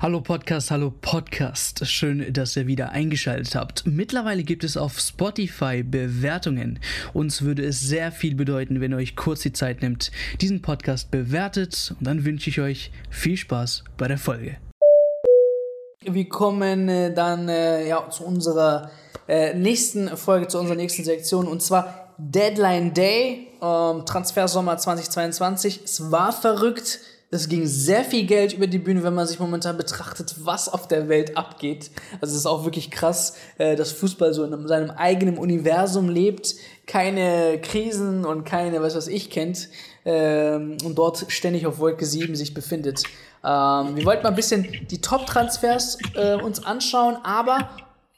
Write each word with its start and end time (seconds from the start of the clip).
Hallo 0.00 0.20
Podcast, 0.20 0.70
hallo 0.70 0.92
Podcast. 1.00 1.84
Schön, 1.84 2.32
dass 2.32 2.54
ihr 2.54 2.68
wieder 2.68 2.90
eingeschaltet 2.90 3.56
habt. 3.56 3.84
Mittlerweile 3.84 4.44
gibt 4.44 4.62
es 4.62 4.76
auf 4.76 5.00
Spotify 5.00 5.82
Bewertungen. 5.82 6.78
Uns 7.14 7.42
würde 7.42 7.64
es 7.64 7.80
sehr 7.80 8.12
viel 8.12 8.36
bedeuten, 8.36 8.80
wenn 8.80 8.92
ihr 8.92 8.96
euch 8.96 9.16
kurz 9.16 9.40
die 9.40 9.52
Zeit 9.52 9.82
nimmt, 9.82 10.12
diesen 10.40 10.62
Podcast 10.62 11.10
bewertet. 11.10 11.96
Und 11.98 12.06
dann 12.06 12.24
wünsche 12.24 12.48
ich 12.48 12.60
euch 12.60 12.92
viel 13.10 13.36
Spaß 13.36 13.82
bei 13.96 14.06
der 14.06 14.18
Folge. 14.18 14.58
Wir 16.02 16.28
kommen 16.28 16.88
äh, 16.88 17.12
dann 17.12 17.48
äh, 17.48 17.88
ja, 17.88 18.08
zu 18.08 18.22
unserer 18.22 18.92
äh, 19.26 19.52
nächsten 19.54 20.16
Folge, 20.16 20.46
zu 20.46 20.60
unserer 20.60 20.76
nächsten 20.76 21.02
Sektion. 21.02 21.48
Und 21.48 21.60
zwar 21.60 22.14
Deadline 22.18 22.94
Day, 22.94 23.48
ähm, 23.60 24.06
Transfersommer 24.06 24.78
2022. 24.78 25.80
Es 25.82 26.12
war 26.12 26.32
verrückt. 26.32 27.00
Es 27.30 27.50
ging 27.50 27.66
sehr 27.66 28.04
viel 28.04 28.24
Geld 28.24 28.54
über 28.54 28.66
die 28.66 28.78
Bühne, 28.78 29.02
wenn 29.02 29.12
man 29.12 29.26
sich 29.26 29.38
momentan 29.38 29.76
betrachtet, 29.76 30.34
was 30.44 30.66
auf 30.70 30.88
der 30.88 31.10
Welt 31.10 31.36
abgeht. 31.36 31.90
Also 32.22 32.32
es 32.32 32.40
ist 32.40 32.46
auch 32.46 32.64
wirklich 32.64 32.90
krass, 32.90 33.36
äh, 33.58 33.76
dass 33.76 33.92
Fußball 33.92 34.32
so 34.32 34.44
in 34.44 34.66
seinem 34.66 34.90
eigenen 34.90 35.36
Universum 35.36 36.08
lebt, 36.08 36.54
keine 36.86 37.60
Krisen 37.60 38.24
und 38.24 38.44
keine, 38.44 38.80
was 38.80 38.96
weiß 38.96 39.08
ich, 39.08 39.28
kennt 39.28 39.68
ähm, 40.06 40.78
und 40.84 40.96
dort 40.96 41.26
ständig 41.28 41.66
auf 41.66 41.78
Wolke 41.78 42.06
7 42.06 42.34
sich 42.34 42.54
befindet. 42.54 43.02
Ähm, 43.44 43.96
wir 43.96 44.06
wollten 44.06 44.22
mal 44.22 44.30
ein 44.30 44.34
bisschen 44.34 44.66
die 44.90 45.02
Top-Transfers 45.02 45.98
äh, 46.14 46.36
uns 46.36 46.64
anschauen, 46.64 47.18
aber 47.24 47.68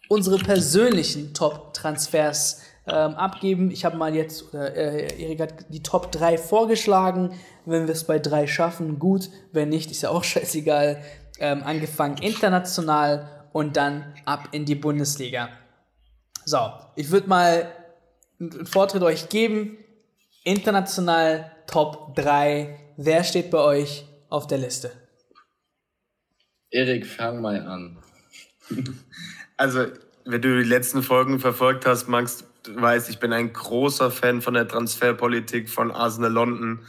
unsere 0.08 0.38
persönlichen 0.38 1.34
Top-Transfers 1.34 2.60
ähm, 2.86 3.14
abgeben. 3.14 3.70
Ich 3.70 3.84
habe 3.84 3.96
mal 3.96 4.14
jetzt, 4.14 4.52
oder 4.52 4.74
äh, 4.74 5.22
Erik 5.22 5.40
hat 5.40 5.54
die 5.68 5.82
Top 5.82 6.10
3 6.12 6.38
vorgeschlagen. 6.38 7.34
Wenn 7.66 7.86
wir 7.86 7.92
es 7.92 8.04
bei 8.04 8.18
3 8.18 8.46
schaffen, 8.46 8.98
gut. 8.98 9.28
Wenn 9.52 9.68
nicht, 9.68 9.90
ist 9.90 10.02
ja 10.02 10.10
auch 10.10 10.24
scheißegal. 10.24 11.02
Ähm, 11.38 11.62
angefangen 11.62 12.18
international 12.18 13.28
und 13.52 13.76
dann 13.76 14.14
ab 14.24 14.48
in 14.52 14.64
die 14.64 14.74
Bundesliga. 14.74 15.48
So, 16.44 16.58
ich 16.96 17.10
würde 17.10 17.28
mal 17.28 17.72
einen 18.38 18.66
Vortritt 18.66 19.02
euch 19.02 19.28
geben. 19.28 19.78
International 20.44 21.50
Top 21.66 22.14
3. 22.16 22.78
Wer 22.96 23.24
steht 23.24 23.50
bei 23.50 23.58
euch 23.58 24.04
auf 24.28 24.46
der 24.46 24.58
Liste? 24.58 24.90
Erik, 26.70 27.06
fang 27.06 27.40
mal 27.40 27.60
an. 27.66 27.98
Also, 29.56 29.88
wenn 30.24 30.40
du 30.40 30.56
die 30.56 30.66
letzten 30.66 31.02
Folgen 31.02 31.38
verfolgt 31.38 31.84
hast, 31.84 32.08
Max, 32.08 32.44
du 32.62 32.80
weißt, 32.80 33.08
ich 33.10 33.18
bin 33.18 33.32
ein 33.32 33.52
großer 33.52 34.10
Fan 34.10 34.42
von 34.42 34.54
der 34.54 34.68
Transferpolitik 34.68 35.68
von 35.68 35.90
Arsenal 35.90 36.32
London 36.32 36.80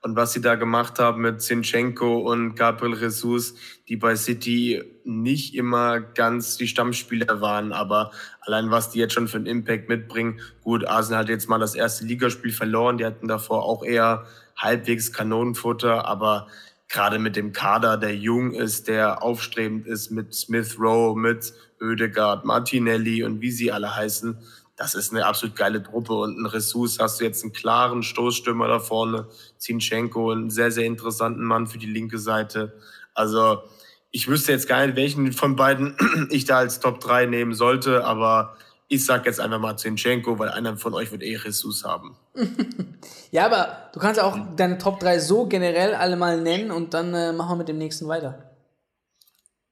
und 0.00 0.14
was 0.14 0.32
sie 0.32 0.40
da 0.40 0.54
gemacht 0.54 0.98
haben 1.00 1.22
mit 1.22 1.42
Zinchenko 1.42 2.18
und 2.18 2.54
Gabriel 2.54 2.96
Jesus, 2.96 3.54
die 3.88 3.96
bei 3.96 4.14
City 4.14 4.82
nicht 5.04 5.54
immer 5.54 6.00
ganz 6.00 6.56
die 6.56 6.68
Stammspieler 6.68 7.40
waren, 7.40 7.72
aber 7.72 8.12
allein 8.42 8.70
was 8.70 8.90
die 8.90 9.00
jetzt 9.00 9.14
schon 9.14 9.26
für 9.26 9.38
einen 9.38 9.46
Impact 9.46 9.88
mitbringen. 9.88 10.40
Gut, 10.62 10.86
Arsenal 10.86 11.22
hat 11.22 11.28
jetzt 11.28 11.48
mal 11.48 11.58
das 11.58 11.74
erste 11.74 12.04
Ligaspiel 12.04 12.52
verloren, 12.52 12.98
die 12.98 13.04
hatten 13.04 13.26
davor 13.26 13.64
auch 13.64 13.84
eher 13.84 14.24
halbwegs 14.56 15.12
Kanonenfutter, 15.12 16.06
aber 16.06 16.46
gerade 16.88 17.18
mit 17.18 17.36
dem 17.36 17.52
Kader, 17.52 17.96
der 17.96 18.14
jung 18.14 18.52
ist, 18.52 18.88
der 18.88 19.22
aufstrebend 19.22 19.86
ist, 19.86 20.10
mit 20.10 20.32
Smith 20.32 20.78
Rowe, 20.78 21.18
mit 21.18 21.52
Oedegaard, 21.80 22.44
Martinelli 22.44 23.24
und 23.24 23.40
wie 23.40 23.50
sie 23.50 23.70
alle 23.72 23.94
heißen, 23.94 24.38
das 24.78 24.94
ist 24.94 25.12
eine 25.12 25.26
absolut 25.26 25.56
geile 25.56 25.82
Truppe. 25.82 26.14
Und 26.14 26.38
ein 26.38 26.46
Ressus 26.46 26.98
hast 27.00 27.20
du 27.20 27.24
jetzt 27.24 27.42
einen 27.42 27.52
klaren 27.52 28.02
Stoßstürmer 28.02 28.68
da 28.68 28.78
vorne, 28.78 29.26
Zinchenko, 29.58 30.30
einen 30.30 30.50
sehr, 30.50 30.70
sehr 30.70 30.84
interessanten 30.84 31.42
Mann 31.42 31.66
für 31.66 31.78
die 31.78 31.86
linke 31.86 32.18
Seite. 32.18 32.72
Also 33.12 33.62
ich 34.10 34.28
wüsste 34.28 34.52
jetzt 34.52 34.68
gar 34.68 34.86
nicht, 34.86 34.96
welchen 34.96 35.32
von 35.32 35.56
beiden 35.56 35.96
ich 36.30 36.44
da 36.44 36.58
als 36.58 36.78
Top 36.78 37.00
3 37.00 37.26
nehmen 37.26 37.54
sollte, 37.54 38.04
aber 38.04 38.56
ich 38.86 39.04
sag 39.04 39.26
jetzt 39.26 39.40
einfach 39.40 39.58
mal 39.58 39.76
Zinchenko, 39.76 40.38
weil 40.38 40.48
einer 40.48 40.76
von 40.76 40.94
euch 40.94 41.10
wird 41.10 41.22
eh 41.22 41.36
Ressus 41.36 41.84
haben. 41.84 42.16
ja, 43.32 43.46
aber 43.46 43.90
du 43.92 43.98
kannst 44.00 44.22
auch 44.22 44.38
deine 44.56 44.78
Top 44.78 45.00
3 45.00 45.18
so 45.18 45.46
generell 45.46 45.94
alle 45.94 46.16
mal 46.16 46.40
nennen 46.40 46.70
und 46.70 46.94
dann 46.94 47.12
äh, 47.12 47.32
machen 47.32 47.50
wir 47.50 47.56
mit 47.56 47.68
dem 47.68 47.78
nächsten 47.78 48.06
weiter. 48.06 48.44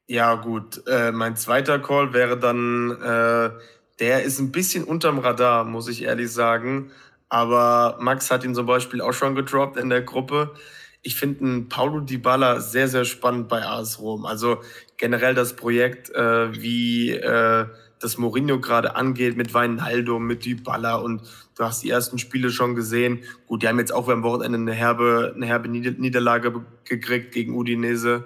Ja, 0.09 0.35
gut. 0.35 0.87
Äh, 0.87 1.13
mein 1.13 1.37
zweiter 1.37 1.79
Call 1.79 2.13
wäre 2.13 2.39
dann 2.39 2.91
äh, 2.91 3.51
der 3.99 4.23
ist 4.23 4.39
ein 4.39 4.53
bisschen 4.53 4.85
unterm 4.85 5.19
Radar, 5.19 5.65
muss 5.65 5.89
ich 5.89 6.03
ehrlich 6.03 6.33
sagen. 6.33 6.91
Aber 7.29 7.97
Max 8.01 8.31
hat 8.31 8.45
ihn 8.45 8.55
zum 8.55 8.67
Beispiel 8.67 9.01
auch 9.01 9.13
schon 9.13 9.35
gedroppt 9.35 9.77
in 9.77 9.89
der 9.89 10.03
Gruppe. 10.03 10.55
Ich 11.03 11.17
finde 11.17 11.67
Paulo 11.69 12.01
Dybala 12.01 12.61
sehr, 12.61 12.89
sehr 12.89 13.05
spannend 13.05 13.49
bei 13.49 13.65
AS 13.65 14.01
Rom. 14.01 14.27
Also 14.27 14.61
generell 14.97 15.35
das 15.35 15.55
Projekt, 15.55 16.11
äh, 16.11 16.61
wie 16.61 17.13
äh, 17.13 17.67
das 18.01 18.19
Mourinho 18.19 18.61
gerade 18.61 18.97
angeht 18.97 19.37
mit 19.37 19.55
Weinaldo, 19.55 20.19
mit 20.19 20.45
Dybala 20.45 20.97
und 20.97 21.23
du 21.57 21.65
hast 21.65 21.83
die 21.83 21.91
ersten 21.91 22.19
Spiele 22.19 22.51
schon 22.51 22.75
gesehen. 22.75 23.23
Gut, 23.47 23.63
die 23.63 23.69
haben 23.69 23.79
jetzt 23.79 23.93
auch 23.93 24.09
am 24.09 24.23
Wochenende 24.23 24.59
eine 24.59 24.73
herbe, 24.73 25.33
eine 25.35 25.47
herbe 25.47 25.69
Niederlage 25.69 26.65
gekriegt 26.85 27.33
gegen 27.33 27.55
Udinese. 27.55 28.25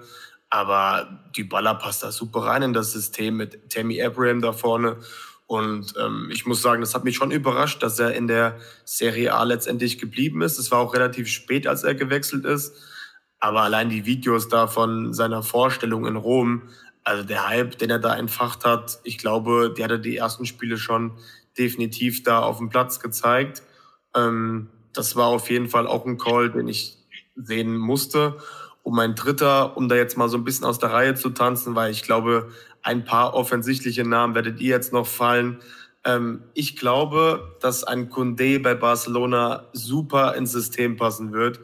Aber 0.49 1.23
Dybala 1.35 1.75
passt 1.75 2.03
da 2.03 2.11
super 2.11 2.41
rein 2.41 2.61
in 2.61 2.73
das 2.73 2.91
System 2.91 3.37
mit 3.37 3.69
Tammy 3.69 4.01
Abraham 4.01 4.41
da 4.41 4.51
vorne. 4.51 4.97
Und 5.51 5.95
ähm, 5.99 6.29
ich 6.31 6.45
muss 6.45 6.61
sagen, 6.61 6.79
das 6.79 6.95
hat 6.95 7.03
mich 7.03 7.17
schon 7.17 7.29
überrascht, 7.29 7.83
dass 7.83 7.99
er 7.99 8.13
in 8.13 8.29
der 8.29 8.57
Serie 8.85 9.33
A 9.33 9.43
letztendlich 9.43 9.97
geblieben 9.97 10.41
ist. 10.41 10.57
Es 10.57 10.71
war 10.71 10.79
auch 10.79 10.93
relativ 10.93 11.27
spät, 11.27 11.67
als 11.67 11.83
er 11.83 11.93
gewechselt 11.93 12.45
ist. 12.45 12.73
Aber 13.41 13.59
allein 13.59 13.89
die 13.89 14.05
Videos 14.05 14.47
da 14.47 14.67
von 14.67 15.13
seiner 15.13 15.43
Vorstellung 15.43 16.05
in 16.05 16.15
Rom, 16.15 16.69
also 17.03 17.25
der 17.25 17.49
Hype, 17.49 17.77
den 17.77 17.89
er 17.89 17.99
da 17.99 18.15
entfacht 18.15 18.63
hat, 18.63 18.99
ich 19.03 19.17
glaube, 19.17 19.73
der 19.75 19.83
hat 19.83 19.91
er 19.91 19.97
die 19.97 20.15
ersten 20.15 20.45
Spiele 20.45 20.77
schon 20.77 21.17
definitiv 21.57 22.23
da 22.23 22.39
auf 22.39 22.59
dem 22.59 22.69
Platz 22.69 23.01
gezeigt. 23.01 23.61
Ähm, 24.15 24.69
das 24.93 25.17
war 25.17 25.27
auf 25.27 25.49
jeden 25.49 25.67
Fall 25.67 25.85
auch 25.85 26.05
ein 26.05 26.17
Call, 26.17 26.49
den 26.51 26.69
ich 26.69 26.95
sehen 27.35 27.75
musste. 27.75 28.37
Und 28.83 28.95
mein 28.95 29.15
dritter, 29.15 29.75
um 29.75 29.89
da 29.89 29.95
jetzt 29.95 30.17
mal 30.17 30.29
so 30.29 30.37
ein 30.37 30.45
bisschen 30.45 30.65
aus 30.65 30.79
der 30.79 30.93
Reihe 30.93 31.15
zu 31.15 31.31
tanzen, 31.31 31.75
weil 31.75 31.91
ich 31.91 32.03
glaube, 32.03 32.51
ein 32.83 33.03
paar 33.03 33.33
offensichtliche 33.33 34.03
Namen 34.03 34.35
werdet 34.35 34.59
ihr 34.59 34.69
jetzt 34.69 34.93
noch 34.93 35.07
fallen. 35.07 35.59
Ähm, 36.03 36.43
ich 36.53 36.75
glaube, 36.77 37.57
dass 37.61 37.83
ein 37.83 38.09
Kunde 38.09 38.59
bei 38.59 38.73
Barcelona 38.73 39.67
super 39.73 40.35
ins 40.35 40.51
System 40.51 40.97
passen 40.97 41.31
wird. 41.31 41.59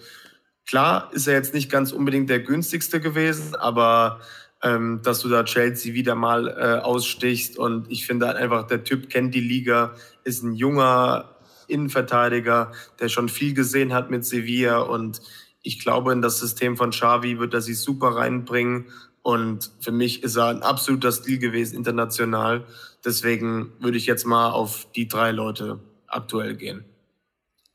Klar 0.65 1.09
ist 1.13 1.27
er 1.27 1.33
jetzt 1.33 1.53
nicht 1.53 1.71
ganz 1.71 1.91
unbedingt 1.91 2.29
der 2.29 2.41
günstigste 2.41 2.99
gewesen, 2.99 3.55
aber 3.55 4.19
ähm, 4.61 5.01
dass 5.03 5.21
du 5.21 5.29
da 5.29 5.43
Chelsea 5.43 5.93
wieder 5.93 6.15
mal 6.15 6.47
äh, 6.47 6.83
ausstichst 6.83 7.57
und 7.57 7.89
ich 7.91 8.05
finde 8.05 8.27
halt 8.27 8.37
einfach, 8.37 8.67
der 8.67 8.83
Typ 8.83 9.09
kennt 9.09 9.33
die 9.33 9.41
Liga, 9.41 9.93
ist 10.23 10.43
ein 10.43 10.53
junger 10.53 11.35
Innenverteidiger, 11.67 12.71
der 12.99 13.09
schon 13.09 13.29
viel 13.29 13.53
gesehen 13.53 13.93
hat 13.93 14.09
mit 14.09 14.25
Sevilla 14.25 14.79
und 14.79 15.21
ich 15.61 15.79
glaube, 15.79 16.13
in 16.13 16.21
das 16.21 16.39
System 16.39 16.77
von 16.77 16.91
Xavi 16.91 17.39
wird 17.39 17.53
er 17.53 17.61
sich 17.61 17.79
super 17.79 18.15
reinbringen 18.15 18.85
und 19.27 19.71
für 19.81 19.91
mich 19.91 20.23
ist 20.23 20.37
er 20.37 20.45
ein 20.45 20.63
absoluter 20.63 21.11
Stil 21.11 21.37
gewesen 21.37 21.75
international. 21.75 22.63
Deswegen 23.03 23.73
würde 23.81 23.97
ich 23.97 24.05
jetzt 24.05 24.25
mal 24.25 24.51
auf 24.51 24.87
die 24.95 25.09
drei 25.09 25.31
Leute 25.31 25.81
aktuell 26.07 26.55
gehen. 26.55 26.85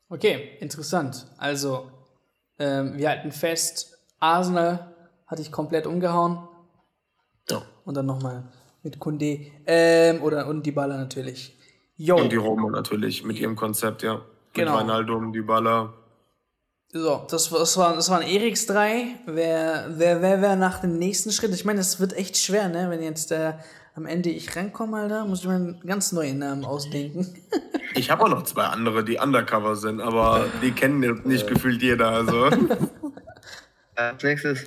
Okay, 0.09 0.57
interessant. 0.61 1.27
Also, 1.37 1.91
ähm, 2.57 2.97
wir 2.97 3.07
halten 3.07 3.31
fest, 3.31 3.99
Arsenal 4.19 4.95
hatte 5.27 5.43
ich 5.43 5.51
komplett 5.51 5.85
umgehauen. 5.85 6.39
Ja. 7.47 7.61
Und 7.85 7.97
dann 7.97 8.07
nochmal 8.07 8.45
mit 8.81 8.97
Kunde 8.97 9.51
ähm, 9.67 10.23
oder 10.23 10.47
und 10.47 10.65
Dybala 10.65 10.97
natürlich. 10.97 11.55
Yo. 11.97 12.15
Und 12.15 12.31
die 12.31 12.37
Roma 12.37 12.71
natürlich 12.71 13.23
mit 13.23 13.37
ihrem 13.37 13.55
Konzept, 13.55 14.01
ja. 14.01 14.25
Genau. 14.53 14.71
Mit 14.71 14.87
Wijnaldum, 14.87 15.31
Dybala, 15.31 15.93
so, 16.93 17.25
das, 17.27 17.49
das, 17.49 17.77
war, 17.77 17.95
das 17.95 18.11
waren 18.11 18.21
Eriks 18.21 18.67
drei. 18.67 19.15
Wer, 19.25 19.87
wer, 19.89 20.21
wer 20.21 20.41
wäre 20.43 20.55
nach 20.55 20.79
dem 20.79 20.99
nächsten 20.99 21.31
Schritt? 21.31 21.51
Ich 21.55 21.65
meine, 21.65 21.79
das 21.79 21.99
wird 21.99 22.13
echt 22.13 22.37
schwer, 22.37 22.69
ne? 22.69 22.87
Wenn 22.91 23.01
jetzt 23.01 23.31
äh, 23.31 23.53
am 23.95 24.05
Ende 24.05 24.29
ich 24.29 24.55
rankomme, 24.55 24.97
Alter, 24.97 25.25
muss 25.25 25.39
ich 25.39 25.47
mir 25.47 25.55
einen 25.55 25.79
ganz 25.79 26.11
neuen 26.11 26.37
Namen 26.37 26.63
ausdenken. 26.63 27.35
ich 27.95 28.11
habe 28.11 28.23
auch 28.23 28.29
noch 28.29 28.43
zwei 28.43 28.65
andere, 28.65 29.03
die 29.03 29.17
undercover 29.17 29.75
sind, 29.75 30.01
aber 30.01 30.45
die 30.61 30.71
kennen 30.71 31.21
nicht 31.25 31.47
gefühlt 31.47 31.81
jeder, 31.81 32.09
also. 32.09 32.51
Als 33.95 34.23
nächstes. 34.23 34.65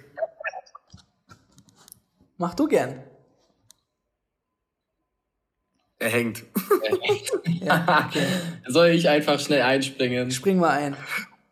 Mach 2.39 2.55
du 2.55 2.67
gern. 2.67 3.05
Er 6.01 6.11
hängt. 6.11 6.43
Er 6.83 6.99
hängt. 7.01 7.31
ja, 7.63 8.09
okay. 8.09 8.27
Soll 8.67 8.89
ich 8.89 9.09
einfach 9.09 9.39
schnell 9.39 9.63
einspringen? 9.63 10.33
Spring 10.33 10.59
mal 10.59 10.71
ein. 10.71 10.97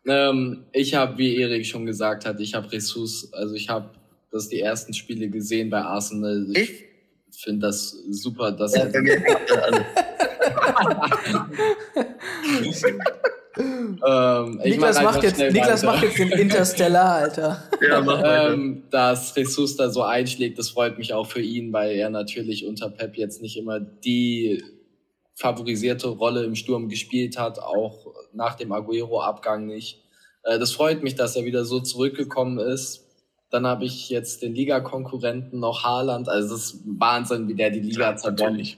Ähm, 0.06 0.64
ich 0.72 0.94
habe, 0.94 1.18
wie 1.18 1.36
Erik 1.36 1.66
schon 1.66 1.86
gesagt 1.86 2.26
hat, 2.26 2.40
ich 2.40 2.54
habe 2.54 2.70
Ressus, 2.70 3.32
also 3.32 3.54
ich 3.54 3.68
habe 3.68 3.90
das 4.30 4.48
die 4.48 4.60
ersten 4.60 4.92
Spiele 4.92 5.28
gesehen 5.28 5.70
bei 5.70 5.80
Arsenal. 5.80 6.46
Ich, 6.50 6.84
ich 7.30 7.42
finde 7.42 7.66
das 7.66 7.90
super, 8.10 8.52
dass 8.52 8.74
ja, 8.74 8.84
er. 8.84 8.92
ähm, 13.56 14.60
Niklas, 14.64 15.02
macht 15.02 15.22
jetzt, 15.22 15.38
Niklas 15.38 15.82
macht 15.82 16.02
jetzt 16.02 16.18
den 16.18 16.30
Interstellar, 16.30 17.14
Alter. 17.14 17.62
Ja, 17.80 18.52
ähm, 18.52 18.84
dass 18.90 19.34
Jesus 19.34 19.76
da 19.76 19.90
so 19.90 20.02
einschlägt, 20.02 20.58
das 20.58 20.70
freut 20.70 20.98
mich 20.98 21.14
auch 21.14 21.26
für 21.26 21.40
ihn, 21.40 21.72
weil 21.72 21.92
er 21.92 22.10
natürlich 22.10 22.66
unter 22.66 22.90
Pep 22.90 23.16
jetzt 23.16 23.42
nicht 23.42 23.56
immer 23.56 23.80
die 23.80 24.62
favorisierte 25.34 26.08
Rolle 26.08 26.44
im 26.44 26.54
Sturm 26.54 26.88
gespielt 26.88 27.38
hat, 27.38 27.58
auch 27.58 28.03
nach 28.34 28.54
dem 28.54 28.72
Aguero-Abgang 28.72 29.66
nicht. 29.66 30.02
Äh, 30.42 30.58
das 30.58 30.72
freut 30.72 31.02
mich, 31.02 31.14
dass 31.14 31.36
er 31.36 31.44
wieder 31.44 31.64
so 31.64 31.80
zurückgekommen 31.80 32.58
ist. 32.58 33.06
Dann 33.50 33.66
habe 33.66 33.84
ich 33.84 34.08
jetzt 34.10 34.42
den 34.42 34.54
Liga-Konkurrenten 34.54 35.60
noch 35.60 35.84
Haaland. 35.84 36.28
Also 36.28 36.54
es 36.54 36.64
ist 36.74 36.82
Wahnsinn, 36.86 37.48
wie 37.48 37.54
der 37.54 37.70
die 37.70 37.80
Liga 37.80 38.10
ja, 38.10 38.16
zerbombt. 38.16 38.76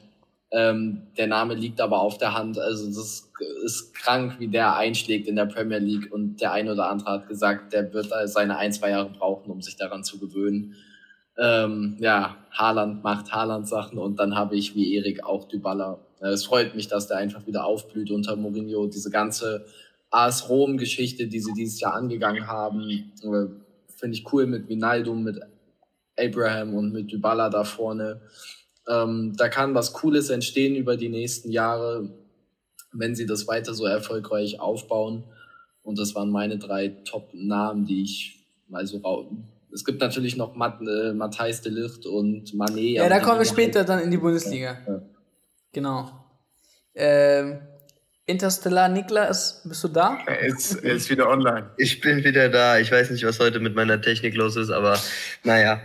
Ähm, 0.53 1.03
der 1.17 1.27
Name 1.27 1.55
liegt 1.55 1.81
aber 1.81 2.01
auf 2.01 2.19
der 2.19 2.35
Hand. 2.35 2.59
Also 2.59 2.87
das 2.87 3.31
ist 3.65 3.95
krank, 3.95 4.37
wie 4.39 4.49
der 4.49 4.77
einschlägt 4.77 5.29
in 5.29 5.37
der 5.37 5.47
Premier 5.47 5.79
League. 5.79 6.13
Und 6.13 6.41
der 6.41 6.53
eine 6.53 6.73
oder 6.73 6.91
andere 6.91 7.11
hat 7.11 7.29
gesagt, 7.29 7.73
der 7.73 7.93
wird 7.93 8.13
seine 8.27 8.59
ein, 8.59 8.73
zwei 8.73 8.91
Jahre 8.91 9.11
brauchen, 9.11 9.51
um 9.51 9.61
sich 9.63 9.77
daran 9.77 10.05
zu 10.05 10.19
gewöhnen. 10.19 10.75
Ähm, 11.39 11.97
ja, 12.01 12.37
Haaland 12.51 13.05
macht 13.05 13.33
Haaland-Sachen 13.33 13.99
und 13.99 14.19
dann 14.19 14.35
habe 14.35 14.57
ich 14.57 14.75
wie 14.75 14.95
Erik 14.97 15.25
auch 15.25 15.47
Dybala. 15.49 15.99
Es 16.21 16.47
freut 16.47 16.75
mich, 16.75 16.89
dass 16.89 17.09
der 17.09 17.19
einfach 17.19 17.47
wieder 17.47 17.65
aufblüht 17.65 18.11
unter 18.11 18.37
Mourinho. 18.37 18.87
Diese 18.87 19.11
ganze 19.11 19.67
AS 20.11 20.49
Rom-Geschichte, 20.49 21.27
die 21.27 21.41
sie 21.41 21.53
dieses 21.53 21.81
Jahr 21.81 21.95
angegangen 21.95 22.47
haben, 22.47 22.89
äh, 22.89 23.47
finde 23.97 24.17
ich 24.17 24.33
cool 24.33 24.47
mit 24.47 24.69
Vinaldo, 24.69 25.15
mit 25.15 25.41
Abraham 26.19 26.75
und 26.75 26.93
mit 26.93 27.13
Dybala 27.13 27.51
da 27.51 27.65
vorne. 27.65 28.23
Ähm, 28.89 29.35
da 29.37 29.49
kann 29.49 29.75
was 29.75 29.93
Cooles 29.93 30.31
entstehen 30.31 30.77
über 30.77 30.97
die 30.97 31.09
nächsten 31.09 31.51
Jahre, 31.51 32.09
wenn 32.93 33.15
sie 33.15 33.27
das 33.27 33.47
weiter 33.47 33.75
so 33.75 33.85
erfolgreich 33.85 34.61
aufbauen. 34.61 35.25
Und 35.83 35.99
das 35.99 36.15
waren 36.15 36.31
meine 36.31 36.59
drei 36.59 36.89
Top-Namen, 36.89 37.85
die 37.85 38.03
ich 38.03 38.47
mal 38.69 38.87
so. 38.87 39.01
Es 39.77 39.85
gibt 39.85 40.01
natürlich 40.01 40.39
noch 40.39 40.55
Matt, 40.55 40.81
äh, 40.81 41.13
Matthijs 41.13 41.61
de 41.61 41.71
Licht 41.71 42.07
und 42.07 42.55
Mané. 42.55 42.95
Ja, 42.95 43.11
da 43.11 43.21
kommen 43.21 43.41
wir 43.41 43.45
später 43.45 43.85
dann 43.85 44.01
in 44.01 44.11
die 44.11 44.17
Bundesliga. 44.17 44.79
Ja. 44.87 45.03
Genau. 45.71 46.11
Ähm, 46.95 47.59
Interstellar 48.25 48.89
Niklas, 48.89 49.61
bist 49.67 49.85
du 49.85 49.89
da? 49.89 50.19
Er 50.27 50.41
ist, 50.41 50.83
er 50.83 50.95
ist 50.95 51.11
wieder 51.11 51.29
online. 51.29 51.69
Ich 51.77 52.01
bin 52.01 52.25
wieder 52.25 52.49
da. 52.49 52.79
Ich 52.79 52.91
weiß 52.91 53.11
nicht, 53.11 53.27
was 53.27 53.39
heute 53.39 53.61
mit 53.61 53.75
meiner 53.75 54.01
Technik 54.01 54.35
los 54.35 54.57
ist, 54.57 54.71
aber 54.71 54.99
naja. 55.45 55.83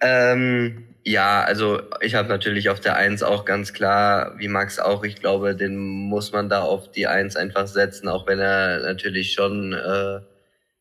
Ähm, 0.00 0.84
ja, 1.02 1.42
also 1.42 1.80
ich 2.02 2.16
habe 2.16 2.28
natürlich 2.28 2.68
auf 2.68 2.80
der 2.80 2.96
Eins 2.96 3.22
auch 3.22 3.46
ganz 3.46 3.72
klar, 3.72 4.34
wie 4.36 4.48
Max 4.48 4.78
auch, 4.78 5.02
ich 5.02 5.16
glaube, 5.16 5.56
den 5.56 5.78
muss 5.78 6.30
man 6.32 6.50
da 6.50 6.60
auf 6.60 6.90
die 6.90 7.06
Eins 7.06 7.36
einfach 7.36 7.66
setzen, 7.68 8.06
auch 8.06 8.26
wenn 8.26 8.38
er 8.38 8.80
natürlich 8.80 9.32
schon 9.32 9.72
äh, 9.72 10.20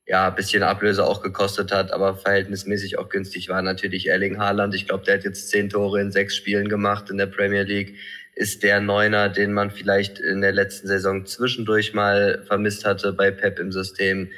ja 0.10 0.30
bisschen 0.32 0.64
Ablöse 0.64 1.06
auch 1.06 1.22
gekostet 1.22 1.72
hat, 1.72 1.94
aber 1.94 2.16
verhältnismäßig 2.16 2.98
auch 2.98 3.10
günstig 3.10 3.48
war 3.48 3.62
natürlich 3.62 4.10
Erling 4.10 4.40
Haaland. 4.40 4.74
Ich 4.76 4.88
glaube, 4.88 5.06
der 5.06 5.16
hat 5.16 5.24
jetzt 5.24 5.50
zehn 5.50 5.70
Tore 5.70 6.02
in 6.02 6.12
sechs 6.12 6.36
Spielen 6.36 6.68
gemacht 6.68 7.10
in 7.10 7.18
der 7.18 7.28
Premier 7.28 7.64
League 7.64 7.96
ist 8.40 8.64
der 8.64 8.80
Neuner, 8.80 9.28
den 9.28 9.52
man 9.52 9.70
vielleicht 9.70 10.18
in 10.18 10.40
der 10.40 10.54
letzten 10.54 10.88
Saison 10.88 11.26
zwischendurch 11.26 11.94
mal 11.94 12.42
vermisst 12.48 12.86
hatte 12.86 13.12
bei 13.12 13.32
Pep 13.32 13.60
im 13.60 13.74
System. 13.74 14.30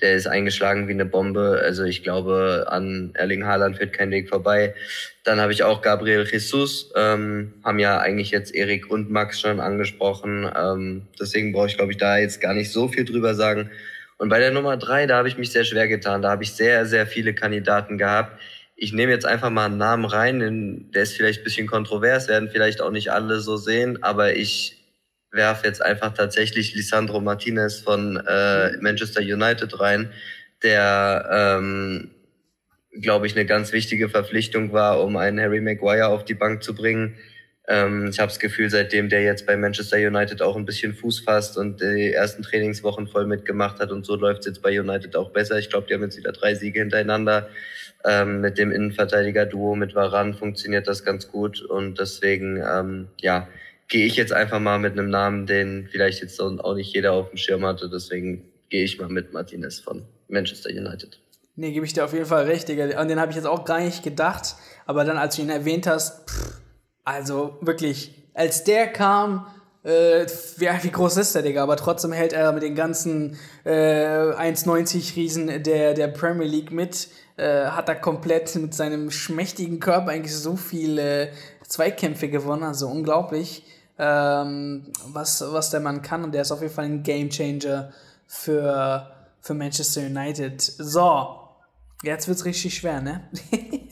Der 0.00 0.14
ist 0.14 0.26
eingeschlagen 0.26 0.88
wie 0.88 0.92
eine 0.92 1.04
Bombe. 1.04 1.60
Also 1.62 1.84
ich 1.84 2.02
glaube, 2.02 2.64
an 2.68 3.10
Erling 3.12 3.44
Haaland 3.44 3.76
führt 3.76 3.92
kein 3.92 4.10
Weg 4.10 4.30
vorbei. 4.30 4.74
Dann 5.24 5.42
habe 5.42 5.52
ich 5.52 5.62
auch 5.62 5.82
Gabriel 5.82 6.24
Jesus, 6.24 6.90
ähm, 6.96 7.52
haben 7.62 7.78
ja 7.78 8.00
eigentlich 8.00 8.30
jetzt 8.30 8.54
Erik 8.54 8.90
und 8.90 9.10
Max 9.10 9.40
schon 9.40 9.60
angesprochen. 9.60 10.50
Ähm, 10.56 11.08
deswegen 11.20 11.52
brauche 11.52 11.66
ich, 11.66 11.76
glaube 11.76 11.92
ich, 11.92 11.98
da 11.98 12.16
jetzt 12.16 12.40
gar 12.40 12.54
nicht 12.54 12.72
so 12.72 12.88
viel 12.88 13.04
drüber 13.04 13.34
sagen. 13.34 13.70
Und 14.18 14.28
bei 14.28 14.38
der 14.38 14.50
Nummer 14.50 14.76
drei, 14.76 15.06
da 15.06 15.16
habe 15.16 15.28
ich 15.28 15.38
mich 15.38 15.50
sehr 15.50 15.64
schwer 15.64 15.88
getan. 15.88 16.22
Da 16.22 16.30
habe 16.30 16.44
ich 16.44 16.52
sehr, 16.52 16.86
sehr 16.86 17.06
viele 17.06 17.34
Kandidaten 17.34 17.98
gehabt 17.98 18.38
ich 18.76 18.92
nehme 18.92 19.12
jetzt 19.12 19.26
einfach 19.26 19.50
mal 19.50 19.66
einen 19.66 19.76
Namen 19.76 20.04
rein, 20.04 20.90
der 20.92 21.02
ist 21.02 21.14
vielleicht 21.14 21.40
ein 21.40 21.44
bisschen 21.44 21.66
kontrovers, 21.66 22.28
werden 22.28 22.50
vielleicht 22.50 22.80
auch 22.80 22.90
nicht 22.90 23.12
alle 23.12 23.40
so 23.40 23.56
sehen, 23.56 24.02
aber 24.02 24.34
ich 24.34 24.80
werfe 25.30 25.66
jetzt 25.66 25.82
einfach 25.82 26.14
tatsächlich 26.14 26.74
Lisandro 26.74 27.20
Martinez 27.20 27.80
von 27.80 28.16
äh, 28.16 28.76
Manchester 28.80 29.20
United 29.20 29.78
rein, 29.80 30.12
der, 30.62 31.28
ähm, 31.58 32.10
glaube 33.00 33.26
ich, 33.26 33.36
eine 33.36 33.46
ganz 33.46 33.72
wichtige 33.72 34.08
Verpflichtung 34.08 34.72
war, 34.72 35.02
um 35.02 35.16
einen 35.16 35.40
Harry 35.40 35.60
Maguire 35.60 36.08
auf 36.08 36.24
die 36.24 36.34
Bank 36.34 36.62
zu 36.62 36.74
bringen. 36.74 37.16
Ähm, 37.66 38.08
ich 38.10 38.18
habe 38.18 38.28
das 38.28 38.38
Gefühl, 38.38 38.68
seitdem 38.68 39.08
der 39.08 39.22
jetzt 39.22 39.46
bei 39.46 39.56
Manchester 39.56 39.96
United 39.96 40.42
auch 40.42 40.56
ein 40.56 40.66
bisschen 40.66 40.94
Fuß 40.94 41.20
fasst 41.20 41.56
und 41.56 41.80
die 41.80 42.12
ersten 42.12 42.42
Trainingswochen 42.42 43.06
voll 43.06 43.26
mitgemacht 43.26 43.80
hat 43.80 43.90
und 43.90 44.04
so 44.04 44.16
läuft 44.16 44.40
es 44.40 44.46
jetzt 44.46 44.62
bei 44.62 44.78
United 44.78 45.16
auch 45.16 45.30
besser. 45.30 45.58
Ich 45.58 45.70
glaube, 45.70 45.86
die 45.86 45.94
haben 45.94 46.02
jetzt 46.02 46.18
wieder 46.18 46.32
drei 46.32 46.54
Siege 46.54 46.80
hintereinander. 46.80 47.48
Ähm, 48.04 48.42
mit 48.42 48.58
dem 48.58 48.70
Innenverteidiger-Duo 48.70 49.76
mit 49.76 49.94
Varan 49.94 50.34
funktioniert 50.34 50.86
das 50.86 51.04
ganz 51.04 51.28
gut 51.28 51.62
und 51.62 51.98
deswegen, 51.98 52.62
ähm, 52.62 53.08
ja, 53.18 53.48
gehe 53.88 54.06
ich 54.06 54.16
jetzt 54.16 54.32
einfach 54.32 54.60
mal 54.60 54.78
mit 54.78 54.92
einem 54.92 55.08
Namen, 55.08 55.46
den 55.46 55.88
vielleicht 55.90 56.20
jetzt 56.20 56.40
auch 56.40 56.74
nicht 56.74 56.94
jeder 56.94 57.12
auf 57.12 57.30
dem 57.30 57.38
Schirm 57.38 57.64
hatte. 57.64 57.88
Deswegen 57.88 58.44
gehe 58.68 58.84
ich 58.84 58.98
mal 58.98 59.08
mit 59.08 59.32
Martinez 59.32 59.80
von 59.80 60.04
Manchester 60.28 60.70
United. 60.70 61.18
Nee, 61.56 61.72
gebe 61.72 61.86
ich 61.86 61.92
dir 61.92 62.04
auf 62.04 62.12
jeden 62.12 62.26
Fall 62.26 62.44
recht, 62.44 62.68
Digga. 62.68 62.96
An 62.96 63.08
den 63.08 63.20
habe 63.20 63.30
ich 63.30 63.36
jetzt 63.36 63.46
auch 63.46 63.64
gar 63.64 63.80
nicht 63.80 64.02
gedacht. 64.02 64.56
Aber 64.86 65.04
dann, 65.04 65.16
als 65.16 65.36
du 65.36 65.42
ihn 65.42 65.50
erwähnt 65.50 65.86
hast, 65.86 66.28
pff, 66.28 66.53
also 67.04 67.58
wirklich, 67.60 68.14
als 68.34 68.64
der 68.64 68.88
kam, 68.88 69.46
äh, 69.84 70.26
ja, 70.58 70.82
wie 70.82 70.90
groß 70.90 71.18
ist 71.18 71.34
der, 71.34 71.42
Digga? 71.42 71.62
Aber 71.62 71.76
trotzdem 71.76 72.12
hält 72.12 72.32
er 72.32 72.52
mit 72.52 72.62
den 72.62 72.74
ganzen 72.74 73.36
äh, 73.64 73.70
1,90 73.70 75.16
Riesen 75.16 75.62
der, 75.62 75.94
der 75.94 76.08
Premier 76.08 76.46
League 76.46 76.72
mit 76.72 77.08
äh, 77.36 77.66
hat 77.66 77.88
er 77.88 77.96
komplett 77.96 78.54
mit 78.56 78.74
seinem 78.74 79.10
schmächtigen 79.10 79.80
Körper 79.80 80.10
eigentlich 80.10 80.36
so 80.36 80.56
viele 80.56 81.30
Zweikämpfe 81.66 82.28
gewonnen, 82.28 82.62
also 82.62 82.88
unglaublich, 82.88 83.64
ähm, 83.98 84.92
was, 85.06 85.40
was 85.40 85.70
der 85.70 85.80
Mann 85.80 86.02
kann 86.02 86.24
und 86.24 86.32
der 86.32 86.42
ist 86.42 86.52
auf 86.52 86.62
jeden 86.62 86.72
Fall 86.72 86.84
ein 86.84 87.02
Gamechanger 87.02 87.92
für, 88.26 89.10
für 89.40 89.54
Manchester 89.54 90.02
United. 90.02 90.60
So, 90.60 91.40
jetzt 92.02 92.28
wird's 92.28 92.44
richtig 92.44 92.76
schwer, 92.76 93.00
ne? 93.00 93.28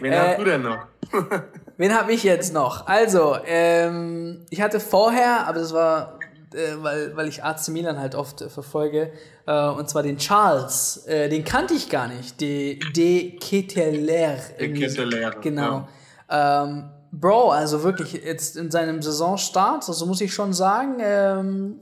Wen 0.00 0.12
äh, 0.12 0.18
hast 0.18 0.38
du 0.38 0.44
denn 0.44 0.62
noch? 0.62 0.86
wen 1.76 1.94
habe 1.94 2.12
ich 2.12 2.22
jetzt 2.22 2.52
noch? 2.52 2.86
Also, 2.86 3.36
ähm, 3.46 4.44
ich 4.50 4.60
hatte 4.60 4.80
vorher, 4.80 5.46
aber 5.46 5.60
das 5.60 5.72
war, 5.72 6.18
äh, 6.52 6.74
weil, 6.78 7.16
weil 7.16 7.28
ich 7.28 7.44
AC 7.44 7.68
Milan 7.68 7.98
halt 7.98 8.14
oft 8.14 8.42
äh, 8.42 8.48
verfolge, 8.48 9.12
äh, 9.46 9.68
und 9.68 9.88
zwar 9.88 10.02
den 10.02 10.18
Charles. 10.18 11.04
Äh, 11.06 11.28
den 11.28 11.44
kannte 11.44 11.74
ich 11.74 11.88
gar 11.88 12.08
nicht. 12.08 12.40
De, 12.40 12.78
De 12.92 13.36
Keteler. 13.38 14.36
De 14.58 14.72
Keteler. 14.72 15.30
Genau. 15.40 15.88
Ja. 16.30 16.64
Ähm, 16.64 16.90
Bro, 17.10 17.50
also 17.50 17.82
wirklich 17.82 18.12
jetzt 18.12 18.56
in 18.56 18.70
seinem 18.70 19.00
Saisonstart, 19.00 19.88
also 19.88 20.04
muss 20.04 20.20
ich 20.20 20.34
schon 20.34 20.52
sagen, 20.52 20.98
ähm, 21.00 21.80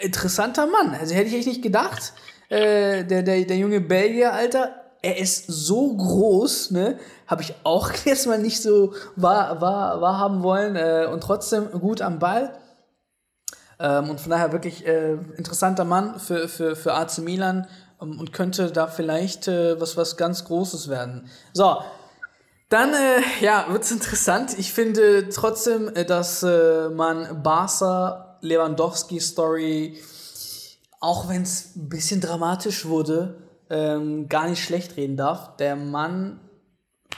interessanter 0.00 0.66
Mann. 0.66 0.94
Also 0.94 1.14
hätte 1.14 1.28
ich 1.28 1.36
echt 1.36 1.46
nicht 1.46 1.62
gedacht. 1.62 2.12
Äh, 2.48 3.04
der, 3.04 3.22
der, 3.22 3.44
der 3.44 3.56
junge 3.56 3.80
Belgier, 3.80 4.34
Alter, 4.34 4.74
er 5.02 5.18
ist 5.18 5.46
so 5.46 5.96
groß, 5.96 6.72
ne? 6.72 6.98
Habe 7.26 7.42
ich 7.42 7.54
auch 7.64 7.90
erstmal 8.04 8.38
nicht 8.38 8.62
so 8.62 8.94
wahr, 9.16 9.60
wahr, 9.60 10.00
wahrhaben 10.00 10.42
wollen 10.42 10.76
äh, 10.76 11.08
und 11.10 11.22
trotzdem 11.22 11.70
gut 11.70 12.00
am 12.00 12.18
Ball. 12.18 12.52
Ähm, 13.78 14.10
und 14.10 14.20
von 14.20 14.30
daher 14.30 14.52
wirklich 14.52 14.86
äh, 14.86 15.14
interessanter 15.36 15.84
Mann 15.84 16.18
für, 16.18 16.48
für, 16.48 16.76
für 16.76 16.94
AC 16.94 17.18
Milan 17.18 17.66
ähm, 18.00 18.18
und 18.18 18.32
könnte 18.32 18.70
da 18.70 18.86
vielleicht 18.86 19.48
äh, 19.48 19.80
was, 19.80 19.96
was 19.96 20.16
ganz 20.16 20.44
Großes 20.44 20.88
werden. 20.88 21.28
So, 21.52 21.76
dann 22.68 22.94
äh, 22.94 23.20
ja, 23.40 23.66
wird's 23.68 23.90
interessant. 23.90 24.58
Ich 24.58 24.72
finde 24.72 25.28
trotzdem, 25.28 25.88
äh, 25.94 26.04
dass 26.04 26.42
äh, 26.42 26.88
man 26.88 27.42
Barca 27.42 28.38
Lewandowski 28.40 29.20
Story, 29.20 29.98
auch 31.00 31.28
wenn 31.28 31.42
es 31.42 31.76
ein 31.76 31.88
bisschen 31.88 32.20
dramatisch 32.20 32.86
wurde, 32.86 33.36
ähm, 33.70 34.28
gar 34.28 34.48
nicht 34.48 34.64
schlecht 34.64 34.96
reden 34.96 35.16
darf. 35.16 35.56
Der 35.56 35.76
Mann 35.76 36.40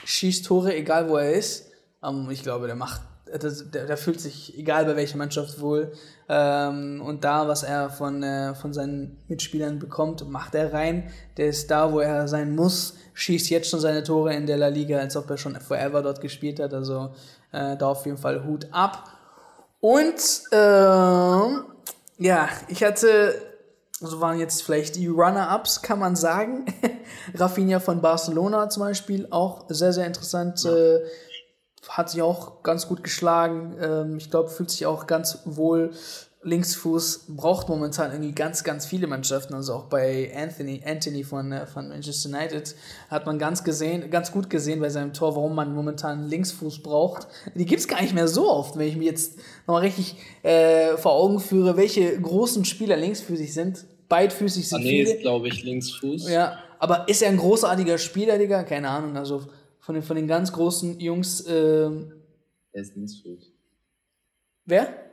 schießt 0.05 0.45
Tore, 0.45 0.75
egal 0.75 1.09
wo 1.09 1.17
er 1.17 1.33
ist. 1.33 1.71
Ähm, 2.03 2.27
ich 2.29 2.43
glaube, 2.43 2.67
der 2.67 2.75
macht 2.75 3.01
der, 3.31 3.85
der, 3.85 3.97
fühlt 3.97 4.19
sich, 4.19 4.57
egal 4.57 4.85
bei 4.85 4.95
welcher 4.95 5.17
Mannschaft 5.17 5.61
wohl, 5.61 5.91
ähm, 6.27 7.01
und 7.05 7.23
da, 7.23 7.47
was 7.47 7.63
er 7.63 7.89
von, 7.89 8.23
äh, 8.23 8.55
von 8.55 8.73
seinen 8.73 9.17
Mitspielern 9.27 9.79
bekommt, 9.79 10.27
macht 10.29 10.55
er 10.55 10.73
rein. 10.73 11.11
Der 11.37 11.47
ist 11.47 11.69
da, 11.69 11.91
wo 11.91 11.99
er 11.99 12.27
sein 12.27 12.55
muss, 12.55 12.95
schießt 13.13 13.49
jetzt 13.49 13.69
schon 13.69 13.79
seine 13.79 14.03
Tore 14.03 14.33
in 14.33 14.45
der 14.45 14.57
La 14.57 14.67
Liga, 14.67 14.99
als 14.99 15.15
ob 15.15 15.29
er 15.29 15.37
schon 15.37 15.59
forever 15.59 16.01
dort 16.01 16.21
gespielt 16.21 16.59
hat. 16.59 16.73
Also 16.73 17.11
äh, 17.51 17.77
da 17.77 17.87
auf 17.87 18.05
jeden 18.05 18.17
Fall 18.17 18.45
Hut 18.45 18.67
ab. 18.71 19.09
Und 19.79 20.41
äh, 20.51 20.55
ja, 22.17 22.49
ich 22.67 22.83
hatte, 22.83 23.33
so 23.99 24.21
waren 24.21 24.39
jetzt 24.39 24.63
vielleicht 24.63 24.95
die 24.95 25.07
Runner-Ups, 25.07 25.81
kann 25.81 25.99
man 25.99 26.15
sagen. 26.15 26.65
Rafinha 27.35 27.79
von 27.79 28.01
Barcelona 28.01 28.69
zum 28.69 28.83
Beispiel, 28.83 29.27
auch 29.29 29.65
sehr, 29.69 29.93
sehr 29.93 30.05
interessant. 30.05 30.63
Ja. 30.63 30.75
Äh, 30.75 31.01
hat 31.87 32.09
sich 32.09 32.21
auch 32.21 32.63
ganz 32.63 32.87
gut 32.87 33.03
geschlagen. 33.03 33.77
Ähm, 33.81 34.17
ich 34.17 34.29
glaube, 34.29 34.49
fühlt 34.49 34.69
sich 34.69 34.85
auch 34.85 35.07
ganz 35.07 35.39
wohl 35.45 35.91
Linksfuß 36.41 37.25
braucht 37.35 37.67
momentan 37.67 38.11
irgendwie 38.11 38.31
ganz, 38.31 38.63
ganz 38.63 38.85
viele 38.85 39.07
Mannschaften. 39.07 39.53
Also 39.53 39.73
auch 39.73 39.85
bei 39.85 40.31
Anthony, 40.33 40.81
Anthony 40.85 41.25
von, 41.25 41.51
äh, 41.51 41.67
von 41.67 41.89
Manchester 41.89 42.29
United 42.29 42.75
hat 43.09 43.25
man 43.25 43.37
ganz 43.37 43.63
gesehen, 43.65 44.09
ganz 44.09 44.31
gut 44.31 44.49
gesehen 44.49 44.79
bei 44.79 44.89
seinem 44.89 45.11
Tor, 45.11 45.35
warum 45.35 45.53
man 45.53 45.75
momentan 45.75 46.19
einen 46.19 46.29
Linksfuß 46.29 46.81
braucht. 46.81 47.27
Die 47.55 47.65
gibt 47.65 47.81
es 47.81 47.89
gar 47.89 48.01
nicht 48.01 48.13
mehr 48.13 48.29
so 48.29 48.49
oft, 48.49 48.77
wenn 48.77 48.87
ich 48.87 48.95
mir 48.95 49.05
jetzt 49.05 49.37
noch 49.67 49.81
richtig 49.81 50.15
äh, 50.43 50.95
vor 50.95 51.11
Augen 51.11 51.41
führe, 51.41 51.75
welche 51.75 52.19
großen 52.21 52.63
Spieler 52.63 52.95
linksfüßig 52.95 53.53
sind. 53.53 53.85
Beidfüßig 54.07 54.69
sind 54.69 54.81
Mané 54.81 55.03
ist, 55.03 55.21
glaube 55.21 55.49
ich, 55.49 55.63
Linksfuß. 55.63 56.29
Ja, 56.29 56.57
aber 56.79 57.09
ist 57.09 57.21
er 57.21 57.29
ein 57.29 57.37
großartiger 57.37 57.97
Spieler, 57.97 58.37
Digga? 58.37 58.63
Keine 58.63 58.89
Ahnung. 58.89 59.17
Also 59.17 59.41
von 59.81 59.95
den, 59.95 60.03
von 60.03 60.15
den 60.15 60.27
ganz 60.27 60.53
großen 60.53 61.01
Jungs. 61.01 61.41
Äh, 61.41 61.89
er 62.71 62.81
ist 62.81 62.95
Linksfuß. 62.95 63.51
Wer? 64.65 65.08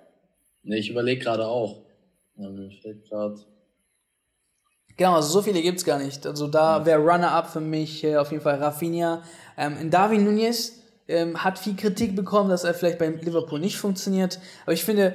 Ne, 0.67 0.79
ich 0.79 0.91
überlege 0.91 1.23
gerade 1.23 1.47
auch. 1.47 1.83
Mir 2.35 2.71
fällt 2.83 3.09
gerade. 3.09 3.37
Genau, 4.97 5.15
also 5.15 5.29
so 5.29 5.43
viele 5.43 5.63
gibt 5.63 5.79
es 5.79 5.85
gar 5.85 5.99
nicht. 5.99 6.27
Also 6.27 6.49
da 6.49 6.85
wäre 6.85 7.01
Runner-up 7.01 7.51
für 7.51 7.61
mich 7.61 8.03
äh, 8.03 8.17
auf 8.17 8.33
jeden 8.33 8.43
Fall 8.43 8.57
Rafinha. 8.57 9.23
Ähm, 9.57 9.77
in 9.81 9.91
Darwin 9.91 10.25
Nunez 10.25 10.73
ähm, 11.07 11.43
hat 11.45 11.59
viel 11.59 11.77
Kritik 11.77 12.17
bekommen, 12.17 12.51
dass 12.51 12.65
er 12.65 12.75
vielleicht 12.75 12.99
beim 12.99 13.17
Liverpool 13.19 13.61
nicht 13.61 13.77
funktioniert. 13.77 14.41
Aber 14.65 14.73
ich 14.73 14.85
finde, 14.85 15.15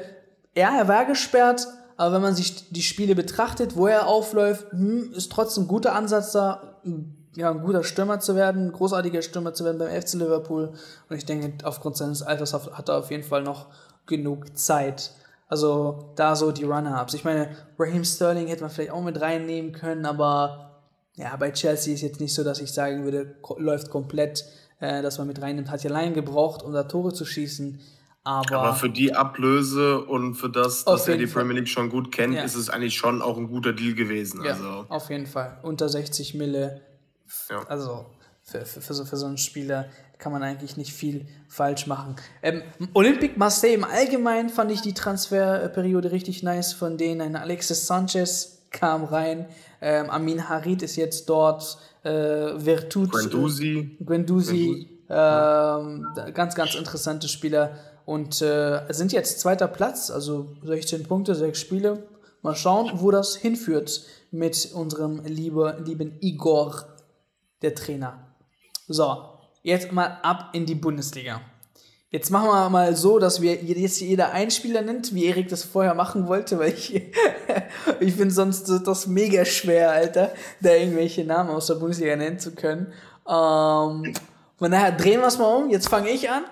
ja, 0.55 0.77
er 0.77 0.87
war 0.87 1.05
gesperrt, 1.05 1.67
aber 1.97 2.15
wenn 2.15 2.21
man 2.21 2.35
sich 2.35 2.69
die 2.69 2.81
Spiele 2.81 3.13
betrachtet, 3.13 3.75
wo 3.75 3.87
er 3.87 4.07
aufläuft, 4.07 4.71
hm, 4.71 5.11
ist 5.13 5.31
trotzdem 5.31 5.65
ein 5.65 5.67
guter 5.67 5.93
Ansatz 5.95 6.31
da, 6.31 6.79
ja, 7.35 7.51
ein 7.51 7.61
guter 7.61 7.83
Stürmer 7.83 8.19
zu 8.19 8.35
werden, 8.35 8.67
ein 8.67 8.71
großartiger 8.71 9.21
Stürmer 9.21 9.53
zu 9.53 9.65
werden 9.65 9.79
beim 9.79 10.01
FC 10.01 10.13
Liverpool. 10.13 10.73
Und 11.09 11.15
ich 11.17 11.25
denke, 11.25 11.65
aufgrund 11.65 11.97
seines 11.97 12.21
Alters 12.21 12.53
hat 12.53 12.87
er 12.87 12.97
auf 12.97 13.11
jeden 13.11 13.23
Fall 13.23 13.43
noch 13.43 13.67
genug 14.05 14.57
Zeit. 14.57 15.11
Also 15.51 16.13
da 16.15 16.37
so 16.37 16.53
die 16.53 16.63
Runner-Ups. 16.63 17.13
Ich 17.13 17.25
meine, 17.25 17.49
Raheem 17.77 18.05
Sterling 18.05 18.47
hätte 18.47 18.61
man 18.61 18.69
vielleicht 18.69 18.91
auch 18.91 19.03
mit 19.03 19.19
reinnehmen 19.19 19.73
können, 19.73 20.05
aber 20.05 20.79
ja, 21.15 21.35
bei 21.35 21.51
Chelsea 21.51 21.93
ist 21.93 21.99
jetzt 21.99 22.21
nicht 22.21 22.33
so, 22.33 22.45
dass 22.45 22.61
ich 22.61 22.71
sagen 22.71 23.03
würde, 23.03 23.35
läuft 23.57 23.89
komplett, 23.89 24.45
äh, 24.79 25.01
dass 25.01 25.17
man 25.17 25.27
mit 25.27 25.41
reinnimmt. 25.41 25.69
Hat 25.69 25.83
ja 25.83 25.89
allein 25.89 26.13
gebraucht, 26.13 26.63
um 26.63 26.71
da 26.71 26.83
Tore 26.83 27.11
zu 27.11 27.25
schießen. 27.25 27.81
Aber, 28.23 28.59
aber 28.59 28.75
für 28.75 28.89
die 28.89 29.13
Ablöse 29.13 30.05
und 30.05 30.35
für 30.35 30.49
das, 30.49 30.85
dass 30.85 31.09
er 31.09 31.17
die 31.17 31.27
Fall. 31.27 31.41
Premier 31.41 31.59
League 31.59 31.67
schon 31.67 31.89
gut 31.89 32.13
kennt, 32.13 32.35
ja. 32.35 32.43
ist 32.43 32.55
es 32.55 32.69
eigentlich 32.69 32.95
schon 32.95 33.21
auch 33.21 33.35
ein 33.35 33.49
guter 33.49 33.73
Deal 33.73 33.93
gewesen. 33.93 34.45
Ja, 34.45 34.51
also. 34.53 34.85
auf 34.87 35.09
jeden 35.09 35.27
Fall. 35.27 35.59
Unter 35.63 35.89
60 35.89 36.33
Mille. 36.33 36.79
Ja. 37.49 37.61
Also 37.67 38.05
für, 38.51 38.65
für, 38.65 38.81
für, 38.81 38.93
so, 38.93 39.05
für 39.05 39.17
so 39.17 39.25
einen 39.25 39.37
Spieler 39.37 39.85
kann 40.17 40.31
man 40.31 40.43
eigentlich 40.43 40.77
nicht 40.77 40.93
viel 40.93 41.25
falsch 41.47 41.87
machen. 41.87 42.15
Ähm, 42.43 42.61
Olympique 42.93 43.37
Marseille 43.37 43.73
im 43.73 43.83
Allgemeinen 43.83 44.49
fand 44.49 44.71
ich 44.71 44.81
die 44.81 44.93
Transferperiode 44.93 46.11
richtig 46.11 46.43
nice 46.43 46.73
von 46.73 46.97
denen. 46.97 47.21
Ein 47.21 47.35
Alexis 47.35 47.87
Sanchez 47.87 48.59
kam 48.69 49.03
rein, 49.03 49.47
ähm, 49.81 50.09
Amin 50.09 50.47
Harid 50.47 50.81
ist 50.83 50.95
jetzt 50.95 51.27
dort, 51.27 51.77
äh, 52.03 52.57
Vertut, 52.59 53.11
Guendouzi, 53.11 53.97
äh, 53.99 54.03
Guendouzi 54.03 54.89
ähm, 55.09 56.07
ganz, 56.33 56.55
ganz 56.55 56.75
interessante 56.75 57.27
Spieler 57.27 57.71
und 58.05 58.41
äh, 58.41 58.81
sind 58.89 59.11
jetzt 59.11 59.39
zweiter 59.39 59.67
Platz, 59.67 60.09
also 60.09 60.55
16 60.63 61.03
Punkte, 61.03 61.35
6 61.35 61.59
Spiele. 61.59 62.03
Mal 62.43 62.55
schauen, 62.55 62.91
wo 62.95 63.11
das 63.11 63.35
hinführt 63.35 64.03
mit 64.31 64.71
unserem 64.73 65.23
lieber, 65.25 65.79
lieben 65.79 66.17
Igor, 66.21 66.85
der 67.61 67.75
Trainer. 67.75 68.30
So, 68.93 69.17
jetzt 69.63 69.91
mal 69.91 70.19
ab 70.21 70.49
in 70.53 70.65
die 70.65 70.75
Bundesliga. 70.75 71.41
Jetzt 72.09 72.29
machen 72.29 72.49
wir 72.49 72.69
mal 72.69 72.93
so, 72.93 73.19
dass 73.19 73.41
wir 73.41 73.55
jetzt 73.55 74.01
jeder 74.01 74.33
einen 74.33 74.51
Spieler 74.51 74.81
nennt, 74.81 75.15
wie 75.15 75.27
Erik 75.27 75.47
das 75.47 75.63
vorher 75.63 75.93
machen 75.93 76.27
wollte, 76.27 76.59
weil 76.59 76.73
ich, 76.73 76.93
ich 78.01 78.15
finde 78.15 78.33
sonst 78.33 78.69
das 78.85 79.07
mega 79.07 79.45
schwer, 79.45 79.91
Alter, 79.91 80.33
da 80.59 80.73
irgendwelche 80.73 81.23
Namen 81.23 81.51
aus 81.51 81.67
der 81.67 81.75
Bundesliga 81.75 82.17
nennen 82.17 82.37
zu 82.37 82.51
können. 82.51 82.91
Ähm, 83.25 84.13
von 84.61 84.69
daher 84.69 84.91
drehen 84.91 85.21
wir 85.21 85.27
es 85.27 85.39
mal 85.39 85.55
um. 85.55 85.71
Jetzt 85.71 85.89
fange 85.89 86.11
ich 86.11 86.29
an. 86.29 86.43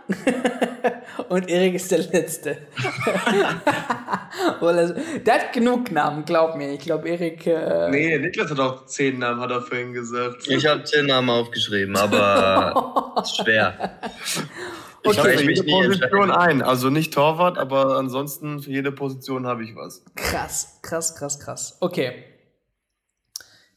Und 1.30 1.48
Erik 1.48 1.76
ist 1.76 1.92
der 1.92 2.00
Letzte. 2.00 2.58
der 5.26 5.34
hat 5.36 5.54
genug 5.54 5.92
Namen, 5.92 6.26
glaub 6.26 6.56
mir. 6.56 6.74
Ich 6.74 6.80
glaube, 6.80 7.08
Erik. 7.08 7.46
Äh 7.46 7.88
nee, 7.92 8.18
Niklas 8.18 8.50
hat 8.50 8.60
auch 8.60 8.88
zehn 8.88 9.20
Namen, 9.20 9.40
hat 9.40 9.52
er 9.52 9.62
vorhin 9.62 9.94
gesagt. 9.94 10.48
Ich 10.48 10.66
habe 10.66 10.84
zehn 10.86 11.06
Namen 11.06 11.30
aufgeschrieben, 11.30 11.96
aber 11.96 13.14
ist 13.22 13.38
schwer. 13.38 14.00
Ich 15.04 15.10
okay. 15.10 15.20
habe 15.20 15.30
für 15.30 15.44
jede 15.44 15.64
Position 15.64 16.32
ein. 16.32 16.64
Also 16.64 16.90
nicht 16.90 17.14
Torwart, 17.14 17.60
aber 17.60 17.96
ansonsten 18.00 18.60
für 18.60 18.72
jede 18.72 18.92
Position 18.92 19.46
habe 19.46 19.64
ich 19.64 19.76
was. 19.76 20.04
Krass, 20.16 20.80
krass, 20.82 21.14
krass, 21.16 21.40
krass. 21.40 21.78
Okay. 21.80 22.24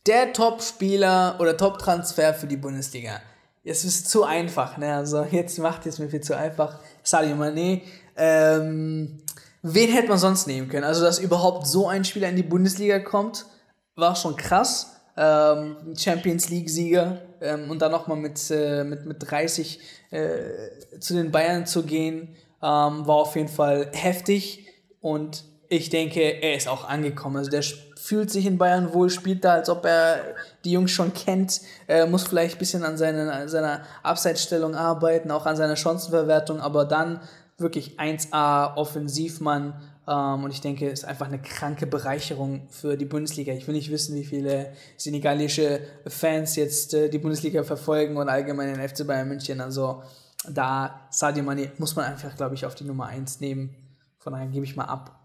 Der 0.06 0.32
Top-Spieler 0.32 1.36
oder 1.38 1.54
Top-Transfer 1.54 2.32
für 2.32 2.46
die 2.46 2.56
Bundesliga. 2.56 3.20
Es 3.64 3.84
ist 3.84 4.10
zu 4.10 4.24
einfach, 4.24 4.76
ne? 4.76 4.94
Also 4.94 5.22
jetzt 5.30 5.58
macht 5.58 5.86
es 5.86 5.98
mir 5.98 6.08
viel 6.08 6.20
zu 6.20 6.36
einfach. 6.36 6.78
Sadio 7.02 7.36
Mané. 7.36 7.82
Ähm, 8.16 9.22
wen 9.62 9.90
hätte 9.90 10.08
man 10.08 10.18
sonst 10.18 10.46
nehmen 10.46 10.68
können? 10.68 10.84
Also, 10.84 11.02
dass 11.02 11.18
überhaupt 11.18 11.66
so 11.66 11.88
ein 11.88 12.04
Spieler 12.04 12.28
in 12.28 12.36
die 12.36 12.42
Bundesliga 12.42 12.98
kommt, 12.98 13.46
war 13.94 14.16
schon 14.16 14.36
krass. 14.36 14.96
Ähm, 15.16 15.94
Champions 15.96 16.48
League-Sieger 16.48 17.20
ähm, 17.40 17.70
und 17.70 17.82
dann 17.82 17.92
nochmal 17.92 18.16
mit, 18.16 18.50
äh, 18.50 18.82
mit, 18.82 19.04
mit 19.04 19.18
30 19.20 19.78
äh, 20.10 20.98
zu 20.98 21.14
den 21.14 21.30
Bayern 21.30 21.66
zu 21.66 21.82
gehen, 21.82 22.34
ähm, 22.62 23.06
war 23.06 23.16
auf 23.16 23.36
jeden 23.36 23.48
Fall 23.48 23.90
heftig 23.92 24.66
und 25.00 25.44
ich 25.68 25.90
denke, 25.90 26.20
er 26.20 26.56
ist 26.56 26.66
auch 26.68 26.88
angekommen. 26.88 27.36
Also 27.36 27.50
der 27.50 27.62
fühlt 28.02 28.30
sich 28.30 28.46
in 28.46 28.58
Bayern 28.58 28.92
wohl, 28.92 29.10
spielt 29.10 29.44
da, 29.44 29.52
als 29.52 29.68
ob 29.68 29.84
er 29.84 30.34
die 30.64 30.72
Jungs 30.72 30.90
schon 30.90 31.14
kennt, 31.14 31.60
äh, 31.86 32.04
muss 32.04 32.24
vielleicht 32.24 32.56
ein 32.56 32.58
bisschen 32.58 32.82
an, 32.82 32.96
seine, 32.96 33.48
seiner 33.48 33.82
Abseitsstellung 34.02 34.74
arbeiten, 34.74 35.30
auch 35.30 35.46
an 35.46 35.54
seiner 35.54 35.76
Chancenverwertung, 35.76 36.60
aber 36.60 36.84
dann 36.84 37.20
wirklich 37.58 38.00
1A 38.00 38.76
Offensivmann. 38.76 39.80
Ähm, 40.08 40.42
und 40.42 40.50
ich 40.50 40.60
denke, 40.60 40.88
ist 40.88 41.04
einfach 41.04 41.28
eine 41.28 41.40
kranke 41.40 41.86
Bereicherung 41.86 42.66
für 42.70 42.96
die 42.96 43.04
Bundesliga. 43.04 43.52
Ich 43.52 43.68
will 43.68 43.74
nicht 43.76 43.92
wissen, 43.92 44.16
wie 44.16 44.24
viele 44.24 44.72
senegalische 44.96 45.80
Fans 46.08 46.56
jetzt 46.56 46.94
äh, 46.94 47.08
die 47.08 47.18
Bundesliga 47.18 47.62
verfolgen 47.62 48.16
und 48.16 48.28
allgemein 48.28 48.74
den 48.74 48.88
FC 48.88 49.06
Bayern 49.06 49.28
München. 49.28 49.60
Also 49.60 50.02
da 50.50 51.06
Sadio 51.10 51.44
Mane 51.44 51.70
muss 51.78 51.94
man 51.94 52.06
einfach, 52.06 52.34
glaube 52.36 52.56
ich, 52.56 52.66
auf 52.66 52.74
die 52.74 52.84
Nummer 52.84 53.06
1 53.06 53.38
nehmen. 53.38 53.76
Von 54.18 54.32
daher 54.32 54.48
gebe 54.48 54.64
ich 54.64 54.74
mal 54.74 54.86
ab 54.86 55.20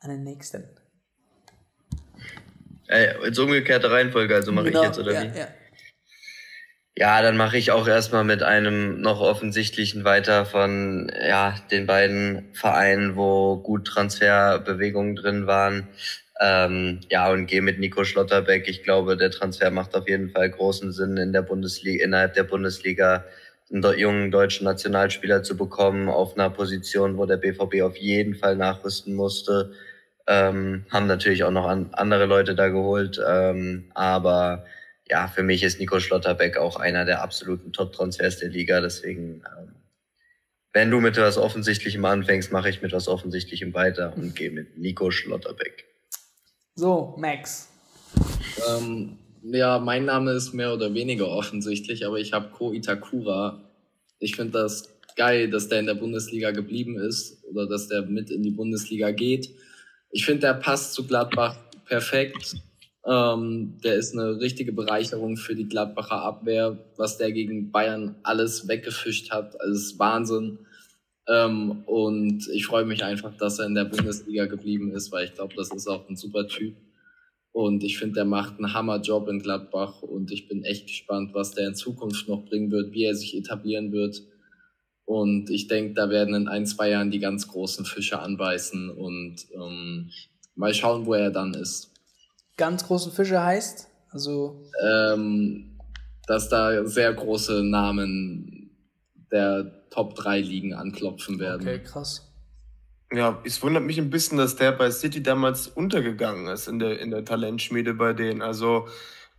an 0.00 0.08
den 0.08 0.24
nächsten. 0.24 0.64
Ey, 2.88 3.08
jetzt 3.24 3.38
umgekehrte 3.38 3.90
Reihenfolge, 3.90 4.34
also 4.34 4.52
mache 4.52 4.66
genau, 4.66 4.82
ich 4.82 4.86
jetzt, 4.88 4.98
oder 4.98 5.12
ja, 5.12 5.22
wie? 5.22 5.38
Ja. 5.38 5.48
ja, 6.96 7.22
dann 7.22 7.36
mache 7.36 7.58
ich 7.58 7.72
auch 7.72 7.88
erstmal 7.88 8.24
mit 8.24 8.42
einem 8.42 9.00
noch 9.00 9.20
offensichtlichen 9.20 10.04
weiter 10.04 10.46
von 10.46 11.10
ja, 11.26 11.56
den 11.70 11.86
beiden 11.86 12.54
Vereinen, 12.54 13.16
wo 13.16 13.56
gut 13.56 13.86
Transferbewegungen 13.86 15.16
drin 15.16 15.46
waren. 15.46 15.88
Ähm, 16.38 17.00
ja, 17.10 17.30
und 17.30 17.46
gehe 17.46 17.62
mit 17.62 17.78
Nico 17.78 18.04
Schlotterbeck. 18.04 18.68
Ich 18.68 18.82
glaube, 18.82 19.16
der 19.16 19.30
Transfer 19.30 19.70
macht 19.70 19.94
auf 19.94 20.08
jeden 20.08 20.30
Fall 20.30 20.50
großen 20.50 20.92
Sinn 20.92 21.16
in 21.16 21.32
der 21.32 21.42
Bundesliga, 21.42 22.04
innerhalb 22.04 22.34
der 22.34 22.44
Bundesliga 22.44 23.24
einen 23.72 23.98
jungen 23.98 24.30
deutschen 24.30 24.64
Nationalspieler 24.64 25.42
zu 25.42 25.56
bekommen 25.56 26.08
auf 26.08 26.34
einer 26.36 26.50
Position, 26.50 27.16
wo 27.16 27.26
der 27.26 27.38
BVB 27.38 27.82
auf 27.82 27.96
jeden 27.96 28.34
Fall 28.34 28.56
nachrüsten 28.56 29.14
musste. 29.14 29.72
Ähm, 30.28 30.84
haben 30.90 31.06
natürlich 31.06 31.44
auch 31.44 31.52
noch 31.52 31.66
an, 31.66 31.90
andere 31.92 32.26
Leute 32.26 32.54
da 32.54 32.68
geholt. 32.68 33.20
Ähm, 33.24 33.90
aber 33.94 34.64
ja, 35.08 35.28
für 35.28 35.44
mich 35.44 35.62
ist 35.62 35.78
Nico 35.78 36.00
Schlotterbeck 36.00 36.56
auch 36.56 36.76
einer 36.76 37.04
der 37.04 37.22
absoluten 37.22 37.72
Top-Transfers 37.72 38.38
der 38.38 38.48
Liga. 38.48 38.80
Deswegen, 38.80 39.44
ähm, 39.56 39.74
wenn 40.72 40.90
du 40.90 41.00
mit 41.00 41.16
was 41.16 41.38
Offensichtlichem 41.38 42.04
anfängst, 42.04 42.50
mache 42.50 42.68
ich 42.68 42.82
mit 42.82 42.92
was 42.92 43.06
Offensichtlichem 43.06 43.72
weiter 43.72 44.14
und 44.16 44.34
gehe 44.34 44.50
mit 44.50 44.76
Nico 44.76 45.10
Schlotterbeck. 45.10 45.84
So, 46.74 47.14
Max. 47.18 47.68
Ähm, 48.68 49.18
ja, 49.42 49.78
mein 49.78 50.06
Name 50.06 50.32
ist 50.32 50.52
mehr 50.54 50.74
oder 50.74 50.92
weniger 50.92 51.28
offensichtlich, 51.28 52.04
aber 52.04 52.18
ich 52.18 52.32
habe 52.32 52.48
Ko 52.50 52.72
Itakura. 52.72 53.62
Ich 54.18 54.34
finde 54.34 54.58
das 54.58 54.88
geil, 55.14 55.48
dass 55.50 55.68
der 55.68 55.80
in 55.80 55.86
der 55.86 55.94
Bundesliga 55.94 56.50
geblieben 56.50 56.98
ist 56.98 57.44
oder 57.44 57.68
dass 57.68 57.86
der 57.86 58.02
mit 58.02 58.30
in 58.30 58.42
die 58.42 58.50
Bundesliga 58.50 59.12
geht 59.12 59.50
ich 60.10 60.24
finde, 60.24 60.42
der 60.42 60.54
passt 60.54 60.94
zu 60.94 61.06
Gladbach 61.06 61.56
perfekt. 61.86 62.56
Ähm, 63.06 63.78
der 63.84 63.94
ist 63.94 64.14
eine 64.14 64.40
richtige 64.40 64.72
Bereicherung 64.72 65.36
für 65.36 65.54
die 65.54 65.68
Gladbacher 65.68 66.22
Abwehr, 66.22 66.76
was 66.96 67.18
der 67.18 67.30
gegen 67.30 67.70
Bayern 67.70 68.16
alles 68.22 68.66
weggefischt 68.66 69.30
hat. 69.30 69.60
Also 69.60 69.74
ist 69.74 69.98
Wahnsinn. 69.98 70.58
Ähm, 71.28 71.82
und 71.86 72.48
ich 72.48 72.66
freue 72.66 72.84
mich 72.84 73.04
einfach, 73.04 73.36
dass 73.36 73.58
er 73.58 73.66
in 73.66 73.74
der 73.74 73.84
Bundesliga 73.84 74.46
geblieben 74.46 74.92
ist, 74.92 75.12
weil 75.12 75.26
ich 75.26 75.34
glaube, 75.34 75.54
das 75.54 75.70
ist 75.70 75.86
auch 75.86 76.08
ein 76.08 76.16
super 76.16 76.46
Typ. 76.48 76.76
Und 77.52 77.84
ich 77.84 77.98
finde, 77.98 78.16
der 78.16 78.24
macht 78.26 78.58
einen 78.58 78.74
Hammerjob 78.74 79.28
in 79.28 79.40
Gladbach 79.40 80.02
und 80.02 80.30
ich 80.30 80.46
bin 80.46 80.62
echt 80.62 80.88
gespannt, 80.88 81.30
was 81.32 81.52
der 81.52 81.68
in 81.68 81.74
Zukunft 81.74 82.28
noch 82.28 82.44
bringen 82.44 82.70
wird, 82.70 82.92
wie 82.92 83.04
er 83.04 83.14
sich 83.14 83.36
etablieren 83.36 83.92
wird. 83.92 84.22
Und 85.06 85.50
ich 85.50 85.68
denke, 85.68 85.94
da 85.94 86.10
werden 86.10 86.34
in 86.34 86.48
ein, 86.48 86.66
zwei 86.66 86.90
Jahren 86.90 87.10
die 87.10 87.20
ganz 87.20 87.46
großen 87.48 87.84
Fische 87.84 88.18
anbeißen 88.18 88.90
und 88.90 89.36
ähm, 89.54 90.10
mal 90.56 90.74
schauen, 90.74 91.06
wo 91.06 91.14
er 91.14 91.30
dann 91.30 91.54
ist. 91.54 91.92
Ganz 92.56 92.84
große 92.84 93.12
Fische 93.12 93.42
heißt? 93.42 93.88
Also. 94.10 94.60
Ähm, 94.84 95.78
dass 96.26 96.48
da 96.48 96.84
sehr 96.86 97.14
große 97.14 97.62
Namen 97.62 98.70
der 99.30 99.88
Top 99.90 100.16
3 100.16 100.40
Ligen 100.40 100.74
anklopfen 100.74 101.38
werden. 101.38 101.62
Okay, 101.62 101.82
krass. 101.82 102.26
Ja, 103.12 103.40
es 103.44 103.62
wundert 103.62 103.84
mich 103.84 103.98
ein 103.98 104.10
bisschen, 104.10 104.36
dass 104.38 104.56
der 104.56 104.72
bei 104.72 104.90
City 104.90 105.22
damals 105.22 105.68
untergegangen 105.68 106.48
ist 106.48 106.66
in 106.66 106.80
der, 106.80 106.98
in 106.98 107.12
der 107.12 107.24
Talentschmiede 107.24 107.94
bei 107.94 108.12
denen. 108.12 108.42
Also 108.42 108.88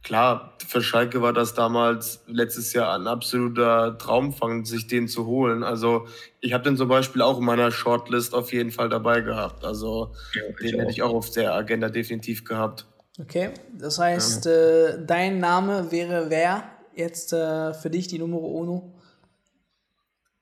klar, 0.07 0.53
für 0.65 0.81
Schalke 0.81 1.21
war 1.21 1.33
das 1.33 1.53
damals 1.53 2.21
letztes 2.27 2.71
Jahr 2.71 2.97
ein 2.97 3.07
absoluter 3.07 3.97
Traumfang, 3.97 4.63
sich 4.63 4.87
den 4.87 5.09
zu 5.09 5.25
holen. 5.25 5.63
Also 5.63 6.07
ich 6.39 6.53
habe 6.53 6.63
den 6.63 6.77
zum 6.77 6.87
Beispiel 6.87 7.21
auch 7.21 7.39
in 7.39 7.43
meiner 7.43 7.71
Shortlist 7.71 8.33
auf 8.33 8.53
jeden 8.53 8.71
Fall 8.71 8.87
dabei 8.87 9.19
gehabt. 9.19 9.65
Also 9.65 10.13
ja, 10.33 10.43
den 10.61 10.79
hätte 10.79 10.91
ich 10.91 11.03
auch 11.03 11.13
auf 11.13 11.31
der 11.31 11.53
Agenda 11.53 11.89
definitiv 11.89 12.45
gehabt. 12.45 12.85
Okay, 13.19 13.49
das 13.77 13.99
heißt, 13.99 14.45
ja. 14.45 14.51
äh, 14.51 15.05
dein 15.05 15.39
Name 15.39 15.91
wäre 15.91 16.29
wer 16.29 16.63
jetzt 16.95 17.33
äh, 17.33 17.73
für 17.73 17.89
dich 17.89 18.07
die 18.07 18.19
Nummer 18.19 18.39
Uno? 18.39 18.93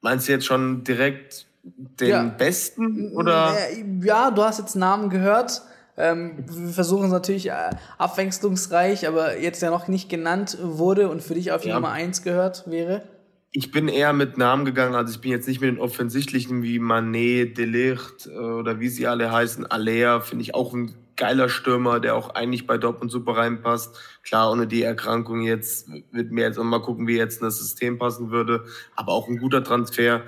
Meinst 0.02 0.28
du 0.28 0.34
jetzt 0.34 0.46
schon 0.46 0.84
direkt 0.84 1.48
den 1.64 2.10
ja. 2.10 2.24
besten? 2.24 3.14
Oder? 3.14 3.56
Ja, 4.04 4.30
du 4.30 4.44
hast 4.44 4.60
jetzt 4.60 4.76
Namen 4.76 5.10
gehört. 5.10 5.64
Ähm, 5.98 6.44
wir 6.48 6.74
versuchen 6.74 7.06
es 7.06 7.12
natürlich 7.12 7.50
äh, 7.50 7.70
abwechslungsreich, 7.98 9.08
aber 9.08 9.40
jetzt 9.40 9.62
ja 9.62 9.70
noch 9.70 9.88
nicht 9.88 10.10
genannt 10.10 10.58
wurde 10.62 11.10
und 11.10 11.24
für 11.24 11.36
dich 11.36 11.52
auf 11.52 11.62
die 11.62 11.70
ja. 11.70 11.76
Nummer 11.76 11.92
1 11.92 12.24
gehört 12.24 12.70
wäre? 12.70 13.04
Ich 13.52 13.72
bin 13.72 13.88
eher 13.88 14.12
mit 14.12 14.38
Namen 14.38 14.66
gegangen, 14.66 14.96
also 14.96 15.14
ich 15.14 15.22
bin 15.22 15.32
jetzt 15.32 15.48
nicht 15.48 15.62
mit 15.62 15.70
den 15.70 15.80
offensichtlichen 15.80 16.64
wie 16.64 16.80
Manet, 16.80 17.58
Delicht 17.58 18.28
äh, 18.28 18.38
oder 18.38 18.80
wie 18.80 18.90
sie 18.90 19.08
alle 19.08 19.32
heißen. 19.32 19.66
Alea 19.66 20.20
finde 20.20 20.44
ich 20.44 20.54
auch 20.54 20.74
ein 20.74 20.94
geiler 21.16 21.48
Stürmer, 21.48 22.00
der 22.00 22.16
auch 22.16 22.36
eigentlich 22.36 22.68
bei 22.68 22.78
Dortmund 22.78 23.12
super 23.12 23.38
reinpasst. 23.38 23.98
Klar, 24.24 24.52
ohne 24.52 24.68
die 24.68 24.84
Erkrankung 24.84 25.42
jetzt 25.42 25.88
wird 26.12 26.32
mir 26.32 26.44
jetzt 26.44 26.60
auch 26.60 26.64
mal 26.64 26.82
gucken, 26.82 27.08
wie 27.08 27.18
jetzt 27.18 27.40
in 27.40 27.46
das 27.46 27.60
System 27.60 27.98
passen 27.98 28.32
würde, 28.32 28.66
aber 28.96 29.14
auch 29.14 29.28
ein 29.28 29.38
guter 29.38 29.64
Transfer. 29.64 30.24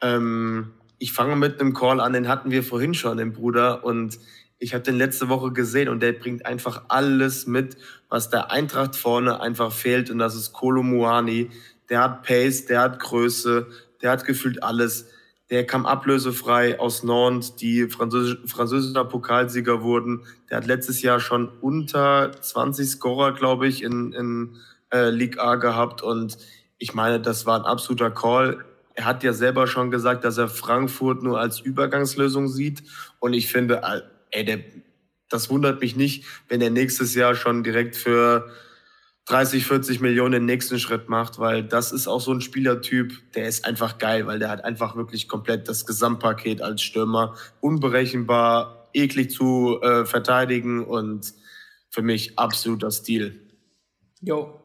Ähm, 0.00 0.72
ich 0.98 1.12
fange 1.12 1.34
mit 1.34 1.60
einem 1.60 1.74
Call 1.74 1.98
an, 1.98 2.12
den 2.12 2.28
hatten 2.28 2.50
wir 2.50 2.62
vorhin 2.62 2.94
schon, 2.94 3.16
den 3.16 3.32
Bruder, 3.32 3.84
und 3.84 4.18
ich 4.60 4.74
habe 4.74 4.84
den 4.84 4.96
letzte 4.96 5.28
Woche 5.28 5.52
gesehen 5.52 5.88
und 5.88 6.00
der 6.00 6.12
bringt 6.12 6.44
einfach 6.46 6.82
alles 6.88 7.46
mit, 7.46 7.76
was 8.08 8.28
der 8.28 8.52
Eintracht 8.52 8.94
vorne 8.94 9.40
einfach 9.40 9.72
fehlt 9.72 10.10
und 10.10 10.18
das 10.18 10.34
ist 10.34 10.52
Kolo 10.52 10.82
Muani. 10.82 11.50
Der 11.88 12.02
hat 12.02 12.22
Pace, 12.22 12.66
der 12.66 12.82
hat 12.82 13.00
Größe, 13.00 13.66
der 14.02 14.10
hat 14.12 14.24
gefühlt 14.24 14.62
alles. 14.62 15.08
Der 15.48 15.66
kam 15.66 15.86
ablösefrei 15.86 16.78
aus 16.78 17.02
Nantes, 17.02 17.56
die 17.56 17.88
Französisch, 17.88 18.38
französischer 18.46 19.04
Pokalsieger 19.04 19.82
wurden. 19.82 20.24
Der 20.48 20.58
hat 20.58 20.66
letztes 20.66 21.02
Jahr 21.02 21.18
schon 21.18 21.48
unter 21.60 22.30
20 22.38 22.88
Scorer, 22.88 23.32
glaube 23.32 23.66
ich, 23.66 23.82
in, 23.82 24.12
in 24.12 24.56
äh, 24.92 25.08
Ligue 25.08 25.42
A 25.42 25.56
gehabt 25.56 26.02
und 26.02 26.36
ich 26.78 26.94
meine, 26.94 27.18
das 27.20 27.46
war 27.46 27.58
ein 27.58 27.64
absoluter 27.66 28.10
Call 28.10 28.64
er 28.94 29.06
hat 29.06 29.22
ja 29.22 29.32
selber 29.32 29.66
schon 29.66 29.90
gesagt, 29.90 30.24
dass 30.24 30.36
er 30.36 30.48
Frankfurt 30.48 31.22
nur 31.22 31.40
als 31.40 31.60
Übergangslösung 31.60 32.48
sieht. 32.48 32.82
Und 33.18 33.32
ich 33.32 33.48
finde, 33.48 33.82
ey, 34.30 34.44
der, 34.44 34.60
das 35.28 35.50
wundert 35.50 35.80
mich 35.80 35.96
nicht, 35.96 36.24
wenn 36.48 36.60
er 36.60 36.70
nächstes 36.70 37.14
Jahr 37.14 37.34
schon 37.34 37.62
direkt 37.62 37.96
für 37.96 38.50
30, 39.26 39.64
40 39.64 40.00
Millionen 40.00 40.32
den 40.32 40.44
nächsten 40.46 40.80
Schritt 40.80 41.08
macht, 41.08 41.38
weil 41.38 41.62
das 41.62 41.92
ist 41.92 42.08
auch 42.08 42.20
so 42.20 42.32
ein 42.32 42.40
Spielertyp, 42.40 43.32
der 43.34 43.46
ist 43.46 43.64
einfach 43.64 43.98
geil, 43.98 44.26
weil 44.26 44.40
der 44.40 44.48
hat 44.48 44.64
einfach 44.64 44.96
wirklich 44.96 45.28
komplett 45.28 45.68
das 45.68 45.86
Gesamtpaket 45.86 46.62
als 46.62 46.82
Stürmer. 46.82 47.36
Unberechenbar, 47.60 48.88
eklig 48.92 49.30
zu 49.30 49.80
äh, 49.82 50.04
verteidigen 50.04 50.84
und 50.84 51.32
für 51.90 52.02
mich 52.02 52.38
absoluter 52.38 52.90
Stil. 52.90 53.40
Jo, 54.20 54.60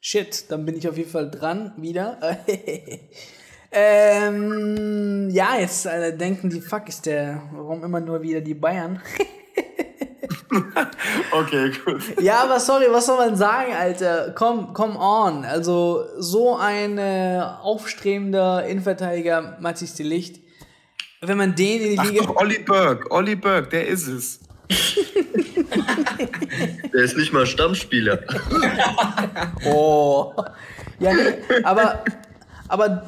shit, 0.00 0.50
dann 0.50 0.64
bin 0.64 0.76
ich 0.76 0.88
auf 0.88 0.96
jeden 0.96 1.10
Fall 1.10 1.30
dran 1.30 1.72
wieder. 1.76 2.20
Ähm, 3.76 5.30
ja, 5.30 5.56
jetzt 5.58 5.84
äh, 5.86 6.16
denken 6.16 6.48
die, 6.48 6.60
fuck, 6.60 6.88
ist 6.88 7.06
der, 7.06 7.42
warum 7.52 7.82
immer 7.82 7.98
nur 7.98 8.22
wieder 8.22 8.40
die 8.40 8.54
Bayern? 8.54 9.02
okay, 11.32 11.72
gut. 11.84 12.02
Ja, 12.20 12.44
aber 12.44 12.60
sorry, 12.60 12.86
was 12.90 13.06
soll 13.06 13.16
man 13.16 13.34
sagen, 13.34 13.72
Alter? 13.72 14.32
Komm, 14.36 14.72
come 14.74 14.96
on. 14.96 15.44
Also, 15.44 16.04
so 16.18 16.56
ein 16.56 16.98
äh, 16.98 17.42
aufstrebender 17.62 18.64
Innenverteidiger, 18.64 19.56
Matthias 19.58 19.94
de 19.94 20.06
Licht, 20.06 20.40
wenn 21.20 21.36
man 21.36 21.56
den 21.56 21.80
in 21.80 21.90
die 21.94 21.98
Ach 21.98 22.08
Liga. 22.08 22.26
Doch, 22.26 22.36
Olli 22.36 22.60
Berg, 22.60 23.10
Olli 23.10 23.34
Berg, 23.34 23.70
der 23.70 23.88
ist 23.88 24.06
es. 24.06 24.38
der 26.92 27.02
ist 27.02 27.16
nicht 27.16 27.32
mal 27.32 27.44
Stammspieler. 27.44 28.20
oh. 29.64 30.32
Ja, 31.00 31.12
nee, 31.12 31.34
aber, 31.64 32.04
aber 32.68 33.02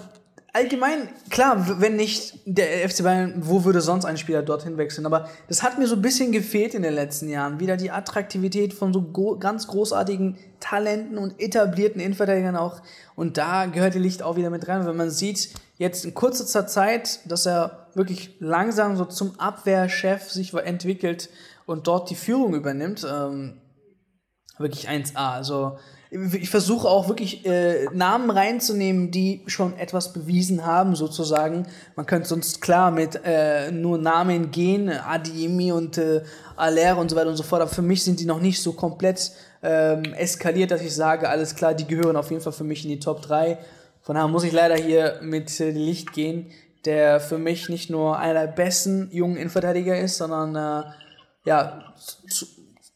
allgemein, 0.56 1.08
klar, 1.28 1.80
wenn 1.80 1.96
nicht 1.96 2.40
der 2.46 2.88
FC 2.88 3.02
Bayern, 3.02 3.34
wo 3.36 3.64
würde 3.64 3.82
sonst 3.82 4.06
ein 4.06 4.16
Spieler 4.16 4.42
dorthin 4.42 4.78
wechseln? 4.78 5.04
Aber 5.04 5.28
das 5.48 5.62
hat 5.62 5.78
mir 5.78 5.86
so 5.86 5.96
ein 5.96 6.02
bisschen 6.02 6.32
gefehlt 6.32 6.74
in 6.74 6.82
den 6.82 6.94
letzten 6.94 7.28
Jahren. 7.28 7.60
Wieder 7.60 7.76
die 7.76 7.90
Attraktivität 7.90 8.72
von 8.72 8.92
so 8.92 9.02
ganz 9.38 9.66
großartigen 9.66 10.38
Talenten 10.58 11.18
und 11.18 11.38
etablierten 11.38 12.00
Innenverteidigern 12.00 12.56
auch. 12.56 12.80
Und 13.14 13.36
da 13.36 13.66
gehört 13.66 13.94
die 13.94 13.98
Licht 13.98 14.22
auch 14.22 14.36
wieder 14.36 14.50
mit 14.50 14.66
rein. 14.66 14.86
Wenn 14.86 14.96
man 14.96 15.10
sieht, 15.10 15.50
jetzt 15.76 16.06
in 16.06 16.14
kurzer 16.14 16.66
Zeit, 16.66 17.20
dass 17.30 17.44
er 17.44 17.88
wirklich 17.94 18.36
langsam 18.40 18.96
so 18.96 19.04
zum 19.04 19.38
Abwehrchef 19.38 20.30
sich 20.30 20.54
entwickelt 20.54 21.28
und 21.66 21.86
dort 21.86 22.08
die 22.08 22.14
Führung 22.14 22.54
übernimmt, 22.54 23.06
ähm, 23.08 23.60
wirklich 24.58 24.88
1A. 24.88 25.34
Also, 25.34 25.78
ich 26.32 26.50
versuche 26.50 26.88
auch 26.88 27.08
wirklich 27.08 27.44
äh, 27.46 27.86
Namen 27.92 28.30
reinzunehmen, 28.30 29.10
die 29.10 29.42
schon 29.46 29.78
etwas 29.78 30.12
bewiesen 30.12 30.64
haben, 30.64 30.94
sozusagen. 30.94 31.66
Man 31.94 32.06
könnte 32.06 32.28
sonst 32.28 32.60
klar 32.60 32.90
mit 32.90 33.20
äh, 33.24 33.70
nur 33.70 33.98
Namen 33.98 34.50
gehen, 34.50 34.90
Adiemi 34.90 35.72
und 35.72 35.98
äh, 35.98 36.22
Aller 36.56 36.98
und 36.98 37.10
so 37.10 37.16
weiter 37.16 37.30
und 37.30 37.36
so 37.36 37.42
fort. 37.42 37.62
Aber 37.62 37.70
für 37.70 37.82
mich 37.82 38.02
sind 38.04 38.20
die 38.20 38.26
noch 38.26 38.40
nicht 38.40 38.62
so 38.62 38.72
komplett 38.72 39.32
ähm, 39.62 40.14
eskaliert, 40.14 40.70
dass 40.70 40.82
ich 40.82 40.94
sage, 40.94 41.28
alles 41.28 41.54
klar, 41.54 41.74
die 41.74 41.86
gehören 41.86 42.16
auf 42.16 42.30
jeden 42.30 42.42
Fall 42.42 42.52
für 42.52 42.64
mich 42.64 42.84
in 42.84 42.90
die 42.90 43.00
Top 43.00 43.22
3. 43.22 43.58
Von 44.02 44.14
daher 44.14 44.28
muss 44.28 44.44
ich 44.44 44.52
leider 44.52 44.76
hier 44.76 45.18
mit 45.22 45.58
äh, 45.60 45.70
Licht 45.70 46.12
gehen, 46.12 46.46
der 46.84 47.20
für 47.20 47.38
mich 47.38 47.68
nicht 47.68 47.90
nur 47.90 48.18
einer 48.18 48.46
der 48.46 48.52
besten 48.52 49.08
jungen 49.10 49.36
Innenverteidiger 49.36 49.98
ist, 49.98 50.18
sondern 50.18 50.54
äh, 50.54 50.84
ja, 51.44 51.94
zu, 52.28 52.46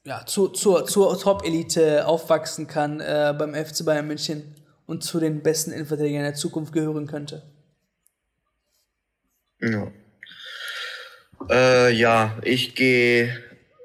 ja, 0.05 0.25
zu, 0.27 0.49
zur, 0.49 0.87
zur 0.87 1.19
Top-Elite 1.19 2.07
aufwachsen 2.07 2.67
kann 2.67 3.01
äh, 3.01 3.35
beim 3.39 3.55
FC 3.55 3.85
Bayern 3.85 4.07
München 4.07 4.55
und 4.87 5.05
zu 5.05 5.21
den 5.21 5.43
besten 5.43 5.73
Innenverteidigern 5.73 6.23
der 6.23 6.35
Zukunft 6.35 6.73
gehören 6.73 7.07
könnte. 7.07 7.43
Ja, 9.61 9.93
äh, 11.51 11.93
ja 11.93 12.39
ich 12.43 12.75
gehe 12.75 13.39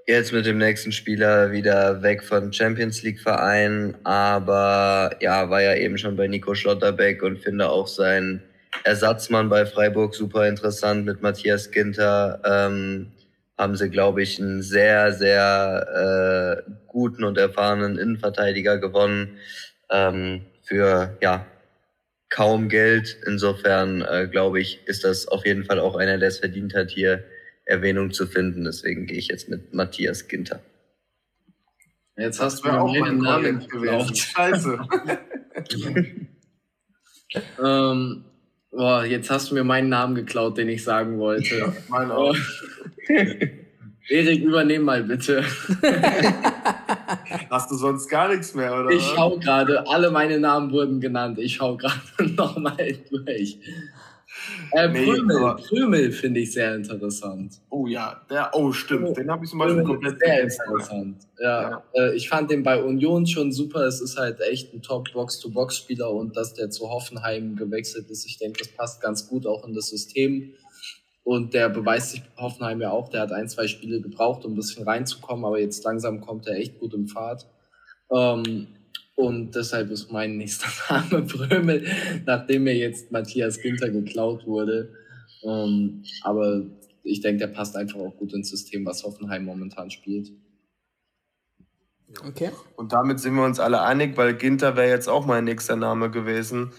jetzt 0.07 0.31
mit 0.31 0.45
dem 0.45 0.57
nächsten 0.57 0.91
Spieler 0.91 1.51
wieder 1.51 2.01
weg 2.01 2.23
von 2.23 2.53
Champions 2.53 3.03
League 3.03 3.19
Verein, 3.19 3.95
aber 4.03 5.17
ja, 5.19 5.49
war 5.49 5.61
ja 5.61 5.75
eben 5.75 5.97
schon 5.97 6.15
bei 6.15 6.27
Nico 6.27 6.55
Schlotterbeck 6.55 7.23
und 7.23 7.39
finde 7.39 7.69
auch 7.69 7.87
seinen 7.87 8.41
Ersatzmann 8.83 9.49
bei 9.49 9.65
Freiburg 9.65 10.13
super 10.15 10.47
interessant 10.47 11.05
mit 11.05 11.21
Matthias 11.21 11.71
Ginter. 11.71 12.41
Ähm, 12.45 13.11
haben 13.57 13.75
sie, 13.75 13.89
glaube 13.89 14.21
ich, 14.21 14.39
einen 14.39 14.61
sehr, 14.61 15.13
sehr 15.13 16.63
äh, 16.67 16.71
guten 16.87 17.23
und 17.23 17.37
erfahrenen 17.37 17.97
Innenverteidiger 17.97 18.77
gewonnen 18.77 19.37
ähm, 19.89 20.45
für 20.63 21.17
ja 21.21 21.45
kaum 22.29 22.69
Geld. 22.69 23.17
Insofern 23.25 24.01
äh, 24.01 24.27
glaube 24.29 24.59
ich, 24.59 24.85
ist 24.87 25.03
das 25.03 25.27
auf 25.27 25.45
jeden 25.45 25.63
Fall 25.63 25.79
auch 25.79 25.95
einer, 25.95 26.17
der 26.17 26.27
es 26.29 26.39
verdient 26.39 26.73
hat, 26.75 26.91
hier 26.91 27.23
Erwähnung 27.65 28.11
zu 28.11 28.27
finden. 28.27 28.65
Deswegen 28.65 29.05
gehe 29.05 29.17
ich 29.17 29.27
jetzt 29.27 29.49
mit 29.49 29.73
Matthias 29.73 30.27
Ginter. 30.27 30.59
Jetzt 32.17 32.39
hast 32.41 32.63
du 32.63 32.69
mir 32.69 32.81
auch 32.81 32.95
meinen 32.95 33.19
Namen 33.19 33.59
geklaut. 33.59 34.17
Scheiße. 34.17 34.79
ähm, 37.61 38.25
boah, 38.71 39.03
jetzt 39.03 39.29
hast 39.29 39.51
du 39.51 39.55
mir 39.55 39.63
meinen 39.65 39.89
Namen 39.89 40.15
geklaut, 40.15 40.57
den 40.57 40.69
ich 40.69 40.83
sagen 40.83 41.17
wollte. 41.19 41.57
Ja, 41.57 41.73
mein 41.89 42.11
auch. 42.11 42.35
Erik, 44.07 44.43
übernehm 44.43 44.83
mal 44.83 45.03
bitte. 45.03 45.43
Hast 47.49 47.71
du 47.71 47.75
sonst 47.75 48.07
gar 48.07 48.29
nichts 48.29 48.53
mehr, 48.53 48.79
oder? 48.79 48.91
Ich 48.91 49.01
schau 49.01 49.37
gerade, 49.39 49.87
alle 49.87 50.11
meine 50.11 50.39
Namen 50.39 50.71
wurden 50.71 50.99
genannt. 50.99 51.39
Ich 51.39 51.55
schau 51.55 51.75
gerade 51.75 51.99
nochmal 52.35 52.97
durch. 53.09 53.57
Äh, 54.73 54.89
nee, 54.89 55.05
Prümel, 55.05 55.55
Prümel 55.55 56.11
finde 56.11 56.41
ich 56.41 56.53
sehr 56.53 56.75
interessant. 56.75 57.61
Oh 57.69 57.87
ja, 57.87 58.21
der, 58.29 58.51
oh 58.53 58.71
stimmt, 58.73 59.17
den 59.17 59.31
habe 59.31 59.45
ich 59.45 59.49
zum 59.49 59.59
Beispiel 59.59 59.81
Prümel 59.81 59.93
komplett 59.95 60.19
sehr 60.19 60.43
interessant. 60.43 61.17
Ja, 61.39 61.69
ja. 61.69 61.83
Äh, 61.93 62.15
ich 62.15 62.29
fand 62.29 62.51
den 62.51 62.61
bei 62.61 62.83
Union 62.83 63.25
schon 63.25 63.51
super. 63.51 63.85
Es 63.85 64.01
ist 64.01 64.17
halt 64.17 64.39
echt 64.41 64.73
ein 64.73 64.81
Top-Box-to-Box-Spieler 64.81 66.11
und 66.11 66.35
dass 66.35 66.53
der 66.53 66.69
zu 66.69 66.89
Hoffenheim 66.89 67.55
gewechselt 67.55 68.09
ist, 68.11 68.25
ich 68.25 68.37
denke, 68.37 68.59
das 68.59 68.67
passt 68.67 69.01
ganz 69.01 69.27
gut 69.27 69.47
auch 69.47 69.65
in 69.65 69.73
das 69.73 69.87
System. 69.87 70.53
Und 71.25 71.55
der 71.55 71.69
beweist 71.69 72.11
sich 72.11 72.21
Hoffenheim 72.37 72.79
ja 72.81 72.91
auch. 72.91 73.09
Der 73.09 73.21
hat 73.21 73.31
ein, 73.31 73.49
zwei 73.49 73.67
Spiele 73.67 73.99
gebraucht, 73.99 74.45
um 74.45 74.53
ein 74.53 74.55
bisschen 74.55 74.83
reinzukommen, 74.83 75.43
aber 75.43 75.59
jetzt 75.59 75.83
langsam 75.83 76.21
kommt 76.21 76.45
er 76.45 76.55
echt 76.55 76.79
gut 76.79 76.93
im 76.93 77.07
Fahrt. 77.07 77.47
Ähm, 78.11 78.67
und 79.15 79.55
deshalb 79.55 79.89
ist 79.89 80.11
mein 80.11 80.37
nächster 80.37 80.67
Name 80.93 81.23
Brömel, 81.23 81.83
nachdem 82.27 82.65
mir 82.65 82.75
jetzt 82.75 83.11
Matthias 83.11 83.59
Ginter 83.59 83.89
geklaut 83.89 84.45
wurde. 84.45 84.93
Ähm, 85.43 86.03
aber 86.21 86.61
ich 87.03 87.21
denke, 87.21 87.39
der 87.39 87.53
passt 87.53 87.75
einfach 87.75 87.99
auch 87.99 88.15
gut 88.17 88.33
ins 88.33 88.51
System, 88.51 88.85
was 88.85 89.03
Hoffenheim 89.03 89.45
momentan 89.45 89.89
spielt. 89.89 90.31
Okay. 92.23 92.51
Und 92.75 92.93
damit 92.93 93.19
sind 93.19 93.35
wir 93.35 93.43
uns 93.43 93.59
alle 93.59 93.81
einig, 93.81 94.17
weil 94.17 94.35
Ginter 94.35 94.75
wäre 94.75 94.89
jetzt 94.89 95.07
auch 95.07 95.25
mein 95.25 95.43
nächster 95.43 95.75
Name 95.75 96.11
gewesen. 96.11 96.71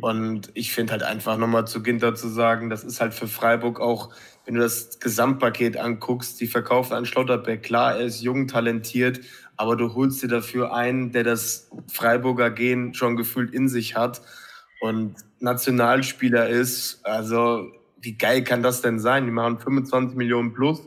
Und 0.00 0.50
ich 0.54 0.72
finde 0.72 0.92
halt 0.92 1.02
einfach 1.02 1.36
nochmal 1.36 1.66
zu 1.66 1.82
Ginter 1.82 2.14
zu 2.14 2.28
sagen, 2.28 2.70
das 2.70 2.84
ist 2.84 3.00
halt 3.00 3.14
für 3.14 3.28
Freiburg 3.28 3.80
auch, 3.80 4.10
wenn 4.44 4.54
du 4.54 4.60
das 4.60 5.00
Gesamtpaket 5.00 5.76
anguckst, 5.76 6.40
die 6.40 6.46
verkaufen 6.46 6.94
an 6.94 7.06
Schlotterbeck. 7.06 7.62
Klar, 7.62 7.96
er 7.96 8.06
ist 8.06 8.20
jung, 8.20 8.46
talentiert, 8.46 9.20
aber 9.56 9.76
du 9.76 9.94
holst 9.94 10.22
dir 10.22 10.28
dafür 10.28 10.74
einen, 10.74 11.12
der 11.12 11.24
das 11.24 11.70
Freiburger 11.92 12.50
Gen 12.50 12.94
schon 12.94 13.16
gefühlt 13.16 13.54
in 13.54 13.68
sich 13.68 13.96
hat 13.96 14.22
und 14.80 15.16
Nationalspieler 15.40 16.48
ist. 16.48 17.00
Also, 17.04 17.70
wie 18.00 18.18
geil 18.18 18.44
kann 18.44 18.62
das 18.62 18.82
denn 18.82 18.98
sein? 18.98 19.24
Die 19.24 19.30
machen 19.30 19.58
25 19.58 20.16
Millionen 20.16 20.52
plus. 20.52 20.80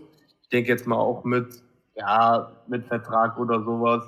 Ich 0.43 0.49
denke 0.49 0.69
jetzt 0.69 0.85
mal 0.85 0.97
auch 0.97 1.23
mit, 1.23 1.47
ja, 1.97 2.51
mit 2.67 2.85
Vertrag 2.85 3.37
oder 3.37 3.63
sowas. 3.63 4.03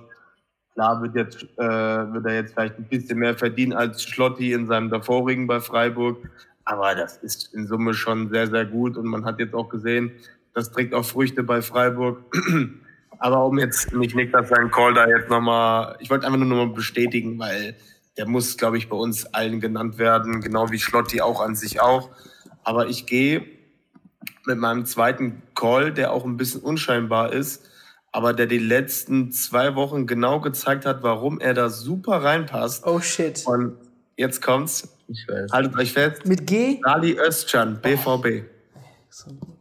Klar 0.74 1.02
wird, 1.02 1.16
jetzt, 1.16 1.44
äh, 1.58 2.14
wird 2.14 2.26
er 2.26 2.36
jetzt 2.36 2.54
vielleicht 2.54 2.78
ein 2.78 2.88
bisschen 2.88 3.20
mehr 3.20 3.36
verdienen 3.36 3.74
als 3.74 4.04
Schlotti 4.04 4.54
in 4.54 4.68
seinem 4.68 4.90
davorigen 4.90 5.48
bei 5.48 5.60
Freiburg. 5.60 6.18
Aber 6.64 6.94
das 6.96 7.18
ist 7.18 7.54
in 7.54 7.68
Summe 7.68 7.94
schon 7.94 8.30
sehr, 8.30 8.48
sehr 8.48 8.66
gut. 8.66 8.96
Und 8.96 9.08
man 9.08 9.26
hat 9.26 9.40
jetzt 9.40 9.56
auch 9.56 9.70
gesehen, 9.70 10.12
das 10.54 10.72
trägt 10.72 10.94
auch 10.94 11.04
Früchte 11.04 11.44
bei 11.44 11.62
Freiburg. 11.62 12.24
Aber 13.20 13.46
um 13.46 13.60
jetzt 13.60 13.94
nicht 13.94 14.16
Niklas 14.16 14.50
seinen 14.50 14.72
Call 14.72 14.94
da 14.94 15.08
jetzt 15.08 15.30
nochmal, 15.30 15.98
ich 16.00 16.10
wollte 16.10 16.26
einfach 16.26 16.40
nur 16.40 16.48
nochmal 16.48 16.74
bestätigen, 16.74 17.38
weil 17.38 17.76
der 18.18 18.28
muss, 18.28 18.56
glaube 18.56 18.78
ich, 18.78 18.88
bei 18.88 18.96
uns 18.96 19.26
allen 19.34 19.60
genannt 19.60 19.98
werden, 19.98 20.40
genau 20.40 20.72
wie 20.72 20.80
Schlotti 20.80 21.22
auch 21.22 21.42
an 21.42 21.56
sich 21.56 21.82
auch. 21.82 22.10
Aber 22.64 22.88
ich 22.88 23.06
gehe 23.06 23.46
mit 24.46 24.58
meinem 24.58 24.86
zweiten 24.86 25.42
Call, 25.56 25.92
der 25.92 26.14
auch 26.14 26.24
ein 26.24 26.38
bisschen 26.38 26.62
unscheinbar 26.62 27.34
ist, 27.34 27.70
aber 28.12 28.34
der 28.34 28.48
die 28.48 28.60
letzten 28.60 29.32
zwei 29.32 29.76
Wochen 29.76 30.08
genau 30.08 30.40
gezeigt 30.40 30.86
hat, 30.86 31.04
warum 31.04 31.40
er 31.40 31.54
da 31.54 31.70
super 31.70 32.24
reinpasst. 32.24 32.86
Oh 32.86 33.00
shit. 33.00 33.44
Und 33.46 33.78
jetzt 34.18 34.42
kommt's. 34.42 34.96
Ich 35.08 35.28
weiß. 35.28 35.52
Haltet 35.52 35.78
euch 35.78 35.94
fest. 35.94 36.26
Mit 36.26 36.46
G? 36.48 36.80
Ali 36.84 37.18
Özcan, 37.20 37.80
BVB. 37.82 38.44
Oh. 38.76 38.80
So 39.10 39.30
gut. 39.32 39.58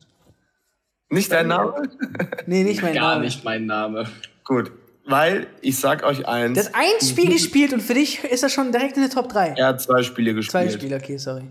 Nicht 1.11 1.33
dein 1.33 1.49
Name? 1.49 1.75
Nee, 2.47 2.65
nicht 2.65 2.83
mein 2.83 2.95
Gar 2.95 3.03
Name. 3.03 3.15
Gar 3.15 3.21
nicht 3.21 3.45
mein 3.45 3.67
Name. 3.67 4.07
Gut, 4.45 4.73
weil 5.05 5.47
ich 5.61 5.79
sag 5.79 6.03
euch 6.03 6.27
eins. 6.27 6.57
Das 6.57 6.73
ein 6.73 7.07
Spiel 7.07 7.31
gespielt 7.31 7.75
und 7.75 7.81
für 7.81 7.95
dich 7.95 8.25
ist 8.25 8.43
er 8.43 8.49
schon 8.49 8.73
direkt 8.73 8.97
in 8.97 9.03
der 9.03 9.11
Top 9.11 9.29
3. 9.29 9.55
Er 9.57 9.67
hat 9.67 9.83
zwei 9.83 10.03
Spiele 10.03 10.35
gespielt. 10.35 10.51
Zwei 10.51 10.71
Spiele, 10.71 10.97
okay, 10.97 11.19
sorry. 11.19 11.45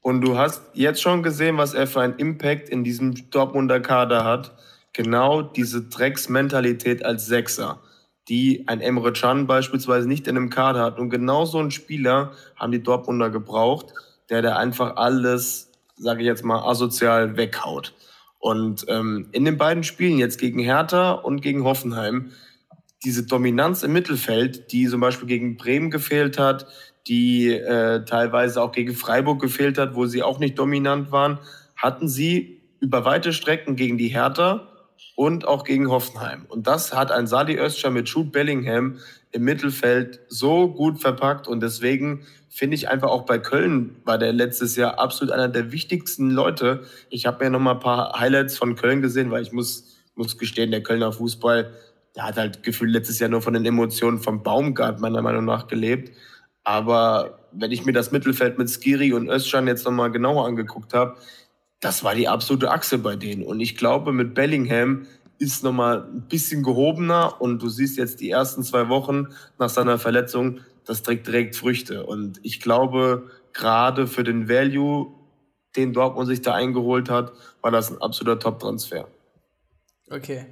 Und 0.00 0.22
du 0.22 0.38
hast 0.38 0.62
jetzt 0.72 1.02
schon 1.02 1.22
gesehen, 1.22 1.58
was 1.58 1.74
er 1.74 1.86
für 1.86 2.00
einen 2.00 2.16
Impact 2.16 2.70
in 2.70 2.82
diesem 2.84 3.30
Dortmunder 3.30 3.80
Kader 3.80 4.24
hat. 4.24 4.54
Genau 4.92 5.42
diese 5.42 5.82
Drecksmentalität 5.82 7.04
als 7.04 7.26
Sechser, 7.26 7.80
die 8.28 8.66
ein 8.66 8.80
Emre 8.80 9.12
Can 9.12 9.46
beispielsweise 9.46 10.08
nicht 10.08 10.26
in 10.26 10.36
einem 10.36 10.50
Kader 10.50 10.82
hat. 10.82 10.98
Und 10.98 11.10
genau 11.10 11.44
so 11.44 11.58
einen 11.58 11.70
Spieler 11.70 12.32
haben 12.56 12.72
die 12.72 12.82
Dortmunder 12.82 13.30
gebraucht, 13.30 13.92
der 14.28 14.42
da 14.42 14.56
einfach 14.56 14.96
alles, 14.96 15.70
sage 15.96 16.22
ich 16.22 16.26
jetzt 16.26 16.44
mal, 16.44 16.68
asozial 16.68 17.36
weghaut. 17.36 17.94
Und 18.38 18.84
ähm, 18.88 19.28
in 19.32 19.44
den 19.44 19.58
beiden 19.58 19.82
Spielen 19.82 20.18
jetzt 20.18 20.38
gegen 20.38 20.60
Hertha 20.60 21.12
und 21.12 21.40
gegen 21.40 21.64
Hoffenheim, 21.64 22.32
diese 23.04 23.24
Dominanz 23.24 23.82
im 23.82 23.92
Mittelfeld, 23.92 24.72
die 24.72 24.86
zum 24.86 25.00
Beispiel 25.00 25.28
gegen 25.28 25.56
Bremen 25.56 25.90
gefehlt 25.90 26.38
hat, 26.38 26.66
die 27.06 27.50
äh, 27.50 28.04
teilweise 28.04 28.62
auch 28.62 28.72
gegen 28.72 28.94
Freiburg 28.94 29.40
gefehlt 29.40 29.78
hat, 29.78 29.94
wo 29.94 30.06
sie 30.06 30.22
auch 30.22 30.38
nicht 30.38 30.58
dominant 30.58 31.10
waren, 31.10 31.38
hatten 31.76 32.08
sie 32.08 32.60
über 32.80 33.04
weite 33.04 33.32
Strecken 33.32 33.76
gegen 33.76 33.98
die 33.98 34.08
Hertha 34.08 34.68
und 35.18 35.48
auch 35.48 35.64
gegen 35.64 35.90
Hoffenheim. 35.90 36.46
Und 36.48 36.68
das 36.68 36.94
hat 36.94 37.10
ein 37.10 37.26
Sali 37.26 37.58
Özcan 37.58 37.92
mit 37.92 38.08
Jude 38.08 38.30
Bellingham 38.30 38.98
im 39.32 39.42
Mittelfeld 39.42 40.20
so 40.28 40.68
gut 40.68 41.00
verpackt 41.00 41.48
und 41.48 41.60
deswegen 41.60 42.24
finde 42.48 42.76
ich 42.76 42.88
einfach 42.88 43.08
auch 43.08 43.26
bei 43.26 43.40
Köln 43.40 43.96
war 44.04 44.16
der 44.16 44.32
letztes 44.32 44.76
Jahr 44.76 45.00
absolut 45.00 45.34
einer 45.34 45.48
der 45.48 45.72
wichtigsten 45.72 46.30
Leute. 46.30 46.84
Ich 47.10 47.26
habe 47.26 47.42
mir 47.42 47.50
noch 47.50 47.58
mal 47.58 47.72
ein 47.72 47.80
paar 47.80 48.16
Highlights 48.16 48.56
von 48.56 48.76
Köln 48.76 49.02
gesehen, 49.02 49.32
weil 49.32 49.42
ich 49.42 49.50
muss, 49.50 49.96
muss 50.14 50.38
gestehen, 50.38 50.70
der 50.70 50.84
Kölner 50.84 51.10
Fußball, 51.10 51.72
der 52.14 52.22
hat 52.22 52.36
halt 52.36 52.62
gefühlt 52.62 52.92
letztes 52.92 53.18
Jahr 53.18 53.28
nur 53.28 53.42
von 53.42 53.54
den 53.54 53.66
Emotionen 53.66 54.20
vom 54.20 54.44
Baumgart 54.44 55.00
meiner 55.00 55.20
Meinung 55.20 55.46
nach 55.46 55.66
gelebt. 55.66 56.12
Aber 56.62 57.40
wenn 57.50 57.72
ich 57.72 57.84
mir 57.84 57.92
das 57.92 58.12
Mittelfeld 58.12 58.56
mit 58.56 58.70
Skiri 58.70 59.12
und 59.12 59.28
Özcan 59.28 59.66
jetzt 59.66 59.84
noch 59.84 59.90
mal 59.90 60.12
genauer 60.12 60.46
angeguckt 60.46 60.94
habe, 60.94 61.16
das 61.80 62.02
war 62.02 62.14
die 62.14 62.28
absolute 62.28 62.70
Achse 62.70 62.98
bei 62.98 63.16
denen. 63.16 63.44
Und 63.44 63.60
ich 63.60 63.76
glaube, 63.76 64.12
mit 64.12 64.34
Bellingham 64.34 65.06
ist 65.38 65.62
noch 65.62 65.72
mal 65.72 66.02
ein 66.02 66.22
bisschen 66.22 66.62
gehobener 66.62 67.40
und 67.40 67.62
du 67.62 67.68
siehst 67.68 67.96
jetzt 67.96 68.20
die 68.20 68.30
ersten 68.30 68.62
zwei 68.64 68.88
Wochen 68.88 69.28
nach 69.58 69.68
seiner 69.68 69.98
Verletzung, 69.98 70.60
das 70.84 71.02
trägt 71.02 71.26
direkt 71.26 71.54
Früchte. 71.54 72.06
Und 72.06 72.40
ich 72.42 72.60
glaube, 72.60 73.30
gerade 73.52 74.06
für 74.06 74.24
den 74.24 74.48
Value, 74.48 75.12
den 75.76 75.92
Dortmund 75.92 76.26
sich 76.28 76.42
da 76.42 76.54
eingeholt 76.54 77.08
hat, 77.08 77.32
war 77.60 77.70
das 77.70 77.90
ein 77.90 78.00
absoluter 78.00 78.40
Top-Transfer. 78.40 79.06
Okay. 80.10 80.46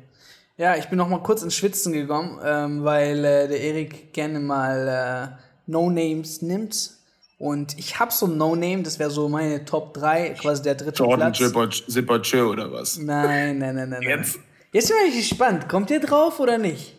Ja, 0.59 0.77
ich 0.77 0.87
bin 0.87 0.99
noch 0.99 1.09
mal 1.09 1.23
kurz 1.23 1.43
ins 1.43 1.55
Schwitzen 1.55 1.93
gekommen, 1.93 2.41
ähm, 2.45 2.85
weil 2.85 3.25
äh, 3.25 3.49
der 3.49 3.61
Erik 3.61 4.13
gerne 4.13 4.41
mal 4.41 5.37
äh, 5.37 5.43
No-Names 5.67 6.43
nimmt. 6.43 6.96
Und 7.39 7.79
ich 7.79 7.99
habe 8.01 8.11
so 8.13 8.27
ein 8.27 8.39
No-Name, 8.39 8.83
das 8.83 8.99
wäre 8.99 9.11
so 9.11 9.29
meine 9.29 9.65
Top 9.65 9.93
3, 9.95 10.31
quasi 10.41 10.63
der 10.63 10.75
dritte 10.75 11.03
Jordan 11.03 11.33
Platz. 11.33 11.83
Zippertschö 11.87 12.43
oder 12.45 12.73
was? 12.73 12.97
Nein, 12.99 13.59
nein, 13.59 13.75
nein, 13.75 13.91
nein. 13.91 14.03
Jetzt? 14.03 14.37
Nein. 14.37 14.45
Jetzt 14.73 14.89
bin 14.89 14.97
ich 15.09 15.29
gespannt. 15.29 15.69
Kommt 15.69 15.91
ihr 15.91 16.01
drauf 16.01 16.41
oder 16.41 16.57
nicht? 16.59 16.95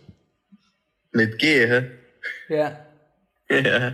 Mit 1.12 1.40
G, 1.40 1.66
hä? 1.68 1.92
Ja. 2.50 2.80
Ja. 3.50 3.94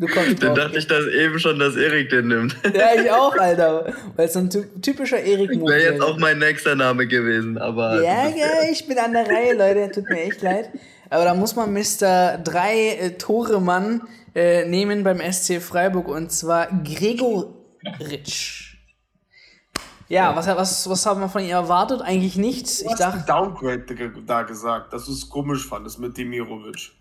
Du 0.00 0.06
kommst 0.06 0.40
Dann 0.42 0.54
drauf. 0.54 0.58
dachte 0.66 0.78
ich 0.78 0.86
das 0.86 1.06
eben 1.08 1.38
schon, 1.40 1.58
dass 1.58 1.74
Erik 1.76 2.08
den 2.10 2.28
nimmt. 2.28 2.56
Ja, 2.72 2.94
ich 2.94 3.10
auch, 3.10 3.36
Alter. 3.36 3.92
Weil 4.14 4.26
es 4.26 4.32
so 4.34 4.38
ein 4.38 4.48
ty- 4.48 4.64
typischer 4.80 5.18
Erik-Move 5.18 5.70
Wäre 5.72 5.92
jetzt 5.92 6.00
auch 6.00 6.16
mein 6.18 6.38
nächster 6.38 6.76
Name 6.76 7.06
gewesen, 7.08 7.58
aber. 7.58 8.00
Ja, 8.02 8.28
ja, 8.28 8.46
ich 8.70 8.86
bin 8.86 8.96
an 8.98 9.12
der 9.12 9.26
Reihe, 9.26 9.54
Leute. 9.54 9.90
Tut 9.90 10.08
mir 10.08 10.20
echt 10.22 10.40
leid. 10.40 10.70
Aber 11.10 11.24
da 11.24 11.34
muss 11.34 11.56
man 11.56 11.72
Mr. 11.72 12.38
drei 12.38 12.88
äh, 12.90 13.18
Tore 13.18 13.60
Mann 13.60 14.02
äh, 14.34 14.64
nehmen 14.66 15.04
beim 15.04 15.20
SC 15.20 15.60
Freiburg 15.60 16.08
und 16.08 16.30
zwar 16.32 16.66
Gregoritsch. 16.84 18.68
Ja, 20.08 20.34
was, 20.34 20.46
was, 20.46 20.88
was 20.88 21.06
haben 21.06 21.20
wir 21.20 21.28
von 21.28 21.42
ihr 21.42 21.54
erwartet? 21.54 22.00
Eigentlich 22.00 22.36
nichts. 22.36 22.78
Du 22.78 22.86
Ich 22.86 22.92
hast 22.92 23.00
dachte, 23.00 23.24
Downgrade 23.26 24.12
da 24.26 24.42
gesagt, 24.42 24.92
dass 24.92 25.04
du 25.04 25.12
es 25.12 25.28
komisch 25.28 25.66
fandest 25.66 25.98
mit 25.98 26.16
Demirovic. 26.16 26.92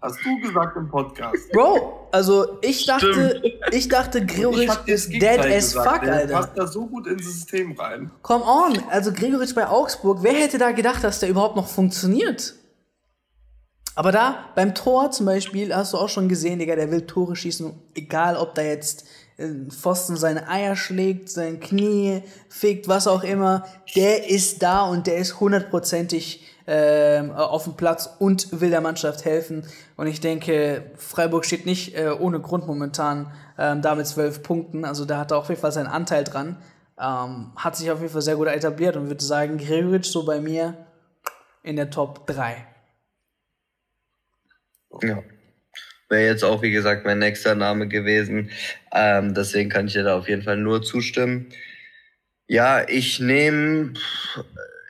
Hast 0.00 0.18
du 0.24 0.40
gesagt 0.40 0.76
im 0.76 0.88
Podcast. 0.88 1.50
Bro, 1.52 2.08
also 2.12 2.58
ich 2.62 2.86
dachte, 2.86 3.42
ich 3.72 3.88
dachte, 3.88 4.24
Gregoritsch 4.24 4.86
ist 4.86 5.10
dead 5.10 5.40
as 5.40 5.72
gesagt, 5.72 5.90
fuck, 5.90 6.02
der 6.04 6.14
Alter. 6.14 6.32
passt 6.34 6.52
da 6.56 6.66
so 6.66 6.86
gut 6.86 7.06
ins 7.06 7.24
System 7.24 7.72
rein. 7.72 8.10
Come 8.22 8.44
on, 8.44 8.78
also 8.90 9.12
Gregoritsch 9.12 9.54
bei 9.54 9.66
Augsburg, 9.66 10.18
wer 10.22 10.34
hätte 10.34 10.58
da 10.58 10.70
gedacht, 10.72 11.02
dass 11.02 11.20
der 11.20 11.28
überhaupt 11.28 11.56
noch 11.56 11.66
funktioniert? 11.66 12.54
Aber 13.96 14.12
da, 14.12 14.44
beim 14.54 14.74
Tor 14.74 15.10
zum 15.10 15.24
Beispiel, 15.24 15.74
hast 15.74 15.94
du 15.94 15.98
auch 15.98 16.10
schon 16.10 16.28
gesehen, 16.28 16.58
Digga, 16.58 16.76
der 16.76 16.90
will 16.90 17.06
Tore 17.06 17.34
schießen, 17.34 17.72
egal 17.94 18.36
ob 18.36 18.54
da 18.54 18.60
jetzt 18.60 19.06
äh, 19.38 19.48
Pfosten 19.70 20.16
seine 20.16 20.48
Eier 20.48 20.76
schlägt, 20.76 21.30
sein 21.30 21.60
Knie 21.60 22.22
fickt, 22.50 22.88
was 22.88 23.06
auch 23.06 23.24
immer, 23.24 23.64
der 23.96 24.28
ist 24.28 24.62
da 24.62 24.82
und 24.82 25.06
der 25.06 25.16
ist 25.16 25.40
hundertprozentig 25.40 26.44
ähm, 26.66 27.32
auf 27.32 27.64
dem 27.64 27.74
Platz 27.74 28.10
und 28.18 28.60
will 28.60 28.68
der 28.68 28.82
Mannschaft 28.82 29.24
helfen. 29.24 29.66
Und 29.96 30.08
ich 30.08 30.20
denke, 30.20 30.90
Freiburg 30.96 31.46
steht 31.46 31.64
nicht 31.64 31.96
äh, 31.96 32.10
ohne 32.10 32.40
Grund 32.40 32.66
momentan 32.66 33.32
ähm, 33.56 33.80
da 33.80 33.94
mit 33.94 34.06
zwölf 34.06 34.42
Punkten. 34.42 34.84
Also 34.84 35.06
da 35.06 35.20
hat 35.20 35.30
er 35.30 35.38
auf 35.38 35.48
jeden 35.48 35.60
Fall 35.60 35.72
seinen 35.72 35.86
Anteil 35.86 36.24
dran. 36.24 36.58
Ähm, 37.00 37.52
hat 37.56 37.76
sich 37.76 37.90
auf 37.90 38.00
jeden 38.00 38.12
Fall 38.12 38.22
sehr 38.22 38.36
gut 38.36 38.48
etabliert 38.48 38.96
und 38.96 39.08
würde 39.08 39.24
sagen, 39.24 39.56
Gregoritsch 39.56 40.10
so 40.10 40.26
bei 40.26 40.38
mir 40.38 40.74
in 41.62 41.76
der 41.76 41.88
Top 41.88 42.26
3. 42.26 42.75
Ja. 45.02 45.22
wäre 46.08 46.24
jetzt 46.24 46.44
auch, 46.44 46.62
wie 46.62 46.70
gesagt, 46.70 47.04
mein 47.04 47.18
nächster 47.18 47.54
Name 47.54 47.88
gewesen. 47.88 48.50
Ähm, 48.92 49.34
deswegen 49.34 49.70
kann 49.70 49.86
ich 49.86 49.94
dir 49.94 50.04
da 50.04 50.16
auf 50.16 50.28
jeden 50.28 50.42
Fall 50.42 50.56
nur 50.56 50.82
zustimmen. 50.82 51.46
Ja, 52.48 52.88
ich 52.88 53.18
nehme, 53.18 53.94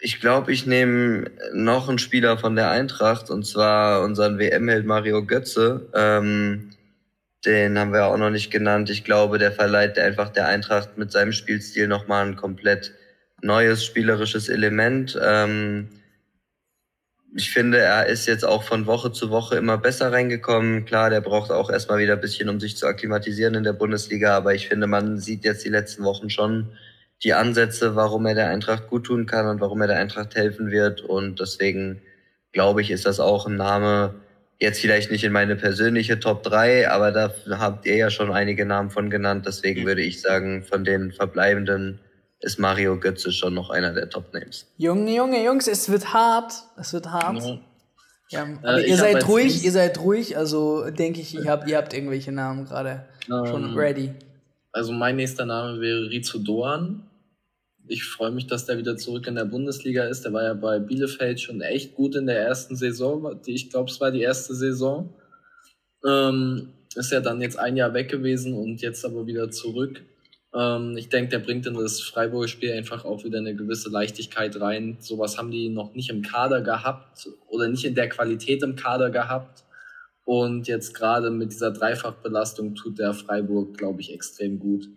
ich 0.01 0.21
glaube, 0.21 0.53
ich 0.53 0.66
nehme 0.66 1.31
noch 1.55 1.88
einen 1.88 1.99
Spieler 1.99 2.37
von 2.37 2.55
der 2.55 2.71
Eintracht 2.71 3.31
und 3.31 3.47
zwar 3.47 4.03
unseren 4.03 4.38
WM-Held 4.38 4.85
Mario 4.85 5.25
Götze. 5.25 5.88
Ähm, 5.95 6.71
den 7.47 7.79
haben 7.79 7.92
wir 7.92 8.07
auch 8.07 8.19
noch 8.19 8.31
nicht 8.31 8.51
genannt. 8.51 8.90
Ich 8.90 9.05
glaube, 9.05 9.38
der 9.38 9.53
verleiht 9.53 9.99
einfach 9.99 10.31
der 10.31 10.49
Eintracht 10.49 10.99
mit 10.99 11.12
seinem 11.12 11.33
Spielstil 11.33 11.87
nochmal 11.87 12.27
ein 12.27 12.37
komplett 12.37 12.92
neues 13.40 13.85
spielerisches 13.85 14.49
Element. 14.49 15.19
Ähm, 15.23 15.88
ich 17.37 17.51
finde, 17.51 17.79
er 17.79 18.07
ist 18.07 18.27
jetzt 18.27 18.44
auch 18.44 18.62
von 18.62 18.87
Woche 18.87 19.12
zu 19.12 19.31
Woche 19.31 19.57
immer 19.57 19.77
besser 19.77 20.11
reingekommen. 20.11 20.87
Klar, 20.87 21.11
der 21.11 21.20
braucht 21.20 21.51
auch 21.51 21.68
erstmal 21.68 21.99
wieder 21.99 22.14
ein 22.14 22.20
bisschen, 22.20 22.49
um 22.49 22.61
sich 22.61 22.79
zu 22.79 22.87
akklimatisieren 22.87 23.55
in 23.55 23.62
der 23.64 23.75
Bundesliga. 23.75 24.35
Aber 24.35 24.55
ich 24.55 24.68
finde, 24.68 24.87
man 24.87 25.18
sieht 25.18 25.44
jetzt 25.44 25.64
die 25.64 25.68
letzten 25.68 26.03
Wochen 26.05 26.31
schon 26.31 26.72
die 27.22 27.35
Ansätze, 27.35 27.94
warum 27.94 28.25
er 28.25 28.35
der 28.35 28.49
Eintracht 28.49 28.88
gut 28.88 29.05
tun 29.05 29.27
kann 29.27 29.46
und 29.49 29.61
warum 29.61 29.83
er 29.83 29.88
der 29.88 29.99
Eintracht 29.99 30.35
helfen 30.35 30.70
wird. 30.70 31.03
Und 31.03 31.38
deswegen 31.38 32.01
glaube 32.53 32.81
ich, 32.81 32.90
ist 32.90 33.05
das 33.05 33.20
auch 33.20 33.46
ein 33.46 33.57
Name, 33.57 34.14
jetzt 34.59 34.81
vielleicht 34.81 35.11
nicht 35.11 35.25
in 35.25 35.33
meine 35.33 35.57
persönliche 35.57 36.18
Top 36.18 36.42
3, 36.42 36.90
aber 36.90 37.12
da 37.12 37.35
habt 37.51 37.85
ihr 37.85 37.96
ja 37.96 38.09
schon 38.09 38.33
einige 38.33 38.64
Namen 38.64 38.88
von 38.88 39.11
genannt. 39.11 39.44
Deswegen 39.46 39.83
mhm. 39.83 39.87
würde 39.87 40.03
ich 40.03 40.22
sagen, 40.22 40.62
von 40.62 40.85
den 40.85 41.12
verbleibenden 41.12 42.01
ist 42.40 42.59
Mario 42.59 42.99
Götze 42.99 43.33
schon 43.33 43.55
noch 43.55 43.70
einer 43.70 43.92
der 43.92 44.11
Top-Names. 44.11 44.66
Junge, 44.77 45.14
Junge, 45.14 45.44
Jungs, 45.44 45.66
es 45.66 45.88
wird 45.90 46.12
hart. 46.12 46.53
Es 46.77 46.92
wird 46.92 47.11
hart. 47.11 47.42
Ja. 47.42 47.59
Ja, 48.29 48.44
äh, 48.44 48.57
aber 48.62 48.85
äh, 48.85 48.88
ihr 48.88 48.96
seid 48.96 49.29
ruhig, 49.29 49.64
ihr 49.64 49.72
seid 49.72 50.01
ruhig, 50.01 50.37
also 50.37 50.90
denke 50.90 51.20
ich, 51.20 51.35
ihr 51.35 51.49
habt, 51.49 51.68
ihr 51.68 51.77
habt 51.77 51.94
irgendwelche 51.94 52.33
Namen 52.33 52.64
gerade 52.64 53.07
ähm, 53.29 53.46
schon 53.46 53.79
ready. 53.79 54.14
Also 54.72 54.92
mein 54.92 55.16
nächster 55.16 55.46
Name 55.46 55.81
wäre 55.81 56.11
Rizo 56.11 56.38
Doan. 56.38 57.09
Ich 57.88 58.05
freue 58.05 58.33
mich, 58.33 58.49
dass 58.49 58.66
der 58.66 58.79
wieder 58.79 58.96
zurück 58.96 59.29
in 59.29 59.37
der 59.37 59.44
Bundesliga 59.44 60.05
ist. 60.05 60.25
Der 60.25 60.33
war 60.33 60.42
ja 60.42 60.55
bei 60.55 60.81
Bielefeld 60.81 61.40
schon 61.40 61.61
echt 61.61 61.94
gut 61.94 62.16
in 62.16 62.27
der 62.27 62.40
ersten 62.40 62.75
Saison. 62.75 63.40
Ich 63.46 63.70
glaube, 63.70 63.90
es 63.90 64.01
war 64.01 64.11
die 64.11 64.22
erste 64.22 64.55
Saison. 64.55 65.14
Ähm, 66.05 66.72
ist 66.96 67.12
ja 67.12 67.20
dann 67.20 67.40
jetzt 67.40 67.59
ein 67.59 67.77
Jahr 67.77 67.94
weg 67.94 68.11
gewesen 68.11 68.55
und 68.55 68.83
jetzt 68.83 69.05
aber 69.05 69.27
wieder 69.27 69.51
zurück. 69.51 70.03
Ähm, 70.57 70.97
ich 70.97 71.09
denke, 71.09 71.31
der 71.31 71.40
bringt 71.40 71.66
in 71.66 71.75
das 71.75 72.01
Freiburger 72.01 72.49
Spiel 72.49 72.73
einfach 72.73 73.05
auch 73.05 73.25
wieder 73.25 73.38
eine 73.38 73.55
gewisse 73.55 73.90
Leichtigkeit 73.90 74.59
rein. 74.61 74.97
Sowas 75.01 75.37
haben 75.37 75.51
die 75.51 75.69
noch 75.69 75.95
nicht 75.95 76.09
im 76.09 76.23
Kader 76.23 76.62
gehabt 76.62 77.29
oder 77.49 77.69
nicht 77.69 77.85
in 77.85 77.95
der 77.95 78.09
Qualität 78.09 78.62
im 78.62 78.75
Kader 78.75 79.11
gehabt. 79.11 79.64
Und 80.25 80.66
jetzt 80.66 80.95
gerade 80.95 81.31
mit 81.31 81.53
dieser 81.53 81.71
Dreifachbelastung 81.71 82.75
tut 82.75 82.99
der 82.99 83.12
Freiburg, 83.14 83.77
glaube 83.77 84.01
ich, 84.01 84.12
extrem 84.12 84.59
gut. 84.59 84.88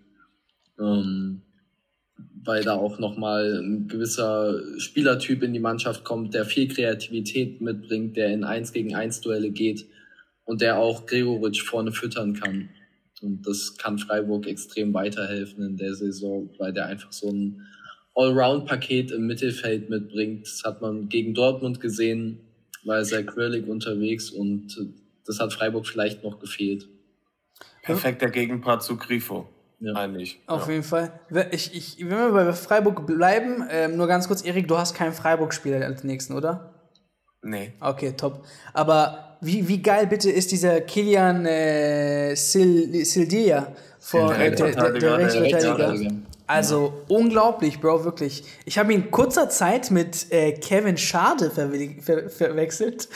Ähm, 0.80 1.42
weil 2.44 2.64
da 2.64 2.76
auch 2.76 3.00
nochmal 3.00 3.62
ein 3.62 3.88
gewisser 3.88 4.62
Spielertyp 4.80 5.44
in 5.44 5.54
die 5.54 5.60
Mannschaft 5.60 6.04
kommt, 6.04 6.34
der 6.34 6.46
viel 6.46 6.68
Kreativität 6.68 7.62
mitbringt, 7.62 8.16
der 8.18 8.30
in 8.30 8.44
1 8.44 8.72
gegen 8.72 8.96
1 8.96 9.22
Duelle 9.22 9.52
geht 9.52 9.86
und 10.46 10.62
der 10.62 10.80
auch 10.80 11.06
Gregoritsch 11.06 11.64
vorne 11.64 11.92
füttern 11.92 12.34
kann. 12.34 12.70
Und 13.22 13.46
das 13.46 13.78
kann 13.78 13.98
Freiburg 13.98 14.48
extrem 14.48 14.94
weiterhelfen 14.94 15.66
in 15.66 15.78
der 15.78 15.94
Saison, 15.96 16.50
weil 16.58 16.74
der 16.74 16.86
einfach 16.86 17.12
so 17.12 17.30
ein 17.30 17.66
Allround-Paket 18.16 19.12
im 19.12 19.28
Mittelfeld 19.28 19.90
mitbringt. 19.90 20.46
Das 20.46 20.64
hat 20.66 20.82
man 20.82 21.10
gegen 21.10 21.34
Dortmund 21.34 21.80
gesehen, 21.80 22.42
war 22.84 23.04
sehr 23.06 23.26
quirlig 23.26 23.68
unterwegs 23.68 24.30
und 24.30 24.76
das 25.26 25.40
hat 25.40 25.54
Freiburg 25.54 25.88
vielleicht 25.88 26.24
noch 26.24 26.40
gefehlt. 26.40 26.88
Perfekter 27.84 28.30
Gegenpart 28.30 28.84
zu 28.84 28.98
Grifo. 28.98 29.48
Ja. 29.80 29.94
Eigentlich. 29.94 30.42
Auf 30.46 30.68
ja. 30.68 30.74
jeden 30.74 30.84
Fall. 30.84 31.20
Ich, 31.52 31.74
ich, 31.74 32.00
wenn 32.00 32.10
wir 32.10 32.32
bei 32.32 32.54
Freiburg 32.54 33.08
bleiben, 33.08 33.64
ähm, 33.70 33.96
nur 33.96 34.08
ganz 34.08 34.28
kurz, 34.28 34.44
Erik, 34.44 34.68
du 34.68 34.78
hast 34.78 34.94
keinen 34.94 35.14
Freiburg-Spieler 35.14 35.86
als 35.86 36.04
nächsten, 36.04 36.34
oder? 36.34 36.74
Nee. 37.42 37.74
Okay, 37.80 38.14
top. 38.18 38.46
Aber 38.74 39.29
wie, 39.42 39.68
wie 39.68 39.82
geil 39.82 40.08
bitte 40.08 40.30
ist 40.30 40.52
dieser 40.52 40.82
Kilian 40.82 41.46
äh, 41.46 42.36
Sil, 42.36 43.06
Sildia 43.06 43.74
von 44.00 44.30
der, 44.30 44.52
der, 44.52 44.92
der 44.92 45.18
Rechtsverteidiger? 45.18 46.12
Also 46.50 46.94
ja. 47.08 47.16
unglaublich, 47.16 47.80
Bro, 47.80 48.06
wirklich. 48.06 48.44
Ich 48.66 48.80
habe 48.80 48.92
ihn 48.92 49.12
kurzer 49.12 49.50
Zeit 49.50 49.92
mit 49.92 50.32
äh, 50.32 50.54
Kevin 50.54 50.98
Schade 50.98 51.52
ver 51.52 51.70
ver 52.02 52.28
verwechselt. 52.28 53.08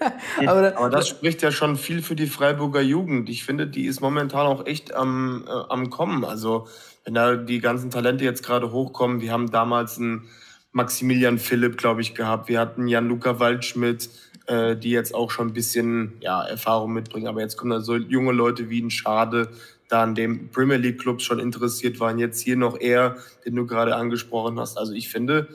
aber, 0.46 0.76
aber, 0.76 0.90
das 0.90 1.08
spricht 1.08 1.40
ja 1.40 1.50
schon 1.50 1.76
viel 1.76 2.02
für 2.02 2.14
die 2.14 2.26
Freiburger 2.26 2.82
Jugend. 2.82 3.30
Ich 3.30 3.44
finde, 3.44 3.66
die 3.66 3.86
ist 3.86 4.02
momentan 4.02 4.46
auch 4.46 4.66
echt 4.66 4.92
am, 4.92 5.44
äh, 5.48 5.50
am 5.70 5.88
Kommen. 5.88 6.22
Also, 6.22 6.66
wenn 7.06 7.14
da 7.14 7.36
die 7.36 7.60
ganzen 7.60 7.90
Talente 7.90 8.24
jetzt 8.24 8.44
gerade 8.44 8.72
hochkommen, 8.72 9.22
wir 9.22 9.32
haben 9.32 9.50
damals 9.50 9.96
einen 9.96 10.28
Maximilian 10.72 11.38
Philipp, 11.38 11.78
glaube 11.78 12.02
ich, 12.02 12.14
gehabt. 12.14 12.50
Wir 12.50 12.60
hatten 12.60 12.88
Jan-Luca 12.88 13.38
Waldschmidt, 13.38 14.10
äh, 14.46 14.76
die 14.76 14.90
jetzt 14.90 15.14
auch 15.14 15.30
schon 15.30 15.48
ein 15.48 15.52
bisschen 15.52 16.14
ja, 16.20 16.42
Erfahrung 16.42 16.92
mitbringen. 16.92 17.26
Aber 17.26 17.40
jetzt 17.40 17.56
kommen 17.56 17.70
da 17.70 17.80
so 17.80 17.96
junge 17.96 18.32
Leute 18.32 18.70
wie 18.70 18.80
ein 18.80 18.90
Schade, 18.90 19.50
da 19.88 20.02
an 20.02 20.14
dem 20.14 20.50
Premier 20.50 20.78
League 20.78 21.00
Clubs 21.00 21.24
schon 21.24 21.38
interessiert 21.38 22.00
waren. 22.00 22.18
Jetzt 22.18 22.40
hier 22.40 22.56
noch 22.56 22.80
eher, 22.80 23.16
den 23.44 23.54
du 23.54 23.66
gerade 23.66 23.94
angesprochen 23.94 24.58
hast. 24.58 24.78
Also 24.78 24.92
ich 24.92 25.08
finde, 25.08 25.48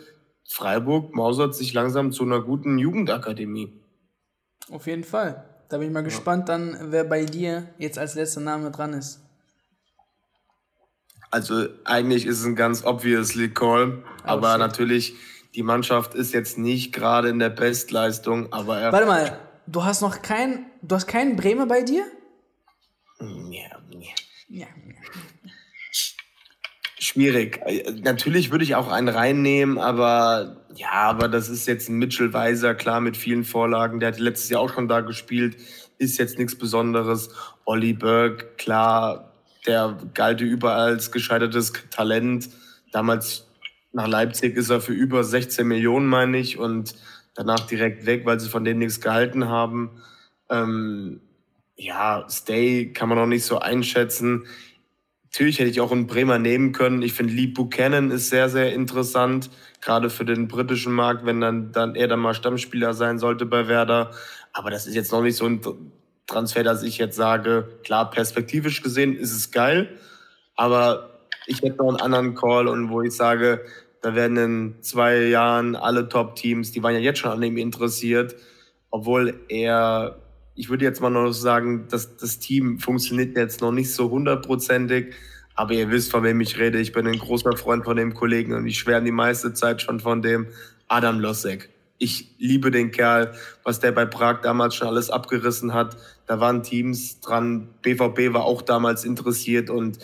Freiburg 0.48 1.14
mausert 1.14 1.56
sich 1.56 1.74
langsam 1.74 2.12
zu 2.12 2.24
einer 2.24 2.42
guten 2.42 2.78
Jugendakademie. 2.78 3.74
Auf 4.70 4.88
jeden 4.88 5.04
Fall. 5.04 5.44
Da 5.70 5.78
bin 5.78 5.88
ich 5.88 5.94
mal 5.94 6.00
ja. 6.00 6.06
gespannt 6.06 6.50
dann, 6.50 6.78
wer 6.92 7.04
bei 7.04 7.26
dir 7.26 7.68
jetzt 7.78 7.98
als 7.98 8.16
letzter 8.16 8.42
Name 8.42 8.72
dran 8.72 8.94
ist. 8.94 9.22
Also 11.30 11.68
eigentlich 11.84 12.26
ist 12.26 12.40
es 12.40 12.46
ein 12.46 12.56
ganz 12.56 12.86
obviously 12.86 13.50
Call, 13.50 14.04
aber 14.24 14.52
shit. 14.52 14.60
natürlich 14.60 15.16
die 15.58 15.64
Mannschaft 15.64 16.14
ist 16.14 16.36
jetzt 16.36 16.60
nicht 16.60 16.94
gerade 16.94 17.30
in 17.30 17.40
der 17.40 17.50
Bestleistung, 17.50 18.54
aber 18.54 18.80
er 18.80 18.92
Warte 18.92 19.08
mal, 19.08 19.40
du 19.66 19.84
hast 19.84 20.02
noch 20.02 20.22
keinen, 20.22 20.68
du 20.84 20.96
hast 20.96 21.08
keinen 21.08 21.36
Bremer 21.36 21.66
bei 21.66 21.82
dir? 21.82 22.06
Ja, 23.20 23.82
ja. 24.50 24.68
Schwierig. 27.00 27.60
Natürlich 28.04 28.52
würde 28.52 28.66
ich 28.66 28.76
auch 28.76 28.90
einen 28.90 29.10
reinnehmen, 29.10 29.80
aber 29.80 30.68
ja, 30.76 30.92
aber 30.92 31.28
das 31.28 31.50
ist 31.50 31.68
jetzt 31.68 31.90
ein 31.90 31.98
Mitchell 31.98 32.34
Weiser, 32.34 32.76
klar 32.76 33.02
mit 33.02 33.18
vielen 33.18 33.44
Vorlagen. 33.44 34.00
Der 34.00 34.10
hat 34.10 34.20
letztes 34.20 34.52
Jahr 34.52 34.62
auch 34.62 34.72
schon 34.72 34.88
da 34.88 35.02
gespielt, 35.02 35.58
ist 35.98 36.20
jetzt 36.20 36.38
nichts 36.38 36.56
Besonderes. 36.56 37.30
Olli 37.66 37.94
Berg, 37.94 38.60
klar, 38.60 39.34
der 39.66 39.98
galt 40.14 40.40
überall 40.42 40.92
als 40.92 41.12
gescheitertes 41.12 41.74
Talent. 41.90 42.48
Damals 42.92 43.47
nach 43.98 44.08
Leipzig 44.08 44.56
ist 44.56 44.70
er 44.70 44.80
für 44.80 44.94
über 44.94 45.24
16 45.24 45.68
Millionen, 45.68 46.06
meine 46.06 46.38
ich, 46.38 46.60
und 46.60 46.94
danach 47.34 47.62
direkt 47.62 48.06
weg, 48.06 48.28
weil 48.28 48.40
sie 48.40 48.48
von 48.48 48.64
dem 48.64 48.78
nichts 48.78 49.02
gehalten 49.02 49.50
haben. 49.50 49.90
Ähm, 50.52 51.20
ja, 51.76 52.24
Stay 52.30 52.94
kann 52.94 53.10
man 53.10 53.18
noch 53.18 53.26
nicht 53.26 53.44
so 53.44 53.58
einschätzen. 53.58 54.46
Natürlich 55.24 55.58
hätte 55.58 55.72
ich 55.72 55.82
auch 55.82 55.92
einen 55.92 56.06
Bremer 56.06 56.38
nehmen 56.38 56.74
können. 56.74 57.02
Ich 57.02 57.14
finde, 57.14 57.34
Lee 57.34 57.48
Buchanan 57.48 58.12
ist 58.12 58.30
sehr, 58.30 58.50
sehr 58.50 58.72
interessant, 58.72 59.50
gerade 59.82 60.12
für 60.12 60.26
den 60.26 60.48
britischen 60.48 60.94
Markt, 60.94 61.26
wenn 61.26 61.42
dann, 61.42 61.72
dann 61.72 61.96
er 61.96 62.08
dann 62.08 62.20
mal 62.20 62.36
Stammspieler 62.36 62.94
sein 62.94 63.18
sollte 63.18 63.48
bei 63.48 63.68
Werder. 63.68 64.12
Aber 64.54 64.70
das 64.70 64.86
ist 64.86 64.94
jetzt 64.94 65.12
noch 65.12 65.24
nicht 65.24 65.38
so 65.38 65.46
ein 65.48 65.60
Transfer, 66.28 66.62
dass 66.62 66.84
ich 66.84 67.00
jetzt 67.00 67.16
sage, 67.16 67.68
klar, 67.84 68.12
perspektivisch 68.12 68.84
gesehen 68.84 69.16
ist 69.16 69.34
es 69.34 69.50
geil, 69.50 69.98
aber 70.56 71.18
ich 71.48 71.62
hätte 71.64 71.78
noch 71.78 71.88
einen 71.88 72.02
anderen 72.02 72.36
Call 72.36 72.68
und 72.68 72.90
wo 72.90 73.02
ich 73.02 73.16
sage, 73.16 73.66
da 74.02 74.16
werden 74.16 74.38
in 74.38 74.76
zwei 74.82 75.24
Jahren 75.26 75.76
alle 75.76 76.10
Top-Teams, 76.10 76.72
die 76.72 76.84
waren 76.84 76.94
ja 76.94 77.00
jetzt 77.00 77.20
schon 77.20 77.32
an 77.32 77.44
ihm 77.44 77.58
interessiert, 77.58 78.36
obwohl 78.90 79.40
er, 79.50 80.20
ich 80.56 80.70
würde 80.70 80.86
jetzt 80.86 81.02
mal 81.02 81.10
noch 81.10 81.32
sagen, 81.32 81.88
dass 81.90 82.18
das 82.18 82.40
Team 82.40 82.80
funktioniert 82.80 83.36
jetzt 83.36 83.62
noch 83.62 83.72
nicht 83.72 83.94
so 83.94 84.10
hundertprozentig, 84.10 85.14
aber 85.56 85.74
ihr 85.74 85.90
wisst, 85.90 86.12
von 86.12 86.24
wem 86.24 86.40
ich 86.40 86.60
rede. 86.60 86.80
Ich 86.80 86.92
bin 86.92 87.08
ein 87.08 87.18
großer 87.18 87.58
Freund 87.58 87.84
von 87.84 87.98
dem 87.98 88.14
Kollegen 88.14 88.54
und 88.54 88.68
ich 88.68 88.78
schwärme 88.78 89.06
die 89.06 89.12
meiste 89.12 89.54
Zeit 89.54 89.82
schon 89.82 90.00
von 90.00 90.22
dem 90.22 90.48
Adam 90.88 91.20
Losek. 91.20 91.70
Ich 91.98 92.36
liebe 92.38 92.70
den 92.70 92.92
Kerl, 92.92 93.34
was 93.64 93.80
der 93.80 93.92
bei 93.92 94.06
Prag 94.06 94.42
damals 94.42 94.76
schon 94.76 94.88
alles 94.88 95.10
abgerissen 95.10 95.74
hat. 95.74 95.98
Da 96.28 96.40
waren 96.40 96.62
Teams 96.62 97.22
dran. 97.22 97.70
BVB 97.82 98.34
war 98.34 98.46
auch 98.46 98.62
damals 98.62 99.04
interessiert 99.04 99.72
und 99.72 99.98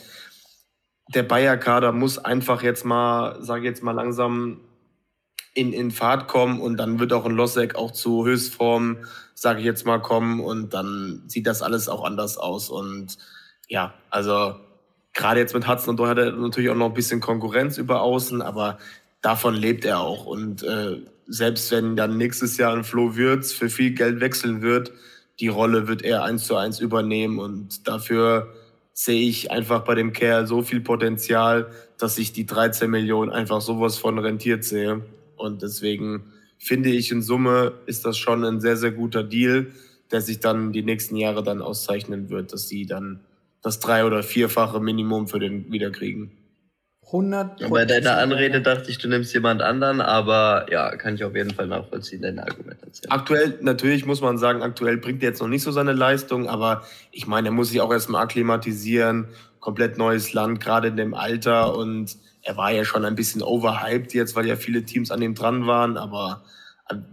der 1.07 1.23
Bayer-Kader 1.23 1.91
muss 1.91 2.17
einfach 2.17 2.63
jetzt 2.63 2.85
mal, 2.85 3.41
sage 3.43 3.61
ich 3.61 3.65
jetzt 3.65 3.83
mal 3.83 3.91
langsam 3.91 4.61
in, 5.53 5.73
in 5.73 5.91
Fahrt 5.91 6.27
kommen 6.27 6.59
und 6.59 6.77
dann 6.77 6.99
wird 6.99 7.13
auch 7.13 7.25
ein 7.25 7.35
Losek 7.35 7.75
auch 7.75 7.91
zu 7.91 8.25
Höchstform, 8.25 8.97
sage 9.35 9.59
ich 9.59 9.65
jetzt 9.65 9.85
mal, 9.85 9.99
kommen 9.99 10.39
und 10.39 10.73
dann 10.73 11.23
sieht 11.27 11.45
das 11.45 11.61
alles 11.61 11.89
auch 11.89 12.03
anders 12.03 12.37
aus. 12.37 12.69
Und 12.69 13.17
ja, 13.67 13.93
also 14.09 14.55
gerade 15.13 15.39
jetzt 15.39 15.53
mit 15.53 15.67
Hudson 15.67 15.91
und 15.91 15.97
Doyle 15.97 16.09
hat 16.09 16.17
er 16.17 16.31
natürlich 16.31 16.69
auch 16.69 16.75
noch 16.75 16.87
ein 16.87 16.93
bisschen 16.93 17.19
Konkurrenz 17.19 17.77
über 17.77 18.01
Außen, 18.01 18.41
aber 18.41 18.79
davon 19.21 19.53
lebt 19.53 19.85
er 19.85 19.99
auch. 19.99 20.25
Und 20.25 20.63
äh, 20.63 21.01
selbst 21.27 21.71
wenn 21.71 21.95
dann 21.95 22.17
nächstes 22.17 22.57
Jahr 22.57 22.73
ein 22.73 22.83
Flo 22.83 23.15
Würz 23.15 23.51
für 23.51 23.69
viel 23.69 23.91
Geld 23.91 24.19
wechseln 24.21 24.61
wird, 24.61 24.91
die 25.39 25.47
Rolle 25.47 25.87
wird 25.87 26.01
er 26.01 26.23
eins 26.23 26.45
zu 26.45 26.55
eins 26.55 26.79
übernehmen 26.79 27.39
und 27.39 27.87
dafür 27.87 28.53
sehe 28.93 29.27
ich 29.27 29.51
einfach 29.51 29.83
bei 29.83 29.95
dem 29.95 30.13
Kerl 30.13 30.45
so 30.47 30.61
viel 30.61 30.79
Potenzial, 30.79 31.71
dass 31.97 32.17
ich 32.17 32.31
die 32.31 32.45
13 32.45 32.89
Millionen 32.89 33.31
einfach 33.31 33.59
sowas 33.59 33.97
von 33.97 34.19
rentiert 34.19 34.63
sehe. 34.63 35.03
Und 35.35 35.63
deswegen 35.63 36.31
finde 36.59 36.89
ich 36.89 37.11
in 37.11 37.21
Summe 37.21 37.73
ist 37.87 38.05
das 38.05 38.17
schon 38.17 38.45
ein 38.45 38.61
sehr, 38.61 38.77
sehr 38.77 38.91
guter 38.91 39.23
Deal, 39.23 39.71
der 40.11 40.21
sich 40.21 40.39
dann 40.39 40.71
die 40.71 40.83
nächsten 40.83 41.15
Jahre 41.15 41.43
dann 41.43 41.61
auszeichnen 41.61 42.29
wird, 42.29 42.53
dass 42.53 42.69
sie 42.69 42.85
dann 42.85 43.21
das 43.63 43.79
drei- 43.79 44.05
oder 44.05 44.21
vierfache 44.21 44.79
Minimum 44.79 45.27
für 45.27 45.39
den 45.39 45.71
wiederkriegen. 45.71 46.31
100 47.13 47.69
Bei 47.69 47.85
deiner 47.85 48.17
Anrede 48.17 48.61
dachte 48.61 48.89
ich, 48.89 48.97
du 48.97 49.07
nimmst 49.07 49.33
jemand 49.35 49.61
anderen, 49.61 50.01
aber 50.01 50.65
ja, 50.71 50.95
kann 50.95 51.13
ich 51.13 51.23
auf 51.23 51.35
jeden 51.35 51.51
Fall 51.51 51.67
nachvollziehen, 51.67 52.23
deine 52.23 52.41
Argumentation. 52.41 53.11
Aktuell, 53.11 53.59
natürlich 53.61 54.07
muss 54.07 54.19
man 54.19 54.39
sagen, 54.39 54.63
aktuell 54.63 54.97
bringt 54.97 55.21
er 55.21 55.29
jetzt 55.29 55.39
noch 55.39 55.47
nicht 55.47 55.61
so 55.61 55.71
seine 55.71 55.93
Leistung, 55.93 56.49
aber 56.49 56.83
ich 57.11 57.27
meine, 57.27 57.49
er 57.49 57.51
muss 57.51 57.69
sich 57.69 57.81
auch 57.81 57.91
erstmal 57.91 58.23
akklimatisieren, 58.23 59.27
komplett 59.59 59.99
neues 59.99 60.33
Land, 60.33 60.59
gerade 60.59 60.87
in 60.87 60.97
dem 60.97 61.13
Alter 61.13 61.77
und 61.77 62.17
er 62.41 62.57
war 62.57 62.71
ja 62.71 62.83
schon 62.83 63.05
ein 63.05 63.15
bisschen 63.15 63.43
overhyped 63.43 64.13
jetzt, 64.15 64.35
weil 64.35 64.47
ja 64.47 64.55
viele 64.55 64.83
Teams 64.83 65.11
an 65.11 65.21
ihm 65.21 65.35
dran 65.35 65.67
waren, 65.67 65.97
aber 65.97 66.43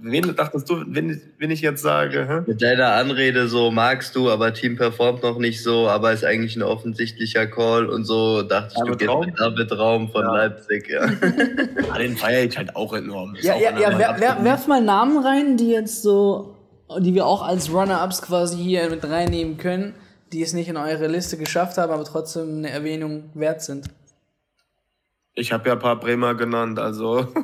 Wen 0.00 0.35
dachtest 0.35 0.68
du, 0.68 0.83
wenn, 0.88 1.22
wenn 1.38 1.50
ich 1.52 1.61
jetzt 1.61 1.80
sage? 1.80 2.26
Hä? 2.26 2.50
Mit 2.50 2.61
deiner 2.61 2.94
Anrede 2.94 3.46
so 3.46 3.70
magst 3.70 4.16
du, 4.16 4.28
aber 4.28 4.52
Team 4.52 4.76
performt 4.76 5.22
noch 5.22 5.38
nicht 5.38 5.62
so, 5.62 5.88
aber 5.88 6.12
ist 6.12 6.24
eigentlich 6.24 6.56
ein 6.56 6.62
offensichtlicher 6.62 7.46
Call 7.46 7.88
und 7.88 8.04
so 8.04 8.42
dachte 8.42 8.74
ich, 8.76 8.83
du 8.83 8.96
gehst 8.96 9.26
mit 9.26 9.38
David 9.38 9.70
Raum 9.78 10.11
von 10.11 10.22
ja. 10.22 10.35
Leipzig. 10.35 10.88
Ja. 10.88 11.06
ja 11.06 11.98
den 11.98 12.16
feiere 12.16 12.44
ich 12.44 12.59
halt 12.59 12.74
auch 12.74 12.92
enorm. 12.92 13.37
Ist 13.37 13.44
ja, 13.44 13.54
auch 13.54 13.61
ja, 13.61 13.78
ja 13.78 13.96
wer, 13.96 14.16
wer, 14.18 14.44
werf 14.44 14.66
mal 14.66 14.83
Namen 14.83 15.24
rein, 15.24 15.56
die 15.56 15.70
jetzt 15.70 16.02
so, 16.02 16.56
die 16.98 17.14
wir 17.14 17.24
auch 17.24 17.46
als 17.46 17.72
Runner-Ups 17.72 18.22
quasi 18.22 18.56
hier 18.56 18.90
mit 18.90 19.04
reinnehmen 19.04 19.56
können, 19.56 19.94
die 20.33 20.42
es 20.42 20.52
nicht 20.52 20.68
in 20.68 20.78
eure 20.78 21.06
Liste 21.06 21.37
geschafft 21.37 21.78
haben, 21.78 21.92
aber 21.92 22.04
trotzdem 22.04 22.59
eine 22.59 22.70
Erwähnung 22.70 23.30
wert 23.35 23.62
sind. 23.62 23.87
Ich 25.35 25.52
habe 25.52 25.68
ja 25.68 25.74
ein 25.74 25.80
paar 25.80 25.98
Bremer 25.98 26.35
genannt, 26.35 26.80
also. 26.80 27.28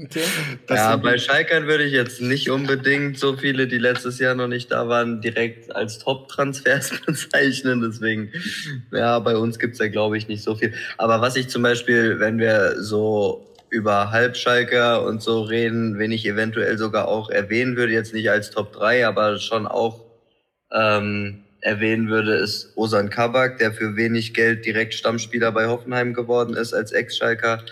Okay. 0.00 0.22
ja, 0.70 0.94
bei 0.94 1.18
Schalkern 1.18 1.66
würde 1.66 1.82
ich 1.82 1.92
jetzt 1.92 2.20
nicht 2.20 2.50
unbedingt 2.50 3.18
so 3.18 3.36
viele, 3.36 3.66
die 3.66 3.78
letztes 3.78 4.20
Jahr 4.20 4.36
noch 4.36 4.46
nicht 4.46 4.70
da 4.70 4.88
waren, 4.88 5.20
direkt 5.20 5.74
als 5.74 5.98
Top-Transfers 5.98 7.00
bezeichnen. 7.06 7.80
Deswegen, 7.80 8.30
ja, 8.92 9.18
bei 9.18 9.36
uns 9.36 9.58
gibt's 9.58 9.80
ja, 9.80 9.88
glaube 9.88 10.16
ich, 10.16 10.28
nicht 10.28 10.44
so 10.44 10.54
viel. 10.54 10.72
Aber 10.98 11.20
was 11.20 11.34
ich 11.34 11.48
zum 11.48 11.62
Beispiel, 11.62 12.20
wenn 12.20 12.38
wir 12.38 12.80
so 12.80 13.44
über 13.70 14.12
Halbschalker 14.12 15.04
und 15.04 15.20
so 15.20 15.42
reden, 15.42 15.98
wen 15.98 16.12
ich 16.12 16.24
eventuell 16.26 16.78
sogar 16.78 17.08
auch 17.08 17.28
erwähnen 17.28 17.76
würde, 17.76 17.92
jetzt 17.92 18.14
nicht 18.14 18.30
als 18.30 18.50
Top 18.50 18.72
3, 18.72 19.04
aber 19.04 19.38
schon 19.38 19.66
auch 19.66 20.04
ähm, 20.72 21.44
erwähnen 21.60 22.08
würde, 22.08 22.34
ist 22.34 22.72
Osan 22.76 23.10
Kabak, 23.10 23.58
der 23.58 23.72
für 23.72 23.96
wenig 23.96 24.34
Geld 24.34 24.64
direkt 24.64 24.94
Stammspieler 24.94 25.52
bei 25.52 25.66
Hoffenheim 25.66 26.14
geworden 26.14 26.54
ist 26.54 26.72
als 26.72 26.92
Ex-Schalker 26.92 27.64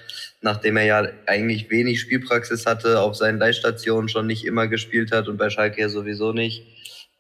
nachdem 0.46 0.76
er 0.76 0.84
ja 0.84 1.08
eigentlich 1.26 1.70
wenig 1.70 2.00
Spielpraxis 2.00 2.66
hatte, 2.66 3.00
auf 3.00 3.16
seinen 3.16 3.38
Leihstationen 3.38 4.08
schon 4.08 4.26
nicht 4.26 4.44
immer 4.44 4.68
gespielt 4.68 5.12
hat 5.12 5.28
und 5.28 5.36
bei 5.36 5.50
Schalke 5.50 5.80
ja 5.80 5.88
sowieso 5.88 6.32
nicht. 6.32 6.64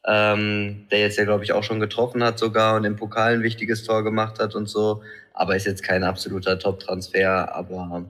Ähm, 0.08 0.86
der 0.92 1.00
jetzt 1.00 1.18
ja, 1.18 1.24
glaube 1.24 1.42
ich, 1.42 1.52
auch 1.52 1.64
schon 1.64 1.80
getroffen 1.80 2.22
hat 2.22 2.38
sogar 2.38 2.76
und 2.76 2.84
im 2.84 2.94
Pokal 2.94 3.34
ein 3.34 3.42
wichtiges 3.42 3.82
Tor 3.82 4.04
gemacht 4.04 4.38
hat 4.38 4.54
und 4.54 4.68
so. 4.68 5.02
Aber 5.34 5.56
ist 5.56 5.66
jetzt 5.66 5.82
kein 5.82 6.04
absoluter 6.04 6.60
Top-Transfer. 6.60 7.52
Aber 7.52 8.06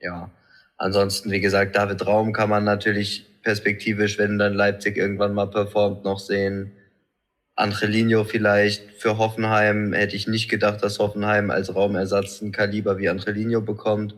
ja, 0.00 0.28
ansonsten, 0.76 1.30
wie 1.30 1.40
gesagt, 1.40 1.76
David 1.76 2.04
Raum 2.04 2.32
kann 2.32 2.50
man 2.50 2.64
natürlich 2.64 3.26
perspektivisch, 3.44 4.18
wenn 4.18 4.38
dann 4.38 4.54
Leipzig 4.54 4.96
irgendwann 4.96 5.34
mal 5.34 5.46
performt, 5.46 6.02
noch 6.02 6.18
sehen. 6.18 6.72
Angelino 7.56 8.24
vielleicht 8.24 8.92
für 8.98 9.18
Hoffenheim 9.18 9.92
hätte 9.92 10.14
ich 10.14 10.28
nicht 10.28 10.48
gedacht, 10.48 10.82
dass 10.82 10.98
Hoffenheim 10.98 11.50
als 11.50 11.74
Raumersatz 11.74 12.40
ein 12.40 12.52
Kaliber 12.52 12.98
wie 12.98 13.08
Angelino 13.08 13.60
bekommt 13.60 14.14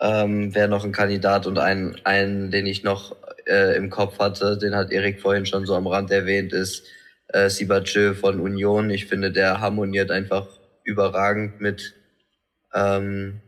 ähm, 0.00 0.54
wäre 0.54 0.68
noch 0.68 0.84
ein 0.84 0.92
Kandidat 0.92 1.46
und 1.46 1.58
ein, 1.58 1.96
einen, 2.04 2.50
den 2.50 2.66
ich 2.66 2.84
noch 2.84 3.16
äh, 3.46 3.76
im 3.76 3.90
Kopf 3.90 4.18
hatte, 4.18 4.58
den 4.58 4.74
hat 4.74 4.90
Erik 4.90 5.20
vorhin 5.20 5.46
schon 5.46 5.66
so 5.66 5.74
am 5.74 5.86
Rand 5.86 6.10
erwähnt, 6.10 6.52
ist 6.52 6.86
äh, 7.28 7.48
Sibachö 7.48 8.14
von 8.14 8.40
Union. 8.40 8.90
Ich 8.90 9.06
finde, 9.06 9.30
der 9.30 9.60
harmoniert 9.60 10.10
einfach 10.10 10.46
überragend 10.82 11.60
mit 11.60 11.94
ähm, 12.74 13.40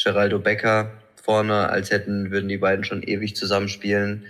Geraldo 0.00 0.38
Becker 0.38 0.92
vorne, 1.20 1.70
als 1.70 1.90
hätten, 1.90 2.30
würden 2.30 2.48
die 2.48 2.58
beiden 2.58 2.84
schon 2.84 3.02
ewig 3.02 3.34
zusammenspielen. 3.34 4.26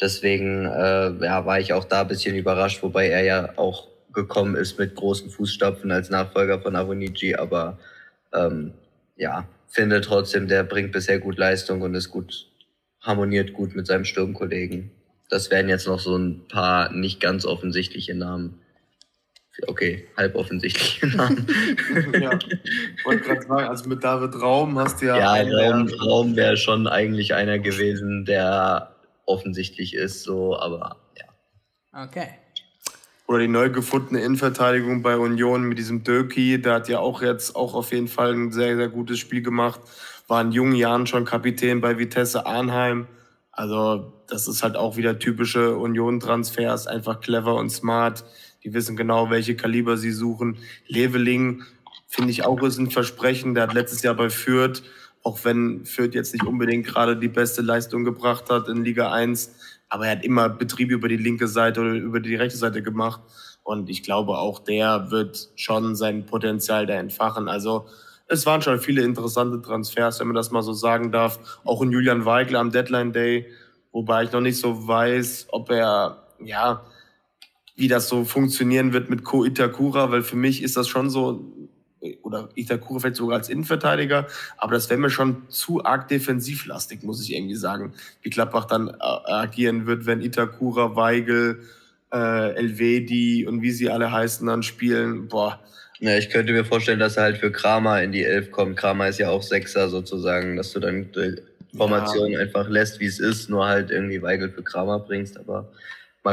Deswegen 0.00 0.64
äh, 0.64 1.10
ja, 1.24 1.44
war 1.44 1.58
ich 1.58 1.72
auch 1.72 1.84
da 1.84 2.02
ein 2.02 2.08
bisschen 2.08 2.36
überrascht, 2.36 2.82
wobei 2.82 3.08
er 3.08 3.24
ja 3.24 3.50
auch 3.56 3.88
gekommen 4.12 4.54
ist 4.54 4.78
mit 4.78 4.94
großen 4.94 5.30
Fußstapfen 5.30 5.90
als 5.90 6.10
Nachfolger 6.10 6.60
von 6.60 6.76
Avonici, 6.76 7.34
aber 7.34 7.78
ähm, 8.32 8.72
ja, 9.16 9.48
finde 9.66 10.00
trotzdem, 10.00 10.48
der 10.48 10.64
bringt 10.64 10.92
bisher 10.92 11.18
gut 11.18 11.38
Leistung 11.38 11.82
und 11.82 11.94
ist 11.94 12.10
gut, 12.10 12.46
harmoniert 13.00 13.52
gut 13.52 13.74
mit 13.74 13.86
seinem 13.86 14.04
Sturmkollegen. 14.04 14.90
Das 15.30 15.50
wären 15.50 15.68
jetzt 15.68 15.86
noch 15.86 16.00
so 16.00 16.16
ein 16.16 16.46
paar 16.48 16.92
nicht 16.92 17.20
ganz 17.20 17.44
offensichtliche 17.44 18.14
Namen. 18.14 18.60
Okay, 19.66 20.06
halb 20.16 20.36
offensichtliche 20.36 21.06
Namen. 21.16 21.46
ja, 22.20 22.38
wollte 23.04 23.24
gerade 23.24 23.42
sagen, 23.42 23.68
also 23.68 23.88
mit 23.88 24.04
David 24.04 24.40
Raum 24.40 24.78
hast 24.78 25.02
du 25.02 25.06
ja. 25.06 25.18
Ja, 25.18 25.70
Raum, 25.70 25.88
Raum 25.88 26.36
wäre 26.36 26.56
schon 26.56 26.86
eigentlich 26.86 27.34
einer 27.34 27.58
gewesen, 27.58 28.24
der 28.24 28.94
offensichtlich 29.28 29.94
ist, 29.94 30.22
so, 30.22 30.58
aber 30.58 30.96
ja. 31.16 32.04
Okay. 32.04 32.28
Oder 33.26 33.40
die 33.40 33.48
neu 33.48 33.68
gefundene 33.68 34.22
Innenverteidigung 34.22 35.02
bei 35.02 35.18
Union 35.18 35.64
mit 35.64 35.78
diesem 35.78 36.02
Döki, 36.02 36.60
der 36.60 36.74
hat 36.74 36.88
ja 36.88 37.00
auch 37.00 37.20
jetzt 37.20 37.54
auch 37.56 37.74
auf 37.74 37.92
jeden 37.92 38.08
Fall 38.08 38.32
ein 38.32 38.52
sehr, 38.52 38.76
sehr 38.76 38.88
gutes 38.88 39.18
Spiel 39.18 39.42
gemacht. 39.42 39.80
War 40.28 40.40
in 40.40 40.52
jungen 40.52 40.74
Jahren 40.74 41.06
schon 41.06 41.26
Kapitän 41.26 41.82
bei 41.82 41.98
Vitesse 41.98 42.46
Arnheim. 42.46 43.06
Also 43.52 44.12
das 44.28 44.48
ist 44.48 44.62
halt 44.62 44.76
auch 44.76 44.96
wieder 44.96 45.18
typische 45.18 45.76
Union-Transfers, 45.76 46.86
einfach 46.86 47.20
clever 47.20 47.56
und 47.56 47.70
smart. 47.70 48.24
Die 48.64 48.72
wissen 48.72 48.96
genau, 48.96 49.30
welche 49.30 49.56
Kaliber 49.56 49.98
sie 49.98 50.12
suchen. 50.12 50.58
Leveling 50.86 51.64
finde 52.06 52.30
ich 52.30 52.46
auch 52.46 52.62
ist 52.62 52.78
ein 52.78 52.90
Versprechen. 52.90 53.54
Der 53.54 53.64
hat 53.64 53.74
letztes 53.74 54.02
Jahr 54.02 54.14
bei 54.14 54.30
Fürth, 54.30 54.82
auch 55.28 55.44
wenn 55.44 55.84
Fürth 55.84 56.14
jetzt 56.14 56.32
nicht 56.32 56.46
unbedingt 56.46 56.86
gerade 56.86 57.14
die 57.14 57.28
beste 57.28 57.60
Leistung 57.60 58.02
gebracht 58.02 58.48
hat 58.48 58.66
in 58.66 58.82
Liga 58.82 59.12
1, 59.12 59.54
aber 59.90 60.06
er 60.06 60.12
hat 60.12 60.24
immer 60.24 60.48
Betrieb 60.48 60.90
über 60.90 61.06
die 61.06 61.18
linke 61.18 61.48
Seite 61.48 61.82
oder 61.82 61.92
über 61.92 62.20
die 62.20 62.34
rechte 62.34 62.56
Seite 62.56 62.82
gemacht. 62.82 63.20
Und 63.62 63.90
ich 63.90 64.02
glaube, 64.02 64.38
auch 64.38 64.58
der 64.58 65.10
wird 65.10 65.50
schon 65.54 65.96
sein 65.96 66.24
Potenzial 66.24 66.86
da 66.86 66.94
entfachen. 66.94 67.46
Also 67.46 67.84
es 68.26 68.46
waren 68.46 68.62
schon 68.62 68.80
viele 68.80 69.02
interessante 69.02 69.60
Transfers, 69.60 70.18
wenn 70.18 70.28
man 70.28 70.36
das 70.36 70.50
mal 70.50 70.62
so 70.62 70.72
sagen 70.72 71.12
darf. 71.12 71.60
Auch 71.62 71.82
in 71.82 71.92
Julian 71.92 72.24
Weigl 72.24 72.56
am 72.56 72.70
Deadline 72.70 73.12
Day, 73.12 73.48
wobei 73.92 74.24
ich 74.24 74.32
noch 74.32 74.40
nicht 74.40 74.58
so 74.58 74.88
weiß, 74.88 75.48
ob 75.50 75.70
er, 75.70 76.26
ja, 76.42 76.86
wie 77.76 77.88
das 77.88 78.08
so 78.08 78.24
funktionieren 78.24 78.94
wird 78.94 79.10
mit 79.10 79.24
Ko 79.24 79.44
Itakura, 79.44 80.10
weil 80.10 80.22
für 80.22 80.36
mich 80.36 80.62
ist 80.62 80.78
das 80.78 80.88
schon 80.88 81.10
so 81.10 81.52
oder 82.22 82.48
Itakura 82.54 83.00
vielleicht 83.00 83.16
sogar 83.16 83.38
als 83.38 83.48
Innenverteidiger, 83.48 84.26
aber 84.56 84.72
das 84.72 84.88
wäre 84.88 85.00
mir 85.00 85.10
schon 85.10 85.48
zu 85.48 85.84
arg 85.84 86.08
defensivlastig, 86.08 87.02
muss 87.02 87.22
ich 87.22 87.34
irgendwie 87.34 87.56
sagen, 87.56 87.92
wie 88.22 88.30
Klappbach 88.30 88.66
dann 88.66 88.88
äh, 88.88 88.92
agieren 89.00 89.86
wird, 89.86 90.06
wenn 90.06 90.20
Itakura, 90.20 90.96
Weigel, 90.96 91.60
äh, 92.12 92.54
Elvedi 92.54 93.46
und 93.46 93.62
wie 93.62 93.70
sie 93.70 93.90
alle 93.90 94.12
heißen 94.12 94.46
dann 94.46 94.62
spielen. 94.62 95.28
Boah. 95.28 95.60
Ja, 96.00 96.16
ich 96.16 96.30
könnte 96.30 96.52
mir 96.52 96.64
vorstellen, 96.64 97.00
dass 97.00 97.16
er 97.16 97.24
halt 97.24 97.38
für 97.38 97.50
Kramer 97.50 98.02
in 98.02 98.12
die 98.12 98.22
Elf 98.22 98.52
kommt. 98.52 98.76
Kramer 98.76 99.08
ist 99.08 99.18
ja 99.18 99.30
auch 99.30 99.42
Sechser 99.42 99.88
sozusagen, 99.88 100.56
dass 100.56 100.72
du 100.72 100.80
dann 100.80 101.10
die 101.12 101.42
Formation 101.76 102.30
ja. 102.30 102.40
einfach 102.40 102.68
lässt, 102.68 103.00
wie 103.00 103.06
es 103.06 103.18
ist, 103.18 103.50
nur 103.50 103.66
halt 103.66 103.90
irgendwie 103.90 104.22
Weigel 104.22 104.50
für 104.50 104.62
Kramer 104.62 105.00
bringst, 105.00 105.38
aber 105.38 105.72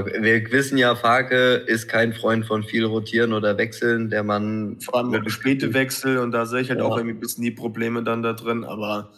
wir 0.04 0.52
wissen 0.52 0.78
ja, 0.78 0.96
Farke 0.96 1.56
ist 1.68 1.88
kein 1.88 2.14
Freund 2.14 2.46
von 2.46 2.64
viel 2.64 2.86
rotieren 2.86 3.34
oder 3.34 3.58
wechseln. 3.58 4.10
Der 4.10 4.24
Mann. 4.24 4.78
Vor 4.82 4.98
allem 4.98 5.12
mit 5.12 5.30
späte 5.32 5.74
Wechsel 5.74 6.18
und 6.18 6.32
da 6.32 6.46
sehe 6.46 6.62
ich 6.62 6.70
halt 6.70 6.80
ja. 6.80 6.86
auch 6.86 6.98
irgendwie 6.98 7.16
ein 7.16 7.20
bisschen 7.20 7.44
die 7.44 7.52
Probleme 7.52 8.04
dann 8.04 8.24
da 8.24 8.34
drin. 8.34 8.64
Aber 8.64 9.12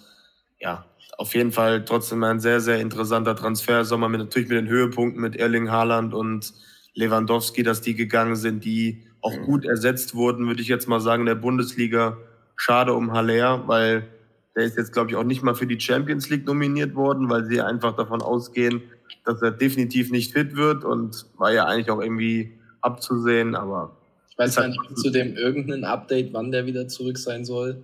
ja, 0.59 0.85
auf 1.17 1.33
jeden 1.33 1.51
Fall 1.51 1.85
trotzdem 1.85 2.23
ein 2.23 2.39
sehr, 2.39 2.59
sehr 2.59 2.79
interessanter 2.79 3.35
Transfer. 3.35 3.85
Sommer 3.85 4.09
mit 4.09 4.19
natürlich 4.19 4.49
mit 4.49 4.57
den 4.57 4.67
Höhepunkten 4.67 5.21
mit 5.21 5.35
Erling 5.35 5.71
Haaland 5.71 6.13
und 6.13 6.53
Lewandowski, 6.93 7.63
dass 7.63 7.81
die 7.81 7.95
gegangen 7.95 8.35
sind, 8.35 8.65
die 8.65 9.07
auch 9.21 9.37
mhm. 9.37 9.43
gut 9.43 9.65
ersetzt 9.65 10.15
wurden, 10.15 10.47
würde 10.47 10.61
ich 10.61 10.67
jetzt 10.67 10.87
mal 10.87 10.99
sagen, 10.99 11.21
in 11.21 11.27
der 11.27 11.35
Bundesliga. 11.35 12.17
Schade 12.55 12.93
um 12.93 13.13
Haller, 13.13 13.67
weil 13.67 14.07
der 14.55 14.65
ist 14.65 14.77
jetzt, 14.77 14.91
glaube 14.91 15.11
ich, 15.11 15.15
auch 15.15 15.23
nicht 15.23 15.43
mal 15.43 15.53
für 15.53 15.67
die 15.67 15.79
Champions 15.79 16.29
League 16.29 16.47
nominiert 16.47 16.95
worden, 16.95 17.29
weil 17.29 17.45
sie 17.45 17.61
einfach 17.61 17.95
davon 17.95 18.23
ausgehen, 18.23 18.81
dass 19.25 19.41
er 19.41 19.51
definitiv 19.51 20.11
nicht 20.11 20.33
fit 20.33 20.55
wird 20.55 20.83
und 20.83 21.25
war 21.37 21.51
ja 21.51 21.65
eigentlich 21.65 21.89
auch 21.89 22.01
irgendwie 22.01 22.59
abzusehen, 22.81 23.55
aber. 23.55 23.97
Ich 24.29 24.37
weiß 24.37 24.57
halt 24.57 24.69
nicht 24.69 24.97
zu 24.97 25.09
dem 25.09 25.35
irgendein 25.35 25.83
Update, 25.83 26.31
wann 26.33 26.51
der 26.51 26.65
wieder 26.65 26.87
zurück 26.87 27.17
sein 27.17 27.43
soll. 27.43 27.83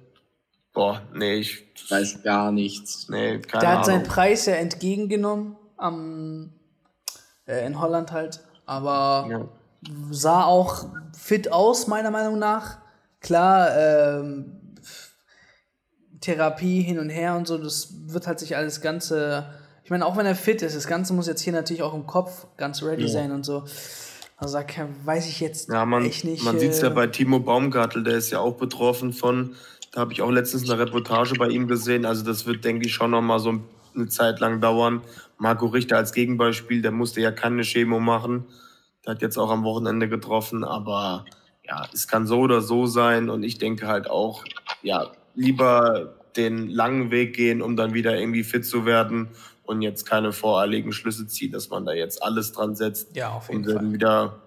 Boah, 0.72 1.02
nee, 1.14 1.36
ich 1.36 1.64
weiß 1.90 2.24
gar 2.24 2.52
nichts. 2.52 3.10
Nee, 3.10 3.40
keine 3.40 3.62
Der 3.62 3.78
hat 3.78 3.86
seinen 3.86 4.04
Preis 4.04 4.46
ja 4.46 4.54
entgegengenommen 4.54 5.56
am, 5.78 6.52
äh, 7.46 7.66
in 7.66 7.80
Holland 7.80 8.12
halt 8.12 8.40
aber 8.66 9.28
ja. 9.30 9.48
sah 10.12 10.44
auch 10.44 10.86
fit 11.18 11.52
aus, 11.52 11.88
meiner 11.88 12.12
Meinung 12.12 12.40
nach. 12.40 12.78
Klar, 13.20 13.76
ähm, 13.76 14.60
Therapie 16.22 16.82
hin 16.82 17.00
und 17.00 17.10
her 17.10 17.36
und 17.36 17.48
so, 17.48 17.58
das 17.58 17.90
wird 18.08 18.28
halt 18.28 18.40
sich 18.40 18.56
alles 18.56 18.82
Ganze. 18.82 19.46
Ich 19.84 19.90
meine, 19.90 20.06
auch 20.06 20.16
wenn 20.16 20.26
er 20.26 20.36
fit 20.36 20.62
ist, 20.62 20.76
das 20.76 20.88
Ganze 20.88 21.14
muss 21.14 21.28
jetzt 21.28 21.42
hier 21.42 21.54
natürlich 21.54 21.84
auch 21.84 21.94
im 21.94 22.08
Kopf 22.08 22.48
ganz 22.58 22.82
ready 22.84 23.04
ja. 23.04 23.08
sein 23.10 23.32
und 23.32 23.44
so. 23.44 23.64
Also 24.38 24.58
da 24.58 24.66
weiß 25.06 25.28
ich 25.28 25.40
jetzt 25.40 25.70
ja, 25.70 25.86
man, 25.86 26.06
echt 26.06 26.24
nicht. 26.24 26.44
Man 26.44 26.58
äh, 26.58 26.60
sieht 26.60 26.72
es 26.72 26.82
ja 26.82 26.90
bei 26.90 27.08
Timo 27.08 27.40
Baumgartel, 27.40 28.04
der 28.04 28.16
ist 28.16 28.32
ja 28.32 28.40
auch 28.40 28.56
betroffen 28.56 29.14
von, 29.14 29.56
da 29.92 30.02
habe 30.02 30.14
ich 30.14 30.22
auch 30.22 30.32
letztens 30.32 30.70
eine 30.70 30.80
Reportage 30.80 31.36
bei 31.36 31.48
ihm 31.50 31.68
gesehen. 31.68 32.06
Also 32.06 32.24
das 32.24 32.46
wird, 32.46 32.64
denke 32.64 32.88
ich, 32.88 32.94
schon 32.94 33.12
noch 33.12 33.22
mal 33.22 33.40
so 33.40 33.60
eine 33.96 34.08
Zeit 34.08 34.40
lang 34.40 34.60
dauern. 34.60 35.02
Marco 35.38 35.68
Richter 35.68 35.98
als 35.98 36.14
Gegenbeispiel, 36.14 36.82
der 36.82 36.92
musste 36.92 37.22
ja 37.22 37.32
keine 37.32 37.64
Chemo 37.64 38.00
machen. 38.00 38.46
Der 39.06 39.16
hat 39.16 39.22
jetzt 39.22 39.38
auch 39.38 39.52
am 39.52 39.64
Wochenende 39.64 40.08
getroffen, 40.08 40.64
aber 40.64 41.26
ja, 41.66 41.88
es 41.94 42.08
kann 42.08 42.26
so 42.26 42.40
oder 42.40 42.62
so 42.62 42.86
sein 42.86 43.30
und 43.30 43.44
ich 43.44 43.58
denke 43.58 43.88
halt 43.88 44.10
auch, 44.10 44.44
ja, 44.82 45.12
lieber 45.36 46.16
den 46.36 46.70
langen 46.70 47.12
Weg 47.12 47.36
gehen, 47.36 47.62
um 47.62 47.76
dann 47.76 47.94
wieder 47.94 48.18
irgendwie 48.18 48.44
fit 48.44 48.66
zu 48.66 48.86
werden 48.86 49.30
und 49.64 49.82
jetzt 49.82 50.06
keine 50.06 50.32
voreiligen 50.32 50.92
Schlüsse 50.92 51.28
ziehen, 51.28 51.52
dass 51.52 51.70
man 51.70 51.86
da 51.86 51.94
jetzt 51.94 52.22
alles 52.22 52.52
dran 52.52 52.76
setzt, 52.76 53.16
ja, 53.16 53.32
auf 53.32 53.50
jeden 53.50 53.68
um 53.68 53.74
Fall. 53.74 53.94
wieder 53.94 54.42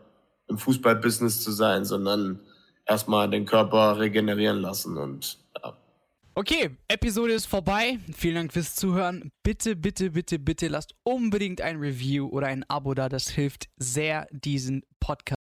im 0.48 0.58
Fußballbusiness 0.58 1.42
zu 1.42 1.50
sein, 1.50 1.84
sondern 1.84 2.40
erstmal 2.86 3.28
den 3.28 3.46
Körper 3.46 3.98
regenerieren 3.98 4.58
lassen 4.58 4.96
und 4.96 5.38
ja. 5.62 5.76
Okay, 6.34 6.76
Episode 6.88 7.32
ist 7.32 7.46
vorbei. 7.46 7.98
Vielen 8.14 8.34
Dank 8.34 8.52
fürs 8.52 8.74
Zuhören. 8.74 9.30
Bitte, 9.42 9.74
bitte, 9.74 10.10
bitte, 10.10 10.38
bitte 10.38 10.68
lasst 10.68 10.94
unbedingt 11.02 11.62
ein 11.62 11.78
Review 11.78 12.28
oder 12.28 12.48
ein 12.48 12.62
Abo 12.68 12.92
da. 12.92 13.08
Das 13.08 13.30
hilft 13.30 13.68
sehr, 13.78 14.26
diesen 14.30 14.82
Podcast 15.00 15.35